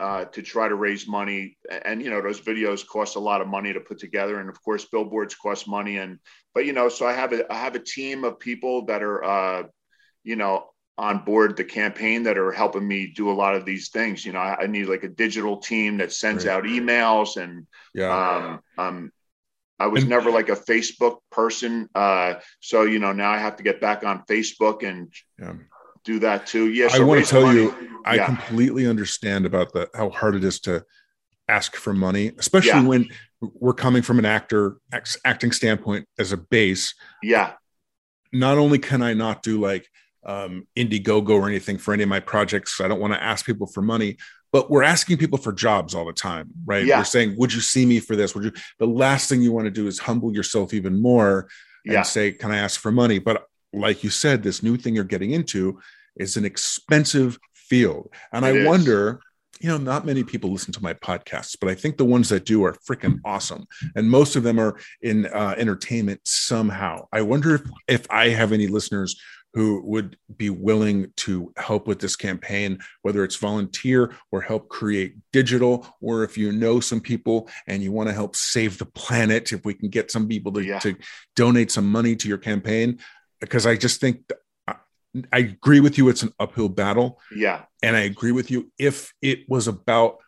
uh, 0.00 0.24
to 0.24 0.40
try 0.40 0.66
to 0.66 0.74
raise 0.74 1.06
money. 1.06 1.58
And, 1.84 2.02
you 2.02 2.08
know, 2.08 2.22
those 2.22 2.40
videos 2.40 2.86
cost 2.86 3.16
a 3.16 3.20
lot 3.20 3.42
of 3.42 3.48
money 3.48 3.74
to 3.74 3.80
put 3.80 3.98
together. 3.98 4.40
And 4.40 4.48
of 4.48 4.58
course, 4.62 4.86
billboards 4.86 5.34
cost 5.34 5.68
money. 5.68 5.98
And, 5.98 6.18
but, 6.54 6.64
you 6.64 6.72
know, 6.72 6.88
so 6.88 7.06
I 7.06 7.12
have 7.12 7.34
a, 7.34 7.52
I 7.52 7.56
have 7.56 7.74
a 7.74 7.80
team 7.96 8.24
of 8.24 8.40
people 8.40 8.86
that 8.86 9.02
are, 9.02 9.22
uh, 9.22 9.62
you 10.24 10.36
know, 10.36 10.70
on 10.96 11.24
board 11.26 11.58
the 11.58 11.64
campaign 11.64 12.22
that 12.22 12.38
are 12.38 12.50
helping 12.50 12.88
me 12.88 13.12
do 13.14 13.30
a 13.30 13.38
lot 13.42 13.54
of 13.54 13.66
these 13.66 13.90
things. 13.90 14.24
You 14.24 14.32
know, 14.32 14.38
I, 14.38 14.62
I 14.62 14.66
need 14.66 14.86
like 14.86 15.04
a 15.04 15.08
digital 15.08 15.58
team 15.58 15.98
that 15.98 16.14
sends 16.14 16.46
right. 16.46 16.54
out 16.54 16.64
emails 16.64 17.36
and, 17.36 17.66
yeah. 17.94 18.08
um, 18.08 18.60
um, 18.78 19.12
I 19.80 19.88
was 19.88 20.04
never 20.04 20.30
like 20.30 20.50
a 20.50 20.56
Facebook 20.56 21.18
person. 21.32 21.88
Uh, 21.94 22.34
so, 22.60 22.84
you 22.84 22.98
know, 22.98 23.12
now 23.12 23.30
I 23.30 23.38
have 23.38 23.56
to 23.56 23.62
get 23.62 23.80
back 23.80 24.04
on 24.04 24.22
Facebook 24.28 24.88
and, 24.88 25.12
yeah 25.38 25.54
do 26.04 26.18
that 26.20 26.46
too. 26.46 26.70
Yes, 26.70 26.92
yeah, 26.92 26.98
so 26.98 27.02
I 27.02 27.06
want 27.06 27.24
to 27.24 27.30
tell 27.30 27.42
money. 27.42 27.62
you, 27.62 28.00
I 28.04 28.16
yeah. 28.16 28.26
completely 28.26 28.86
understand 28.86 29.46
about 29.46 29.72
the 29.72 29.88
how 29.94 30.10
hard 30.10 30.34
it 30.34 30.44
is 30.44 30.60
to 30.60 30.84
ask 31.48 31.76
for 31.76 31.92
money, 31.92 32.32
especially 32.38 32.86
when 32.86 33.08
we're 33.40 33.74
coming 33.74 34.02
from 34.02 34.18
an 34.18 34.24
actor 34.24 34.76
acting 35.24 35.52
standpoint 35.52 36.06
as 36.18 36.32
a 36.32 36.36
base. 36.36 36.94
Yeah. 37.22 37.52
Not 38.32 38.58
only 38.58 38.78
can 38.78 39.02
I 39.02 39.14
not 39.14 39.42
do 39.42 39.60
like 39.60 39.88
um, 40.24 40.66
Indiegogo 40.76 41.30
or 41.30 41.48
anything 41.48 41.78
for 41.78 41.92
any 41.92 42.04
of 42.04 42.08
my 42.08 42.20
projects, 42.20 42.80
I 42.80 42.88
don't 42.88 43.00
want 43.00 43.12
to 43.12 43.22
ask 43.22 43.44
people 43.44 43.66
for 43.66 43.82
money, 43.82 44.16
but 44.52 44.70
we're 44.70 44.82
asking 44.82 45.18
people 45.18 45.38
for 45.38 45.52
jobs 45.52 45.94
all 45.94 46.04
the 46.04 46.12
time, 46.12 46.50
right? 46.64 46.84
Yeah. 46.84 46.98
We're 46.98 47.04
saying, 47.04 47.36
"Would 47.38 47.52
you 47.52 47.60
see 47.60 47.86
me 47.86 48.00
for 48.00 48.16
this?" 48.16 48.34
Would 48.34 48.44
you? 48.44 48.52
The 48.78 48.86
last 48.86 49.28
thing 49.28 49.42
you 49.42 49.52
want 49.52 49.66
to 49.66 49.70
do 49.70 49.86
is 49.86 49.98
humble 49.98 50.32
yourself 50.34 50.74
even 50.74 51.00
more 51.00 51.48
and 51.84 51.94
yeah. 51.94 52.02
say, 52.02 52.32
"Can 52.32 52.50
I 52.50 52.58
ask 52.58 52.80
for 52.80 52.90
money?" 52.90 53.18
But 53.18 53.46
like 53.72 54.02
you 54.02 54.10
said, 54.10 54.42
this 54.42 54.62
new 54.62 54.76
thing 54.76 54.94
you're 54.94 55.04
getting 55.04 55.30
into 55.30 55.80
is 56.16 56.36
an 56.36 56.44
expensive 56.44 57.38
field. 57.54 58.12
And 58.32 58.44
it 58.44 58.48
I 58.48 58.52
is. 58.52 58.66
wonder, 58.66 59.20
you 59.60 59.68
know, 59.68 59.78
not 59.78 60.04
many 60.04 60.24
people 60.24 60.50
listen 60.50 60.72
to 60.72 60.82
my 60.82 60.94
podcasts, 60.94 61.56
but 61.58 61.70
I 61.70 61.74
think 61.74 61.96
the 61.96 62.04
ones 62.04 62.28
that 62.30 62.44
do 62.44 62.64
are 62.64 62.76
freaking 62.88 63.20
awesome. 63.24 63.66
And 63.94 64.10
most 64.10 64.36
of 64.36 64.42
them 64.42 64.58
are 64.58 64.78
in 65.02 65.26
uh, 65.26 65.54
entertainment 65.56 66.20
somehow. 66.24 67.06
I 67.12 67.22
wonder 67.22 67.54
if, 67.54 67.62
if 67.86 68.06
I 68.10 68.30
have 68.30 68.52
any 68.52 68.66
listeners 68.66 69.20
who 69.54 69.82
would 69.84 70.16
be 70.36 70.48
willing 70.50 71.12
to 71.16 71.52
help 71.56 71.86
with 71.88 71.98
this 71.98 72.14
campaign, 72.16 72.78
whether 73.02 73.24
it's 73.24 73.36
volunteer 73.36 74.14
or 74.30 74.40
help 74.40 74.68
create 74.68 75.16
digital, 75.32 75.86
or 76.00 76.22
if 76.22 76.38
you 76.38 76.52
know 76.52 76.78
some 76.78 77.00
people 77.00 77.48
and 77.66 77.82
you 77.82 77.90
want 77.90 78.08
to 78.08 78.14
help 78.14 78.36
save 78.36 78.78
the 78.78 78.86
planet, 78.86 79.52
if 79.52 79.64
we 79.64 79.74
can 79.74 79.88
get 79.88 80.10
some 80.10 80.28
people 80.28 80.52
to, 80.52 80.64
Yeah. 80.64 80.78
to 80.80 80.94
donate 81.34 81.70
some 81.72 81.90
money 81.90 82.14
to 82.16 82.28
your 82.28 82.38
campaign, 82.38 83.00
because 83.40 83.66
I 83.66 83.76
just 83.76 84.00
think 84.00 84.30
I, 84.68 84.76
I 85.32 85.38
agree 85.38 85.80
with 85.80 85.98
you, 85.98 86.08
it's 86.08 86.22
an 86.22 86.32
uphill 86.38 86.68
battle. 86.68 87.20
Yeah. 87.34 87.62
And 87.82 87.96
I 87.96 88.00
agree 88.02 88.32
with 88.32 88.50
you. 88.52 88.70
If 88.78 89.12
it 89.20 89.48
was 89.48 89.66
about 89.66 90.18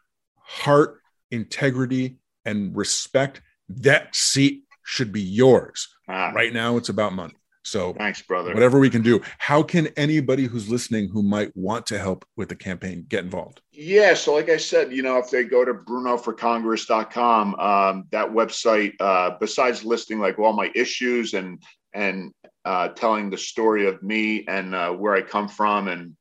heart, 0.40 1.00
integrity, 1.30 2.18
and 2.44 2.76
respect, 2.76 3.40
that 3.68 4.14
seat 4.16 4.64
should 4.84 5.12
be 5.12 5.22
yours. 5.22 5.88
Ah, 6.08 6.32
Right 6.34 6.52
now, 6.52 6.76
it's 6.76 6.88
about 6.88 7.12
money. 7.12 7.34
So, 7.64 7.92
Thanks, 7.94 8.20
brother. 8.22 8.52
whatever 8.54 8.78
we 8.78 8.90
can 8.90 9.02
do, 9.02 9.20
how 9.38 9.62
can 9.62 9.86
anybody 9.96 10.46
who's 10.46 10.68
listening 10.68 11.08
who 11.08 11.22
might 11.22 11.56
want 11.56 11.86
to 11.86 11.98
help 11.98 12.24
with 12.36 12.48
the 12.48 12.56
campaign 12.56 13.06
get 13.08 13.24
involved? 13.24 13.60
Yeah, 13.70 14.14
so 14.14 14.34
like 14.34 14.48
I 14.48 14.56
said, 14.56 14.92
you 14.92 15.02
know, 15.02 15.18
if 15.18 15.30
they 15.30 15.44
go 15.44 15.64
to 15.64 15.72
brunoforcongress.com, 15.72 17.54
um, 17.54 18.04
that 18.10 18.28
website, 18.28 18.94
uh, 19.00 19.36
besides 19.38 19.84
listing 19.84 20.18
like 20.18 20.38
all 20.38 20.52
my 20.52 20.70
issues 20.74 21.34
and 21.34 21.62
and 21.94 22.32
uh, 22.64 22.88
telling 22.88 23.30
the 23.30 23.38
story 23.38 23.86
of 23.86 24.02
me 24.02 24.44
and 24.48 24.74
uh, 24.74 24.90
where 24.90 25.14
I 25.14 25.22
come 25.22 25.48
from, 25.48 25.88
and 25.88 26.16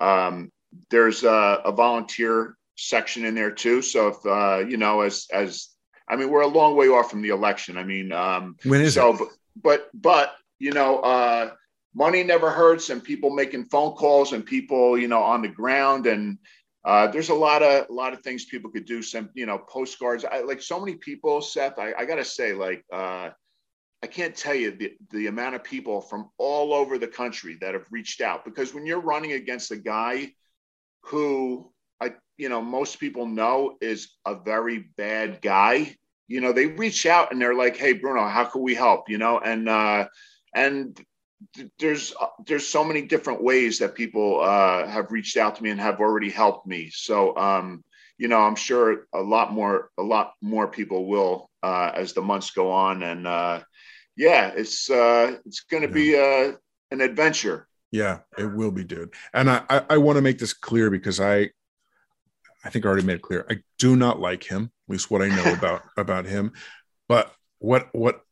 um, 0.00 0.50
there's 0.90 1.24
a, 1.24 1.60
a 1.64 1.72
volunteer 1.72 2.56
section 2.76 3.24
in 3.24 3.34
there 3.34 3.50
too. 3.50 3.82
So 3.82 4.08
if 4.08 4.26
uh, 4.26 4.66
you 4.68 4.76
know, 4.76 5.00
as 5.00 5.26
as 5.32 5.68
I 6.08 6.16
mean, 6.16 6.30
we're 6.30 6.42
a 6.42 6.46
long 6.46 6.76
way 6.76 6.86
off 6.88 7.10
from 7.10 7.22
the 7.22 7.30
election. 7.30 7.78
I 7.78 7.84
mean, 7.84 8.12
um, 8.12 8.56
When 8.64 8.80
is 8.80 8.94
so, 8.94 9.14
it? 9.14 9.18
but, 9.18 9.28
but 9.62 9.88
but 9.94 10.34
you 10.58 10.72
know, 10.72 11.00
uh, 11.00 11.52
money 11.94 12.22
never 12.22 12.50
hurts, 12.50 12.90
and 12.90 13.02
people 13.02 13.30
making 13.30 13.64
phone 13.66 13.92
calls, 13.92 14.32
and 14.32 14.44
people 14.44 14.98
you 14.98 15.08
know 15.08 15.22
on 15.22 15.42
the 15.42 15.48
ground, 15.48 16.06
and 16.06 16.38
uh, 16.84 17.06
there's 17.06 17.30
a 17.30 17.34
lot 17.34 17.62
of 17.62 17.88
a 17.88 17.92
lot 17.92 18.12
of 18.12 18.20
things 18.20 18.44
people 18.44 18.70
could 18.70 18.84
do. 18.84 19.02
Some 19.02 19.30
you 19.34 19.46
know 19.46 19.58
postcards. 19.58 20.24
I 20.24 20.40
like 20.40 20.62
so 20.62 20.80
many 20.80 20.96
people, 20.96 21.40
Seth. 21.40 21.78
I, 21.78 21.92
I 21.98 22.04
gotta 22.04 22.24
say, 22.24 22.52
like 22.52 22.84
uh, 22.92 23.30
I 24.04 24.06
can't 24.06 24.36
tell 24.36 24.54
you 24.54 24.70
the 24.70 24.92
the 25.12 25.28
amount 25.28 25.54
of 25.54 25.64
people 25.64 26.02
from 26.02 26.28
all 26.36 26.74
over 26.74 26.98
the 26.98 27.08
country 27.08 27.56
that 27.62 27.72
have 27.72 27.86
reached 27.90 28.20
out 28.20 28.44
because 28.44 28.74
when 28.74 28.84
you're 28.84 29.00
running 29.00 29.32
against 29.32 29.70
a 29.70 29.76
guy 29.76 30.30
who 31.04 31.72
I 32.02 32.12
you 32.36 32.50
know 32.50 32.60
most 32.60 33.00
people 33.00 33.24
know 33.24 33.78
is 33.80 34.12
a 34.26 34.34
very 34.34 34.90
bad 34.98 35.40
guy 35.40 35.96
you 36.28 36.42
know 36.42 36.52
they 36.52 36.66
reach 36.66 37.06
out 37.06 37.32
and 37.32 37.40
they're 37.40 37.54
like 37.54 37.78
hey 37.78 37.94
bruno 37.94 38.26
how 38.26 38.44
can 38.44 38.60
we 38.60 38.74
help 38.74 39.08
you 39.08 39.16
know 39.16 39.38
and 39.38 39.70
uh 39.70 40.06
and 40.54 41.00
there's 41.78 42.14
there's 42.46 42.66
so 42.66 42.84
many 42.84 43.02
different 43.02 43.42
ways 43.42 43.78
that 43.78 43.94
people 43.94 44.40
uh 44.40 44.86
have 44.86 45.12
reached 45.12 45.36
out 45.36 45.56
to 45.56 45.62
me 45.62 45.70
and 45.70 45.80
have 45.80 46.00
already 46.00 46.30
helped 46.30 46.66
me 46.66 46.90
so 46.92 47.36
um 47.36 47.84
you 48.18 48.28
know 48.28 48.40
i'm 48.40 48.56
sure 48.56 49.06
a 49.14 49.20
lot 49.20 49.52
more 49.52 49.90
a 49.98 50.02
lot 50.02 50.32
more 50.40 50.68
people 50.68 51.06
will 51.06 51.50
uh 51.62 51.90
as 51.94 52.12
the 52.12 52.22
months 52.22 52.50
go 52.50 52.70
on 52.70 53.02
and 53.02 53.26
uh 53.26 53.60
yeah 54.16 54.52
it's 54.54 54.88
uh 54.90 55.36
it's 55.44 55.60
gonna 55.70 55.88
be 55.88 56.16
uh 56.16 56.52
an 56.90 57.00
adventure 57.00 57.66
Yeah, 57.90 58.20
it 58.36 58.46
will 58.46 58.72
be, 58.72 58.82
dude. 58.82 59.14
And 59.32 59.48
I, 59.48 59.62
I, 59.70 59.84
I 59.90 59.96
want 59.98 60.16
to 60.16 60.22
make 60.22 60.38
this 60.38 60.52
clear 60.52 60.90
because 60.90 61.20
I, 61.20 61.50
I 62.64 62.70
think 62.70 62.84
I 62.84 62.88
already 62.88 63.06
made 63.06 63.16
it 63.16 63.22
clear. 63.22 63.46
I 63.48 63.58
do 63.78 63.94
not 63.94 64.18
like 64.18 64.42
him, 64.42 64.72
at 64.88 64.92
least 64.92 65.12
what 65.12 65.22
I 65.22 65.28
know 65.28 65.52
about 65.58 65.82
about 65.96 66.26
him. 66.26 66.52
But 67.08 67.30
what 67.60 67.90
what, 67.92 68.23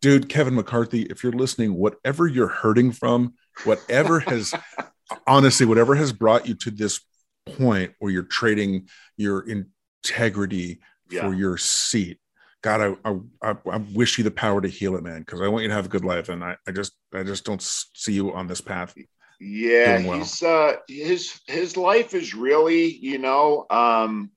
dude, 0.00 0.28
Kevin 0.28 0.54
McCarthy, 0.54 1.02
if 1.02 1.22
you're 1.22 1.32
listening, 1.32 1.74
whatever 1.74 2.26
you're 2.26 2.48
hurting 2.48 2.92
from, 2.92 3.34
whatever 3.64 4.20
has, 4.20 4.54
honestly, 5.26 5.66
whatever 5.66 5.94
has 5.94 6.12
brought 6.12 6.46
you 6.46 6.54
to 6.54 6.70
this 6.70 7.00
point 7.46 7.92
where 7.98 8.10
you're 8.10 8.22
trading 8.22 8.88
your 9.16 9.46
integrity 9.48 10.80
yeah 11.10 11.22
for 11.22 11.34
your 11.34 11.58
seat. 11.58 12.18
God, 12.62 12.96
I, 13.04 13.10
I, 13.42 13.56
I, 13.70 13.76
wish 13.92 14.16
you 14.16 14.24
the 14.24 14.30
power 14.30 14.62
to 14.62 14.68
heal 14.68 14.96
it, 14.96 15.02
man, 15.02 15.20
because 15.20 15.42
I 15.42 15.48
want 15.48 15.64
you 15.64 15.68
to 15.68 15.74
have 15.74 15.84
a 15.84 15.90
good 15.90 16.04
life, 16.04 16.30
and 16.30 16.42
I, 16.42 16.56
I 16.66 16.72
just, 16.72 16.92
I 17.12 17.22
just 17.22 17.44
don't 17.44 17.60
see 17.60 18.14
you 18.14 18.32
on 18.32 18.46
this 18.46 18.62
path. 18.62 18.94
Yeah, 19.38 20.06
well. 20.06 20.18
he's 20.18 20.42
uh 20.42 20.76
his 20.88 21.40
his 21.46 21.76
life 21.76 22.14
is 22.14 22.34
really, 22.34 22.96
you 22.96 23.18
know, 23.18 23.66
um 23.68 24.30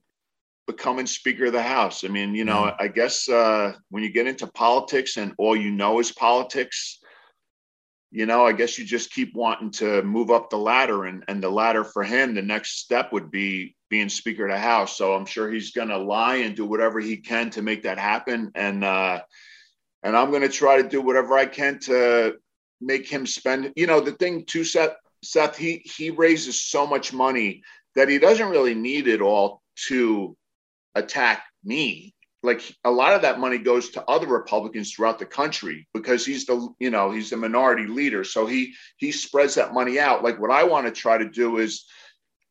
becoming 0.67 1.07
speaker 1.07 1.45
of 1.45 1.53
the 1.53 1.63
house. 1.63 2.03
I 2.03 2.09
mean, 2.09 2.35
you 2.35 2.45
know, 2.45 2.63
Mm. 2.63 2.75
I 2.79 2.87
guess 2.89 3.27
uh 3.29 3.73
when 3.89 4.03
you 4.03 4.09
get 4.11 4.27
into 4.27 4.47
politics 4.47 5.17
and 5.17 5.33
all 5.37 5.55
you 5.55 5.71
know 5.71 5.99
is 5.99 6.11
politics, 6.11 6.99
you 8.11 8.25
know, 8.25 8.45
I 8.45 8.51
guess 8.53 8.77
you 8.77 8.85
just 8.85 9.11
keep 9.11 9.33
wanting 9.33 9.71
to 9.71 10.03
move 10.03 10.29
up 10.29 10.49
the 10.49 10.57
ladder 10.57 11.05
and 11.05 11.23
and 11.27 11.41
the 11.41 11.49
ladder 11.49 11.83
for 11.83 12.03
him, 12.03 12.35
the 12.35 12.41
next 12.41 12.79
step 12.79 13.11
would 13.13 13.31
be 13.31 13.75
being 13.89 14.09
speaker 14.09 14.45
of 14.45 14.51
the 14.51 14.59
house. 14.59 14.97
So 14.97 15.13
I'm 15.13 15.25
sure 15.25 15.49
he's 15.49 15.71
going 15.71 15.89
to 15.89 15.97
lie 15.97 16.37
and 16.37 16.55
do 16.55 16.65
whatever 16.65 16.99
he 16.99 17.17
can 17.17 17.49
to 17.51 17.61
make 17.61 17.83
that 17.83 17.97
happen 17.97 18.51
and 18.55 18.83
uh 18.83 19.21
and 20.03 20.15
I'm 20.15 20.29
going 20.29 20.43
to 20.43 20.49
try 20.49 20.81
to 20.81 20.87
do 20.87 21.01
whatever 21.01 21.37
I 21.37 21.45
can 21.47 21.79
to 21.79 22.35
make 22.79 23.09
him 23.09 23.25
spend. 23.25 23.73
You 23.75 23.87
know, 23.87 23.99
the 23.99 24.11
thing 24.13 24.45
too, 24.45 24.63
Seth, 24.63 24.95
Seth, 25.23 25.57
he 25.57 25.81
he 25.97 26.11
raises 26.11 26.61
so 26.61 26.85
much 26.85 27.13
money 27.13 27.63
that 27.95 28.09
he 28.09 28.19
doesn't 28.19 28.49
really 28.49 28.75
need 28.75 29.07
it 29.07 29.21
all 29.21 29.61
to 29.87 30.37
attack 30.97 31.43
me. 31.63 32.13
Like 32.43 32.61
a 32.83 32.91
lot 32.91 33.13
of 33.13 33.23
that 33.23 33.39
money 33.39 33.57
goes 33.57 33.89
to 33.91 34.05
other 34.05 34.27
Republicans 34.27 34.91
throughout 34.91 35.19
the 35.19 35.25
country 35.25 35.87
because 35.93 36.25
he's 36.25 36.45
the 36.45 36.69
you 36.79 36.89
know 36.89 37.11
he's 37.11 37.31
the 37.31 37.37
minority 37.37 37.87
leader. 37.87 38.23
So 38.23 38.45
he 38.45 38.73
he 38.97 39.11
spreads 39.11 39.55
that 39.55 39.73
money 39.73 39.99
out. 39.99 40.23
Like 40.23 40.39
what 40.39 40.51
I 40.51 40.63
want 40.63 40.85
to 40.85 40.91
try 40.91 41.17
to 41.17 41.29
do 41.29 41.57
is, 41.57 41.85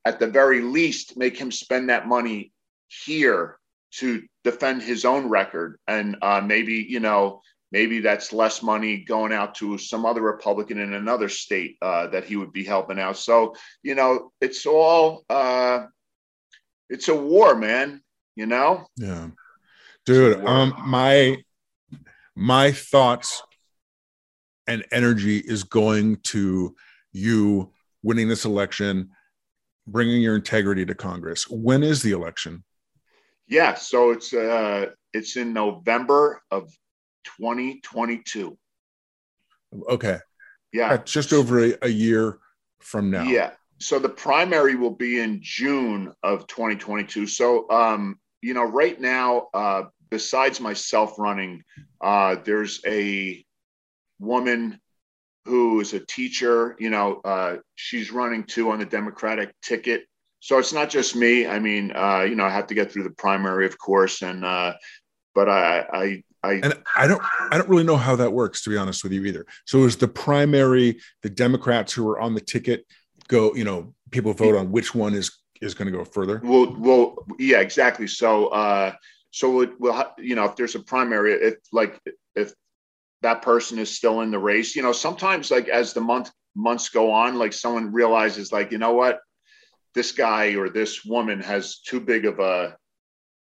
at 0.05 0.19
the 0.19 0.27
very 0.27 0.61
least, 0.61 1.17
make 1.17 1.39
him 1.39 1.53
spend 1.53 1.89
that 1.89 2.09
money 2.09 2.53
here 2.89 3.59
to 3.93 4.23
defend 4.45 4.83
his 4.83 5.05
own 5.05 5.29
record 5.29 5.79
and 5.87 6.17
uh, 6.21 6.41
maybe 6.45 6.85
you 6.89 7.01
know 7.01 7.41
maybe 7.73 8.01
that's 8.01 8.33
less 8.33 8.63
money 8.63 8.99
going 8.99 9.33
out 9.33 9.55
to 9.57 9.79
some 9.79 10.07
other 10.07 10.23
Republican 10.23 10.79
in 10.79 10.95
another 10.95 11.29
state 11.29 11.77
uh, 11.83 12.07
that 12.09 12.25
he 12.25 12.37
would 12.37 12.53
be 12.53 12.65
helping 12.65 12.99
out. 12.99 13.17
So, 13.17 13.55
you 13.83 13.95
know, 13.95 14.33
it's 14.41 14.67
all, 14.67 15.25
uh, 15.29 15.87
it's 16.89 17.09
a 17.09 17.15
war, 17.15 17.55
man, 17.55 18.01
you 18.37 18.47
know? 18.47 18.87
Yeah. 18.97 19.29
Dude, 20.05 20.45
um 20.45 20.75
my 20.87 21.39
my 22.37 22.71
thoughts 22.71 23.43
and 24.69 24.85
energy 24.93 25.39
is 25.39 25.65
going 25.65 26.17
to 26.17 26.75
you 27.13 27.73
winning 28.03 28.29
this 28.29 28.45
election, 28.45 29.11
bringing 29.87 30.21
your 30.21 30.37
integrity 30.37 30.85
to 30.87 30.95
Congress. 30.95 31.49
When 31.49 31.83
is 31.83 32.03
the 32.03 32.13
election? 32.13 32.63
Yeah. 33.49 33.75
So 33.75 34.11
it's, 34.11 34.33
uh, 34.33 34.91
it's 35.13 35.37
in 35.37 35.53
November 35.53 36.43
of 36.51 36.71
2022. 37.39 38.59
Okay. 39.89 40.19
Yeah. 40.73 40.91
That's 40.91 41.13
just 41.13 41.33
over 41.33 41.65
a, 41.65 41.75
a 41.83 41.89
year 41.89 42.39
from 42.81 43.11
now. 43.11 43.23
Yeah. 43.23 43.53
So 43.79 43.99
the 43.99 44.09
primary 44.09 44.75
will 44.75 44.95
be 44.95 45.21
in 45.21 45.41
June 45.43 46.13
of 46.23 46.47
2022. 46.47 47.27
So, 47.27 47.69
um, 47.71 48.19
you 48.47 48.55
know, 48.55 48.63
right 48.63 49.01
now, 49.01 49.49
uh, 49.53 49.83
besides 50.09 50.61
myself 50.61 51.19
running, 51.19 51.65
uh, 52.01 52.37
there's 52.45 52.81
a 52.87 53.45
woman 54.21 54.81
who 55.47 55.81
is 55.81 55.95
a 55.95 56.01
teacher. 56.07 56.77
You 56.79 56.91
know, 56.91 57.21
uh, 57.25 57.57
she's 57.75 58.13
running 58.13 58.45
too 58.45 58.71
on 58.71 58.79
the 58.79 58.85
Democratic 58.85 59.53
ticket. 59.63 60.05
So 60.39 60.59
it's 60.59 60.73
not 60.73 60.91
just 60.91 61.17
me. 61.17 61.49
I 61.49 61.59
mean, 61.59 61.91
uh, 61.91 62.21
you 62.23 62.37
know, 62.37 62.45
I 62.45 62.51
have 62.51 62.69
to 62.69 62.75
get 62.75 62.93
through 62.93 63.03
the 63.03 63.11
primary, 63.11 63.67
of 63.67 63.77
course, 63.79 64.23
and 64.23 64.45
uh, 64.45 64.75
but 65.35 65.49
I, 65.49 65.85
I, 65.93 66.23
I, 66.45 66.53
And 66.63 66.75
I 66.97 67.09
don't 67.09 67.23
I 67.51 67.59
don't 67.59 67.69
really 67.69 67.83
know 67.83 67.97
how 67.97 68.15
that 68.15 68.33
works 68.33 68.63
to 68.63 68.71
be 68.71 68.77
honest 68.77 69.03
with 69.03 69.13
you 69.13 69.25
either. 69.25 69.45
So 69.65 69.83
is 69.83 69.97
the 69.97 70.07
primary 70.07 71.01
the 71.25 71.31
Democrats 71.31 71.93
who 71.93 72.09
are 72.09 72.21
on 72.21 72.35
the 72.35 72.41
ticket 72.41 72.87
go, 73.27 73.57
you 73.57 73.65
know, 73.65 73.93
people 74.13 74.33
vote 74.35 74.55
on 74.55 74.71
which 74.71 74.95
one 74.95 75.15
is 75.15 75.37
is 75.61 75.75
going 75.75 75.91
to 75.91 75.97
go 75.97 76.05
further? 76.05 76.41
Well, 76.43 76.75
well, 76.79 77.27
yeah, 77.39 77.61
exactly. 77.61 78.07
So, 78.07 78.49
uh, 78.49 78.93
so 79.31 79.67
will, 79.79 79.93
ha- 79.93 80.15
you 80.19 80.35
know, 80.35 80.45
if 80.45 80.57
there's 80.57 80.75
a 80.75 80.81
primary, 80.81 81.33
if 81.35 81.57
like 81.73 82.01
if 82.35 82.53
that 83.23 83.43
person 83.43 83.79
is 83.79 83.95
still 83.95 84.21
in 84.23 84.31
the 84.31 84.39
race, 84.39 84.77
you 84.77 84.83
know, 84.83 84.93
sometimes 84.93 85.51
like 85.51 85.69
as 85.69 85.93
the 85.93 86.01
month 86.01 86.31
months 86.55 86.89
go 86.89 87.11
on, 87.11 87.39
like 87.39 87.53
someone 87.53 87.93
realizes, 87.93 88.53
like, 88.53 88.73
you 88.73 88.79
know 88.79 88.95
what, 88.95 89.21
this 89.95 90.13
guy 90.13 90.55
or 90.57 90.69
this 90.69 91.05
woman 91.05 91.41
has 91.41 91.79
too 91.81 92.01
big 92.01 92.25
of 92.25 92.39
a, 92.39 92.77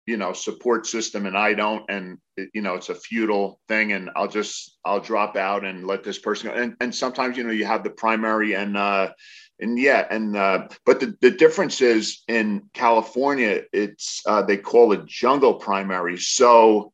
you 0.07 0.16
know, 0.16 0.32
support 0.32 0.86
system, 0.86 1.26
and 1.26 1.36
I 1.36 1.55
don't, 1.55 1.84
and 1.88 2.18
you 2.55 2.62
know, 2.62 2.74
it's 2.74 2.88
a 2.88 2.94
futile 2.94 3.61
thing, 3.68 3.92
and 3.92 4.11
I'll 4.16 4.28
just 4.28 4.78
I'll 4.84 5.00
drop 5.00 5.36
out 5.36 5.64
and 5.64 5.86
let 5.86 6.03
this 6.03 6.18
person 6.18 6.50
go. 6.50 6.55
And 6.61 6.76
and 6.80 6.94
sometimes, 6.94 7.36
you 7.36 7.44
know, 7.44 7.50
you 7.53 7.64
have 7.64 7.84
the 7.84 7.90
primary 7.90 8.55
and. 8.55 8.76
uh 8.76 9.11
and 9.61 9.78
yeah, 9.78 10.05
and 10.11 10.36
uh, 10.36 10.66
but 10.84 10.98
the, 10.98 11.16
the 11.20 11.30
difference 11.30 11.80
is 11.80 12.22
in 12.26 12.64
California, 12.74 13.62
it's 13.72 14.20
uh, 14.26 14.42
they 14.42 14.57
call 14.57 14.92
it 14.92 15.07
jungle 15.07 15.55
primary. 15.55 16.18
So 16.18 16.92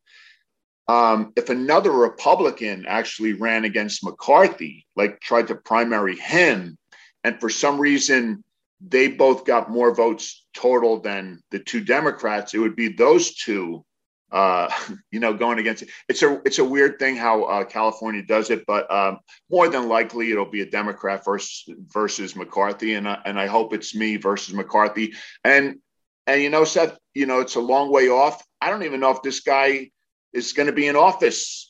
um, 0.87 1.33
if 1.35 1.49
another 1.49 1.91
Republican 1.91 2.85
actually 2.87 3.33
ran 3.33 3.65
against 3.65 4.03
McCarthy, 4.03 4.85
like 4.95 5.19
tried 5.19 5.47
to 5.47 5.55
primary 5.55 6.15
him, 6.15 6.77
and 7.23 7.39
for 7.39 7.49
some 7.49 7.79
reason 7.79 8.43
they 8.81 9.07
both 9.07 9.45
got 9.45 9.69
more 9.69 9.93
votes 9.93 10.45
total 10.53 10.99
than 10.99 11.41
the 11.51 11.59
two 11.59 11.81
Democrats, 11.81 12.53
it 12.53 12.59
would 12.59 12.75
be 12.75 12.89
those 12.89 13.35
two, 13.35 13.83
uh, 14.31 14.69
you 15.11 15.19
know, 15.19 15.33
going 15.33 15.59
against 15.59 15.83
it. 15.83 15.89
It's 16.07 16.23
a 16.23 16.41
it's 16.45 16.59
a 16.59 16.63
weird 16.63 16.99
thing 16.99 17.15
how 17.15 17.43
uh, 17.43 17.63
California 17.65 18.23
does 18.23 18.49
it, 18.49 18.65
but 18.65 18.89
um, 18.91 19.19
more 19.49 19.67
than 19.67 19.87
likely 19.87 20.31
it'll 20.31 20.49
be 20.49 20.61
a 20.61 20.69
Democrat 20.69 21.25
versus 21.25 21.65
versus 21.93 22.35
McCarthy, 22.35 22.93
and 22.93 23.07
I, 23.07 23.19
and 23.25 23.39
I 23.39 23.47
hope 23.47 23.73
it's 23.73 23.95
me 23.95 24.17
versus 24.17 24.53
McCarthy. 24.53 25.13
And 25.43 25.79
and 26.25 26.41
you 26.41 26.49
know, 26.49 26.63
Seth, 26.63 26.97
you 27.13 27.25
know, 27.25 27.39
it's 27.39 27.55
a 27.55 27.61
long 27.61 27.91
way 27.91 28.09
off. 28.09 28.43
I 28.61 28.69
don't 28.69 28.83
even 28.83 28.99
know 28.99 29.11
if 29.11 29.21
this 29.21 29.41
guy 29.41 29.89
is 30.31 30.53
going 30.53 30.67
to 30.67 30.73
be 30.73 30.87
in 30.87 30.95
office 30.95 31.68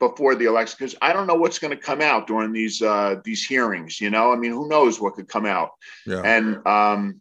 before 0.00 0.34
the 0.34 0.46
election 0.46 0.76
because 0.80 0.96
I 1.00 1.12
don't 1.12 1.28
know 1.28 1.34
what's 1.34 1.60
going 1.60 1.76
to 1.76 1.80
come 1.80 2.00
out 2.00 2.26
during 2.26 2.52
these 2.52 2.82
uh, 2.82 3.16
these 3.24 3.44
hearings. 3.44 4.00
You 4.00 4.10
know, 4.10 4.32
I 4.32 4.36
mean, 4.36 4.50
who 4.50 4.68
knows 4.68 5.00
what 5.00 5.14
could 5.14 5.28
come 5.28 5.46
out? 5.46 5.70
Yeah. 6.04 6.22
And 6.24 6.66
um, 6.66 7.20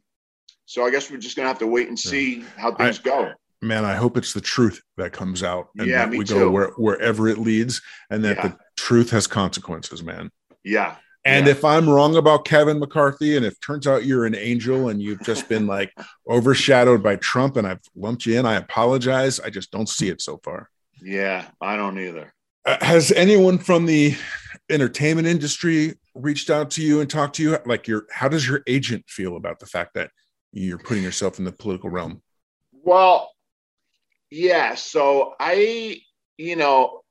so 0.66 0.86
I 0.86 0.90
guess 0.90 1.12
we're 1.12 1.18
just 1.18 1.36
going 1.36 1.46
to 1.46 1.50
have 1.50 1.60
to 1.60 1.68
wait 1.68 1.90
and 1.90 2.00
see 2.00 2.38
yeah. 2.38 2.46
how 2.58 2.74
things 2.74 3.00
I, 3.00 3.04
go. 3.04 3.34
Man, 3.62 3.84
I 3.84 3.94
hope 3.96 4.18
it's 4.18 4.34
the 4.34 4.42
truth 4.42 4.82
that 4.96 5.12
comes 5.12 5.44
out, 5.44 5.68
and 5.78 5.88
yeah, 5.88 6.06
that 6.06 6.10
we 6.10 6.24
too. 6.24 6.36
go 6.36 6.50
where, 6.50 6.72
wherever 6.78 7.28
it 7.28 7.38
leads, 7.38 7.82
and 8.10 8.24
that 8.24 8.38
yeah. 8.38 8.48
the 8.48 8.58
truth 8.78 9.12
has 9.12 9.28
consequences. 9.28 10.02
Man. 10.02 10.32
Yeah. 10.64 10.96
And 11.26 11.50
if 11.50 11.66
I'm 11.66 11.88
wrong 11.88 12.16
about 12.16 12.46
Kevin 12.46 12.80
McCarthy, 12.80 13.36
and 13.36 13.46
if 13.46 13.60
turns 13.60 13.86
out 13.86 14.06
you're 14.06 14.26
an 14.26 14.36
angel 14.36 14.88
and 14.88 15.02
you've 15.02 15.22
just 15.22 15.50
been 15.50 15.68
like 15.68 15.94
overshadowed 16.30 17.04
by 17.04 17.18
Trump 17.18 17.58
and 17.58 17.68
I've 17.68 17.82
lumped 17.94 18.26
you 18.26 18.40
in, 18.40 18.46
I 18.46 18.56
apologize. 18.56 19.40
I 19.42 19.50
just 19.50 19.70
don't 19.70 19.90
see 19.90 20.08
it 20.08 20.22
so 20.22 20.40
far. 20.44 20.70
Yeah, 21.02 21.46
I 21.60 21.76
don't 21.76 22.00
either. 22.00 22.34
Uh, 22.66 22.78
has 22.84 23.12
anyone 23.12 23.58
from 23.58 23.86
the 23.86 24.16
entertainment 24.70 25.28
industry 25.28 25.96
reached 26.14 26.50
out 26.50 26.72
to 26.72 26.84
you 26.84 27.02
and 27.02 27.10
talked 27.10 27.36
to 27.36 27.44
you? 27.44 27.58
Like, 27.66 27.88
your 27.88 28.06
how 28.12 28.28
does 28.28 28.48
your 28.48 28.62
agent 28.68 29.06
feel 29.08 29.38
about 29.38 29.60
the 29.60 29.66
fact 29.66 29.94
that 29.96 30.12
you're 30.52 30.78
putting 30.78 31.04
yourself 31.04 31.40
in 31.40 31.46
the 31.46 31.52
political 31.52 31.90
realm? 31.90 32.22
Well, 32.72 33.32
yeah. 34.30 34.76
So 34.76 35.36
I, 35.40 36.02
you 36.38 36.56
know, 36.56 37.02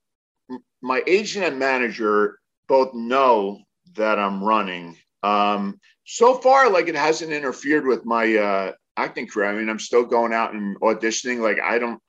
my 0.81 1.03
agent 1.07 1.45
and 1.45 1.59
manager 1.59 2.39
both 2.69 2.95
know 2.95 3.61
that 3.95 4.19
I'm 4.19 4.43
running. 4.43 4.97
Um, 5.23 5.81
so 6.05 6.35
far, 6.35 6.71
like 6.71 6.89
it 6.89 6.95
hasn't 6.95 7.33
interfered 7.33 7.87
with 7.87 8.05
my 8.05 8.37
uh, 8.37 8.73
acting 8.97 9.27
career. 9.27 9.49
I 9.51 9.55
mean, 9.55 9.69
I'm 9.69 9.79
still 9.79 10.05
going 10.05 10.33
out 10.33 10.55
and 10.55 10.79
auditioning. 10.81 11.41
Like 11.41 11.59
I 11.61 11.79
don't. 11.79 12.01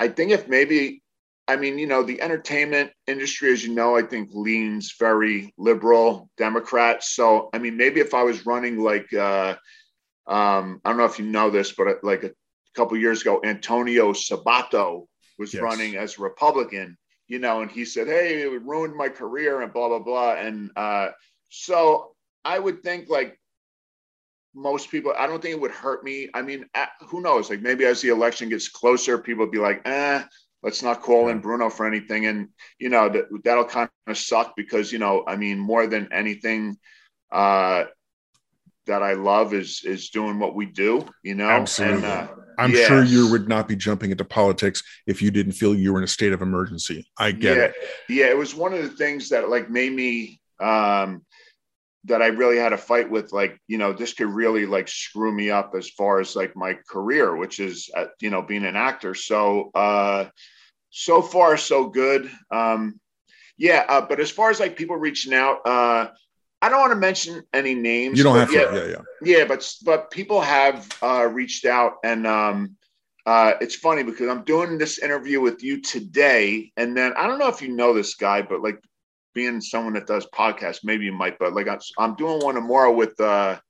I 0.00 0.08
think 0.08 0.30
if 0.30 0.48
maybe, 0.48 1.02
I 1.48 1.56
mean, 1.56 1.78
you 1.78 1.86
know, 1.86 2.02
the 2.02 2.20
entertainment 2.20 2.92
industry, 3.06 3.52
as 3.52 3.64
you 3.64 3.74
know, 3.74 3.96
I 3.96 4.02
think 4.02 4.30
leans 4.32 4.94
very 4.98 5.52
liberal 5.56 6.28
Democrat. 6.36 7.02
So 7.02 7.50
I 7.52 7.58
mean, 7.58 7.76
maybe 7.76 8.00
if 8.00 8.14
I 8.14 8.22
was 8.22 8.46
running 8.46 8.78
like, 8.78 9.12
uh, 9.12 9.56
um, 10.26 10.80
I 10.84 10.90
don't 10.90 10.98
know 10.98 11.06
if 11.06 11.18
you 11.18 11.24
know 11.24 11.50
this, 11.50 11.72
but 11.72 11.88
uh, 11.88 11.94
like 12.02 12.22
a 12.22 12.32
couple 12.74 12.96
years 12.98 13.22
ago, 13.22 13.40
Antonio 13.42 14.12
Sabato 14.12 15.06
was 15.38 15.54
yes. 15.54 15.62
running 15.62 15.96
as 15.96 16.18
a 16.18 16.22
Republican 16.22 16.96
you 17.28 17.38
know, 17.38 17.60
and 17.60 17.70
he 17.70 17.84
said, 17.84 18.08
Hey, 18.08 18.42
it 18.42 18.62
ruined 18.62 18.96
my 18.96 19.08
career 19.08 19.60
and 19.60 19.72
blah, 19.72 19.88
blah, 19.88 19.98
blah. 19.98 20.32
And 20.32 20.70
uh, 20.74 21.10
so 21.50 22.14
I 22.44 22.58
would 22.58 22.82
think 22.82 23.08
like 23.08 23.38
most 24.54 24.90
people, 24.90 25.12
I 25.16 25.26
don't 25.26 25.40
think 25.40 25.54
it 25.54 25.60
would 25.60 25.70
hurt 25.70 26.02
me. 26.02 26.30
I 26.34 26.42
mean, 26.42 26.64
who 27.06 27.20
knows? 27.20 27.50
Like 27.50 27.60
maybe 27.60 27.84
as 27.84 28.00
the 28.00 28.08
election 28.08 28.48
gets 28.48 28.68
closer, 28.68 29.18
people 29.18 29.44
would 29.44 29.52
be 29.52 29.58
like, 29.58 29.82
eh, 29.84 30.24
let's 30.62 30.82
not 30.82 31.02
call 31.02 31.28
in 31.28 31.40
Bruno 31.40 31.70
for 31.70 31.86
anything. 31.86 32.26
And, 32.26 32.48
you 32.78 32.88
know, 32.88 33.08
that, 33.08 33.26
that'll 33.44 33.64
kind 33.64 33.88
of 34.06 34.18
suck 34.18 34.54
because, 34.56 34.92
you 34.92 34.98
know, 34.98 35.24
I 35.26 35.36
mean, 35.36 35.58
more 35.58 35.86
than 35.86 36.12
anything, 36.12 36.76
uh, 37.30 37.84
that 38.86 39.02
I 39.02 39.12
love 39.12 39.52
is 39.52 39.82
is 39.84 40.08
doing 40.08 40.38
what 40.38 40.54
we 40.54 40.64
do, 40.64 41.06
you 41.22 41.34
know. 41.34 41.48
Absolutely. 41.48 41.96
And, 41.96 42.04
uh, 42.06 42.28
I'm 42.58 42.72
yes. 42.72 42.88
sure 42.88 43.04
you 43.04 43.30
would 43.30 43.48
not 43.48 43.68
be 43.68 43.76
jumping 43.76 44.10
into 44.10 44.24
politics 44.24 44.82
if 45.06 45.22
you 45.22 45.30
didn't 45.30 45.52
feel 45.52 45.74
you 45.74 45.92
were 45.92 45.98
in 45.98 46.04
a 46.04 46.08
state 46.08 46.32
of 46.32 46.42
emergency. 46.42 47.06
I 47.18 47.32
get 47.32 47.56
yeah. 47.56 47.62
it. 47.64 47.74
Yeah, 48.08 48.26
it 48.30 48.36
was 48.36 48.54
one 48.54 48.72
of 48.72 48.82
the 48.82 48.88
things 48.88 49.28
that 49.28 49.48
like 49.48 49.70
made 49.70 49.92
me 49.92 50.40
um 50.58 51.24
that 52.04 52.22
I 52.22 52.28
really 52.28 52.58
had 52.58 52.72
a 52.72 52.78
fight 52.78 53.10
with 53.10 53.32
like, 53.32 53.60
you 53.66 53.78
know, 53.78 53.92
this 53.92 54.14
could 54.14 54.28
really 54.28 54.66
like 54.66 54.88
screw 54.88 55.32
me 55.32 55.50
up 55.50 55.74
as 55.76 55.90
far 55.90 56.20
as 56.20 56.36
like 56.36 56.56
my 56.56 56.74
career, 56.88 57.36
which 57.36 57.60
is 57.60 57.90
uh, 57.96 58.06
you 58.20 58.30
know, 58.30 58.42
being 58.42 58.64
an 58.64 58.76
actor. 58.76 59.14
So 59.14 59.70
uh 59.74 60.26
so 60.90 61.22
far 61.22 61.56
so 61.56 61.88
good. 61.88 62.30
Um 62.50 63.00
yeah, 63.56 63.84
uh, 63.88 64.00
but 64.00 64.20
as 64.20 64.30
far 64.30 64.50
as 64.50 64.60
like 64.60 64.76
people 64.76 64.96
reaching 64.96 65.34
out, 65.34 65.66
uh 65.66 66.08
I 66.60 66.68
don't 66.68 66.80
want 66.80 66.92
to 66.92 66.98
mention 66.98 67.42
any 67.52 67.74
names. 67.74 68.18
You 68.18 68.24
don't 68.24 68.36
have 68.36 68.52
yeah, 68.52 68.70
to. 68.70 68.76
Yeah, 68.76 68.86
yeah. 68.86 69.38
Yeah, 69.38 69.44
but 69.44 69.72
but 69.84 70.10
people 70.10 70.40
have 70.40 70.88
uh, 71.02 71.28
reached 71.32 71.64
out, 71.64 71.94
and 72.02 72.26
um, 72.26 72.76
uh, 73.26 73.52
it's 73.60 73.76
funny 73.76 74.02
because 74.02 74.28
I'm 74.28 74.42
doing 74.42 74.76
this 74.76 74.98
interview 74.98 75.40
with 75.40 75.62
you 75.62 75.80
today, 75.80 76.72
and 76.76 76.96
then 76.96 77.12
I 77.16 77.28
don't 77.28 77.38
know 77.38 77.48
if 77.48 77.62
you 77.62 77.68
know 77.68 77.94
this 77.94 78.16
guy, 78.16 78.42
but 78.42 78.60
like 78.60 78.82
being 79.38 79.60
someone 79.60 79.92
that 79.92 80.08
does 80.08 80.26
podcasts, 80.34 80.80
maybe 80.82 81.04
you 81.04 81.12
might. 81.12 81.38
But 81.38 81.52
like 81.52 81.68
I'm 81.68 81.78
I'm 81.96 82.16
doing 82.16 82.40
one 82.40 82.56
tomorrow 82.56 82.92
with 82.92 83.18
uh, 83.20 83.60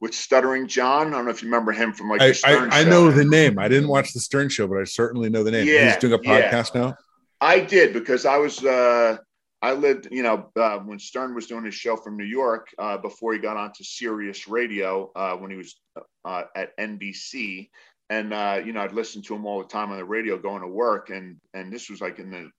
with 0.00 0.14
Stuttering 0.14 0.66
John. 0.66 1.08
I 1.08 1.10
don't 1.10 1.26
know 1.26 1.30
if 1.30 1.42
you 1.42 1.48
remember 1.48 1.72
him 1.72 1.92
from 1.92 2.08
like. 2.08 2.22
I, 2.22 2.32
I, 2.46 2.80
I, 2.80 2.84
know 2.84 3.10
the 3.10 3.24
name. 3.24 3.58
I 3.58 3.68
didn't 3.68 3.90
watch 3.90 4.14
the 4.14 4.20
Stern 4.20 4.48
Show, 4.48 4.66
but 4.66 4.78
I 4.78 4.84
certainly 4.84 5.28
know 5.28 5.44
the 5.44 5.50
name. 5.50 5.66
Yeah, 5.66 5.90
He's 5.90 5.98
doing 5.98 6.14
a 6.14 6.18
podcast 6.18 6.74
yeah. 6.74 6.80
now. 6.80 6.96
I 7.42 7.60
did 7.60 7.92
because 7.92 8.24
I 8.24 8.38
was. 8.38 8.64
Uh, 8.64 9.18
I 9.60 9.72
lived, 9.72 10.08
you 10.10 10.22
know, 10.22 10.50
uh, 10.56 10.78
when 10.78 10.98
Stern 10.98 11.34
was 11.34 11.46
doing 11.46 11.64
his 11.64 11.74
show 11.74 11.96
from 11.96 12.18
New 12.18 12.24
York 12.24 12.68
uh, 12.78 12.98
before 12.98 13.32
he 13.32 13.38
got 13.38 13.56
onto 13.56 13.82
Sirius 13.82 14.46
Radio 14.46 15.10
uh, 15.16 15.36
when 15.36 15.50
he 15.50 15.56
was 15.56 15.74
uh, 16.26 16.42
at 16.54 16.76
NBC, 16.78 17.70
and 18.08 18.32
uh, 18.32 18.60
you 18.64 18.72
know, 18.72 18.80
I'd 18.80 18.92
listen 18.92 19.20
to 19.22 19.34
him 19.34 19.46
all 19.46 19.60
the 19.60 19.68
time 19.68 19.90
on 19.90 19.98
the 19.98 20.04
radio 20.04 20.38
going 20.38 20.62
to 20.62 20.68
work, 20.68 21.10
and 21.10 21.36
and 21.52 21.70
this 21.70 21.90
was 21.90 22.00
like 22.00 22.18
in 22.18 22.30
the 22.30 22.50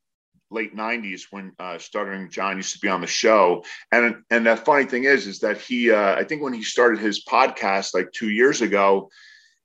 late 0.52 0.76
'90s 0.76 1.24
when 1.32 1.52
uh, 1.60 1.78
Stuttering 1.78 2.30
John 2.30 2.58
used 2.58 2.74
to 2.74 2.80
be 2.80 2.88
on 2.88 3.02
the 3.02 3.08
show, 3.08 3.64
and 3.92 4.24
and 4.30 4.46
the 4.46 4.56
funny 4.56 4.86
thing 4.86 5.06
is, 5.06 5.28
is 5.28 5.40
that 5.40 5.60
he, 5.60 5.92
uh, 5.92 6.16
I 6.16 6.24
think 6.24 6.42
when 6.42 6.54
he 6.54 6.64
started 6.64 7.00
his 7.00 7.24
podcast 7.24 7.94
like 7.94 8.12
two 8.12 8.30
years 8.30 8.62
ago, 8.62 9.10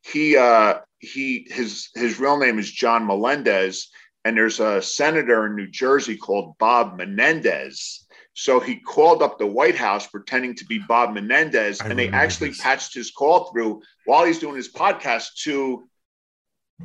he 0.03 0.37
uh, 0.37 0.79
he 0.99 1.47
his 1.51 1.89
his 1.95 2.19
real 2.21 2.39
name 2.39 2.59
is 2.59 2.71
John 2.71 3.07
Melendez 3.07 3.91
and 4.25 4.37
there's 4.37 4.61
a 4.61 4.83
senator 4.83 5.47
in 5.47 5.57
New 5.57 5.69
Jersey 5.69 6.17
called 6.17 6.59
Bob 6.59 6.99
Menendez. 6.99 8.07
So 8.35 8.61
he 8.61 8.77
called 8.77 9.23
up 9.23 9.39
the 9.39 9.47
White 9.47 9.77
House 9.77 10.07
pretending 10.07 10.55
to 10.57 10.65
be 10.67 10.79
Bob 10.79 11.15
Menendez, 11.15 11.81
I 11.81 11.89
and 11.89 11.99
they 11.99 12.09
actually 12.09 12.51
this. 12.51 12.61
patched 12.61 12.95
his 12.95 13.11
call 13.11 13.51
through 13.51 13.83
while 14.07 14.25
he's 14.25 14.39
doing 14.39 14.57
his 14.57 14.73
podcast 14.73 15.35
to 15.45 15.85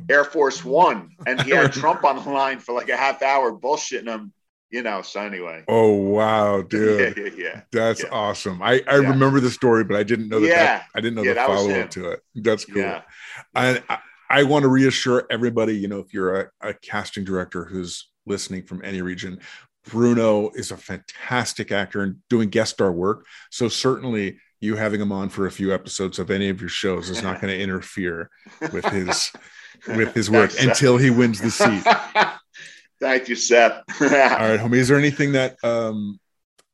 Air 0.08 0.24
Force 0.24 0.64
One, 0.64 1.10
and 1.26 1.40
he 1.42 1.50
had 1.50 1.72
Trump 1.72 2.04
on 2.04 2.16
the 2.16 2.30
line 2.30 2.58
for 2.58 2.74
like 2.74 2.88
a 2.88 2.96
half 2.96 3.22
hour 3.22 3.52
bullshitting 3.52 4.06
him. 4.06 4.32
You 4.70 4.82
know, 4.82 5.00
so 5.02 5.20
anyway. 5.20 5.64
Oh 5.68 5.92
wow, 5.92 6.62
dude! 6.68 7.16
yeah, 7.16 7.24
yeah, 7.24 7.30
yeah. 7.36 7.60
That's 7.72 8.02
yeah. 8.02 8.10
awesome. 8.10 8.60
I, 8.62 8.82
I 8.88 8.98
yeah. 9.00 9.08
remember 9.08 9.40
the 9.40 9.50
story, 9.50 9.84
but 9.84 9.96
I 9.96 10.02
didn't 10.02 10.28
know 10.28 10.40
that. 10.40 10.48
Yeah. 10.48 10.64
that 10.64 10.86
I 10.94 11.00
didn't 11.00 11.14
know 11.14 11.24
the 11.24 11.34
follow 11.34 11.70
up 11.70 11.90
to 11.90 12.10
it. 12.10 12.20
That's 12.34 12.64
cool. 12.64 12.82
Yeah. 12.82 13.02
I, 13.54 13.82
I 13.88 13.98
I 14.28 14.42
want 14.42 14.64
to 14.64 14.68
reassure 14.68 15.26
everybody, 15.30 15.76
you 15.76 15.88
know, 15.88 16.00
if 16.00 16.12
you're 16.12 16.40
a, 16.40 16.50
a, 16.60 16.74
casting 16.74 17.24
director 17.24 17.64
who's 17.64 18.08
listening 18.26 18.64
from 18.64 18.82
any 18.84 19.00
region, 19.00 19.38
Bruno 19.84 20.50
is 20.50 20.72
a 20.72 20.76
fantastic 20.76 21.70
actor 21.70 22.02
and 22.02 22.16
doing 22.28 22.48
guest 22.48 22.74
star 22.74 22.90
work. 22.90 23.24
So 23.50 23.68
certainly 23.68 24.38
you 24.60 24.76
having 24.76 25.00
him 25.00 25.12
on 25.12 25.28
for 25.28 25.46
a 25.46 25.50
few 25.50 25.72
episodes 25.72 26.18
of 26.18 26.30
any 26.30 26.48
of 26.48 26.60
your 26.60 26.70
shows 26.70 27.10
is 27.10 27.22
not 27.22 27.40
going 27.40 27.52
to 27.56 27.60
interfere 27.60 28.30
with 28.72 28.84
his 28.86 29.32
with 29.88 30.14
his 30.14 30.30
work 30.30 30.52
until 30.60 30.96
he 30.96 31.10
wins 31.10 31.40
the 31.40 31.50
seat. 31.50 31.84
Thank 33.00 33.28
you, 33.28 33.36
Seth. 33.36 33.82
All 34.00 34.08
right, 34.08 34.58
homie. 34.58 34.76
Is 34.76 34.88
there 34.88 34.98
anything 34.98 35.32
that 35.32 35.62
um, 35.62 36.18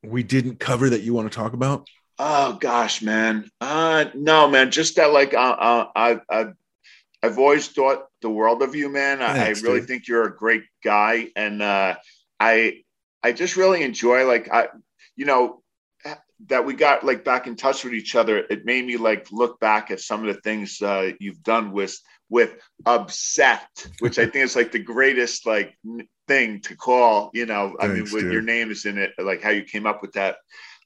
we 0.04 0.22
didn't 0.22 0.60
cover 0.60 0.90
that 0.90 1.02
you 1.02 1.14
want 1.14 1.30
to 1.30 1.36
talk 1.36 1.52
about? 1.52 1.88
Oh 2.18 2.54
gosh, 2.54 3.02
man. 3.02 3.50
Uh, 3.60 4.04
no, 4.14 4.48
man. 4.48 4.70
Just 4.70 4.96
that, 4.96 5.12
like, 5.12 5.34
uh, 5.34 5.38
uh, 5.38 5.86
I, 5.96 6.20
I 6.30 6.46
I've 7.22 7.38
always 7.38 7.68
thought 7.68 8.06
the 8.20 8.30
world 8.30 8.62
of 8.62 8.76
you, 8.76 8.88
man. 8.88 9.18
Thanks, 9.18 9.62
I, 9.62 9.66
really 9.66 9.80
dude. 9.80 9.88
think 9.88 10.08
you're 10.08 10.26
a 10.26 10.36
great 10.36 10.62
guy, 10.84 11.28
and 11.34 11.60
uh, 11.60 11.96
I 12.38 12.82
I 13.22 13.32
just 13.32 13.56
really 13.56 13.82
enjoy 13.82 14.26
like 14.26 14.48
I, 14.52 14.68
you 15.16 15.24
know, 15.24 15.61
that 16.46 16.64
we 16.64 16.74
got 16.74 17.04
like 17.04 17.24
back 17.24 17.46
in 17.46 17.56
touch 17.56 17.84
with 17.84 17.94
each 17.94 18.14
other. 18.14 18.38
It 18.38 18.64
made 18.64 18.84
me 18.84 18.96
like 18.96 19.30
look 19.30 19.60
back 19.60 19.90
at 19.90 20.00
some 20.00 20.26
of 20.26 20.34
the 20.34 20.40
things 20.40 20.80
uh, 20.82 21.12
you've 21.20 21.42
done 21.42 21.72
with 21.72 21.96
with 22.28 22.56
upset, 22.86 23.68
which 24.00 24.18
I 24.18 24.24
think 24.24 24.44
is 24.44 24.56
like 24.56 24.72
the 24.72 24.78
greatest 24.78 25.46
like 25.46 25.76
thing 26.26 26.60
to 26.62 26.76
call. 26.76 27.30
You 27.34 27.46
know, 27.46 27.76
Thanks, 27.78 27.84
I 27.84 27.94
mean, 27.94 28.12
with 28.12 28.32
your 28.32 28.42
name 28.42 28.70
is 28.70 28.86
in 28.86 28.98
it, 28.98 29.12
like 29.18 29.42
how 29.42 29.50
you 29.50 29.64
came 29.64 29.86
up 29.86 30.02
with 30.02 30.12
that. 30.12 30.36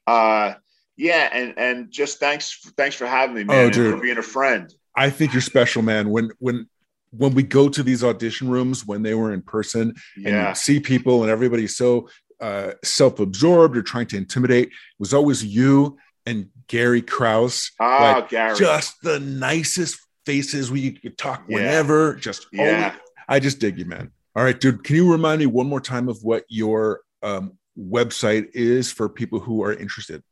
Uh, 0.07 0.55
yeah, 0.97 1.29
and 1.33 1.55
and 1.57 1.91
just 1.91 2.19
thanks 2.19 2.59
thanks 2.77 2.97
for 2.97 3.07
having 3.07 3.37
me, 3.37 3.45
man, 3.45 3.57
oh, 3.57 3.67
and 3.67 3.75
for 3.75 4.01
being 4.01 4.19
a 4.19 4.23
friend. 4.23 4.73
I 4.97 5.11
think 5.11 5.33
you're 5.33 5.43
special, 5.43 5.83
man. 5.83 6.11
When 6.11 6.31
when 6.39 6.69
when 7.11 7.35
we 7.35 7.43
go 7.43 7.69
to 7.69 7.83
these 7.83 8.03
audition 8.05 8.49
rooms 8.49 8.85
when 8.87 9.03
they 9.03 9.15
were 9.15 9.33
in 9.33 9.43
person 9.43 9.95
and 10.17 10.27
Yeah. 10.27 10.49
you 10.51 10.55
see 10.55 10.81
people 10.81 11.23
and 11.23 11.31
everybody's 11.31 11.77
so 11.77 12.09
uh, 12.41 12.73
self-absorbed 12.85 13.77
or 13.77 13.83
trying 13.83 14.07
to 14.07 14.17
intimidate, 14.17 14.69
it 14.69 14.75
was 14.99 15.15
always 15.15 15.45
you 15.45 15.99
and 16.27 16.49
Gary 16.69 17.03
Kraus. 17.03 17.71
Oh, 17.81 17.85
like, 17.87 18.29
Gary. 18.31 18.57
just 18.57 19.01
the 19.03 19.21
nicest 19.21 19.99
faces 20.27 20.71
we 20.71 20.93
could 20.93 21.17
talk 21.17 21.45
Yeah. 21.49 21.57
whenever. 21.57 22.15
Just 22.15 22.47
Yeah. 22.53 22.87
always- 22.89 23.01
I 23.29 23.41
just 23.41 23.59
dig 23.59 23.79
you, 23.79 23.85
man. 23.85 24.11
All 24.35 24.45
right, 24.45 24.59
dude. 24.59 24.85
Can 24.85 24.97
you 24.97 25.11
remind 25.11 25.41
me 25.41 25.47
one 25.47 25.67
more 25.69 25.81
time 25.81 26.09
of 26.09 26.19
what 26.23 26.45
your 26.49 27.01
um, 27.23 27.59
website 27.79 28.49
is 28.55 28.93
for 28.93 29.09
people 29.09 29.41
who 29.41 29.63
are 29.65 29.73
interested? 29.73 30.23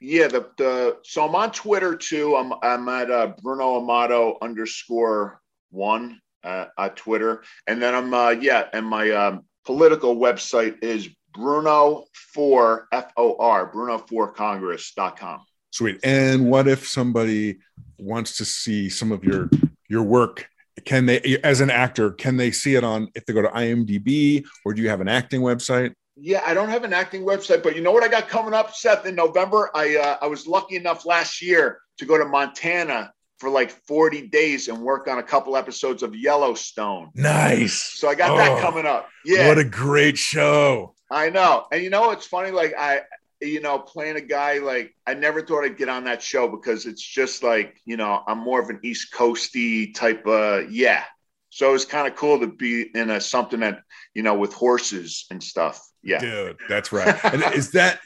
Yeah, 0.00 0.28
the 0.28 0.48
the 0.56 0.98
so 1.04 1.24
I'm 1.26 1.34
on 1.34 1.52
Twitter 1.52 1.94
too. 1.96 2.36
I'm 2.36 2.52
I'm 2.62 2.88
at 2.88 3.10
uh, 3.10 3.34
Bruno 3.42 3.76
Amato 3.80 4.38
underscore 4.40 5.40
one 5.70 6.20
uh, 6.44 6.66
at 6.78 6.96
Twitter, 6.96 7.42
and 7.66 7.82
then 7.82 7.94
I'm 7.94 8.12
uh, 8.14 8.30
yeah, 8.30 8.68
and 8.72 8.86
my 8.86 9.10
um, 9.10 9.44
political 9.64 10.16
website 10.16 10.82
is 10.82 11.08
Bruno 11.32 12.04
for 12.34 12.88
F 12.92 13.12
O 13.16 13.36
R 13.38 13.66
Bruno 13.66 13.98
for 13.98 14.32
Congress.com. 14.32 15.40
Sweet. 15.70 16.00
And 16.04 16.50
what 16.50 16.68
if 16.68 16.86
somebody 16.86 17.58
wants 17.98 18.36
to 18.38 18.44
see 18.44 18.88
some 18.88 19.12
of 19.12 19.24
your 19.24 19.48
your 19.88 20.02
work? 20.02 20.46
Can 20.86 21.06
they, 21.06 21.20
as 21.44 21.60
an 21.60 21.70
actor, 21.70 22.10
can 22.12 22.38
they 22.38 22.50
see 22.50 22.74
it 22.76 22.82
on 22.82 23.08
if 23.14 23.26
they 23.26 23.34
go 23.34 23.42
to 23.42 23.48
IMDb, 23.48 24.44
or 24.64 24.72
do 24.72 24.80
you 24.82 24.88
have 24.88 25.02
an 25.02 25.08
acting 25.08 25.42
website? 25.42 25.94
Yeah, 26.16 26.42
I 26.46 26.54
don't 26.54 26.70
have 26.70 26.84
an 26.84 26.92
acting 26.92 27.22
website, 27.22 27.62
but 27.62 27.76
you 27.76 27.82
know 27.82 27.92
what 27.92 28.02
I 28.02 28.08
got 28.08 28.28
coming 28.28 28.54
up, 28.54 28.74
Seth, 28.74 29.06
in 29.06 29.14
November? 29.14 29.70
I 29.74 29.96
uh, 29.96 30.16
I 30.22 30.26
was 30.26 30.46
lucky 30.46 30.76
enough 30.76 31.04
last 31.06 31.42
year 31.42 31.80
to 31.98 32.06
go 32.06 32.16
to 32.18 32.24
Montana 32.24 33.12
for 33.38 33.50
like 33.50 33.70
40 33.70 34.28
days 34.28 34.68
and 34.68 34.78
work 34.80 35.08
on 35.08 35.18
a 35.18 35.22
couple 35.22 35.56
episodes 35.56 36.02
of 36.02 36.14
Yellowstone. 36.14 37.10
Nice. 37.14 37.82
So 37.82 38.08
I 38.08 38.14
got 38.14 38.36
that 38.36 38.58
Oh, 38.58 38.60
coming 38.60 38.86
up. 38.86 39.08
Yeah. 39.24 39.48
What 39.48 39.58
a 39.58 39.64
great 39.64 40.16
show. 40.16 40.94
I 41.12 41.30
know. 41.30 41.66
And 41.70 41.82
you 41.82 41.90
know, 41.90 42.10
it's 42.10 42.26
funny, 42.26 42.50
like 42.50 42.74
I, 42.78 43.02
you 43.40 43.60
know, 43.60 43.78
playing 43.78 44.16
a 44.16 44.20
guy 44.20 44.58
like 44.58 44.94
I 45.06 45.14
never 45.14 45.42
thought 45.42 45.64
I'd 45.64 45.76
get 45.76 45.88
on 45.88 46.04
that 46.04 46.22
show 46.22 46.48
because 46.48 46.86
it's 46.86 47.02
just 47.02 47.42
like, 47.42 47.76
you 47.84 47.96
know, 47.96 48.22
I'm 48.26 48.38
more 48.38 48.60
of 48.62 48.70
an 48.70 48.80
East 48.82 49.12
Coasty 49.12 49.94
type 49.94 50.26
uh 50.26 50.60
yeah. 50.70 51.04
So 51.50 51.74
it's 51.74 51.84
kind 51.84 52.06
of 52.08 52.16
cool 52.16 52.40
to 52.40 52.46
be 52.46 52.88
in 52.94 53.10
a 53.10 53.20
something 53.20 53.60
that, 53.60 53.80
you 54.14 54.22
know, 54.22 54.34
with 54.34 54.54
horses 54.54 55.26
and 55.30 55.42
stuff. 55.42 55.86
Yeah. 56.02 56.18
Dude, 56.18 56.56
that's 56.68 56.92
right. 56.92 57.14
And 57.24 57.42
is 57.54 57.72
that 57.72 58.00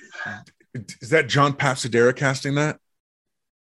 is 0.75 1.11
that 1.11 1.29
John 1.29 1.53
Papsidera 1.53 2.15
casting 2.17 2.57
that? 2.57 2.79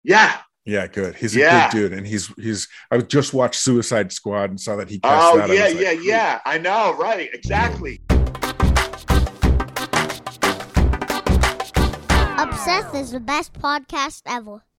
Yeah. 0.04 0.38
Yeah, 0.66 0.86
good. 0.88 1.16
He's 1.16 1.36
a 1.36 1.40
Yeah. 1.40 1.70
good 1.72 1.78
dude, 1.78 1.94
and 1.94 2.06
he's 2.06 2.28
he's. 2.36 2.68
I 2.92 2.98
just 3.00 3.34
watched 3.34 3.60
Suicide 3.60 4.12
Squad 4.12 4.50
and 4.52 4.60
saw 4.60 4.76
that 4.76 4.90
he 4.90 5.00
cast 5.00 5.34
Oh 5.34 5.38
that. 5.38 5.50
Yeah, 5.50 5.64
like, 5.68 5.80
yeah, 5.80 5.94
"Ooh." 5.94 6.04
yeah. 6.04 6.40
I 6.46 6.58
know, 6.60 6.96
right. 6.96 7.30
Exactly. 7.34 8.02
Obsessed 12.70 12.94
is 12.94 13.12
the 13.12 13.20
best 13.20 13.54
podcast 13.54 14.22
ever. 14.28 14.62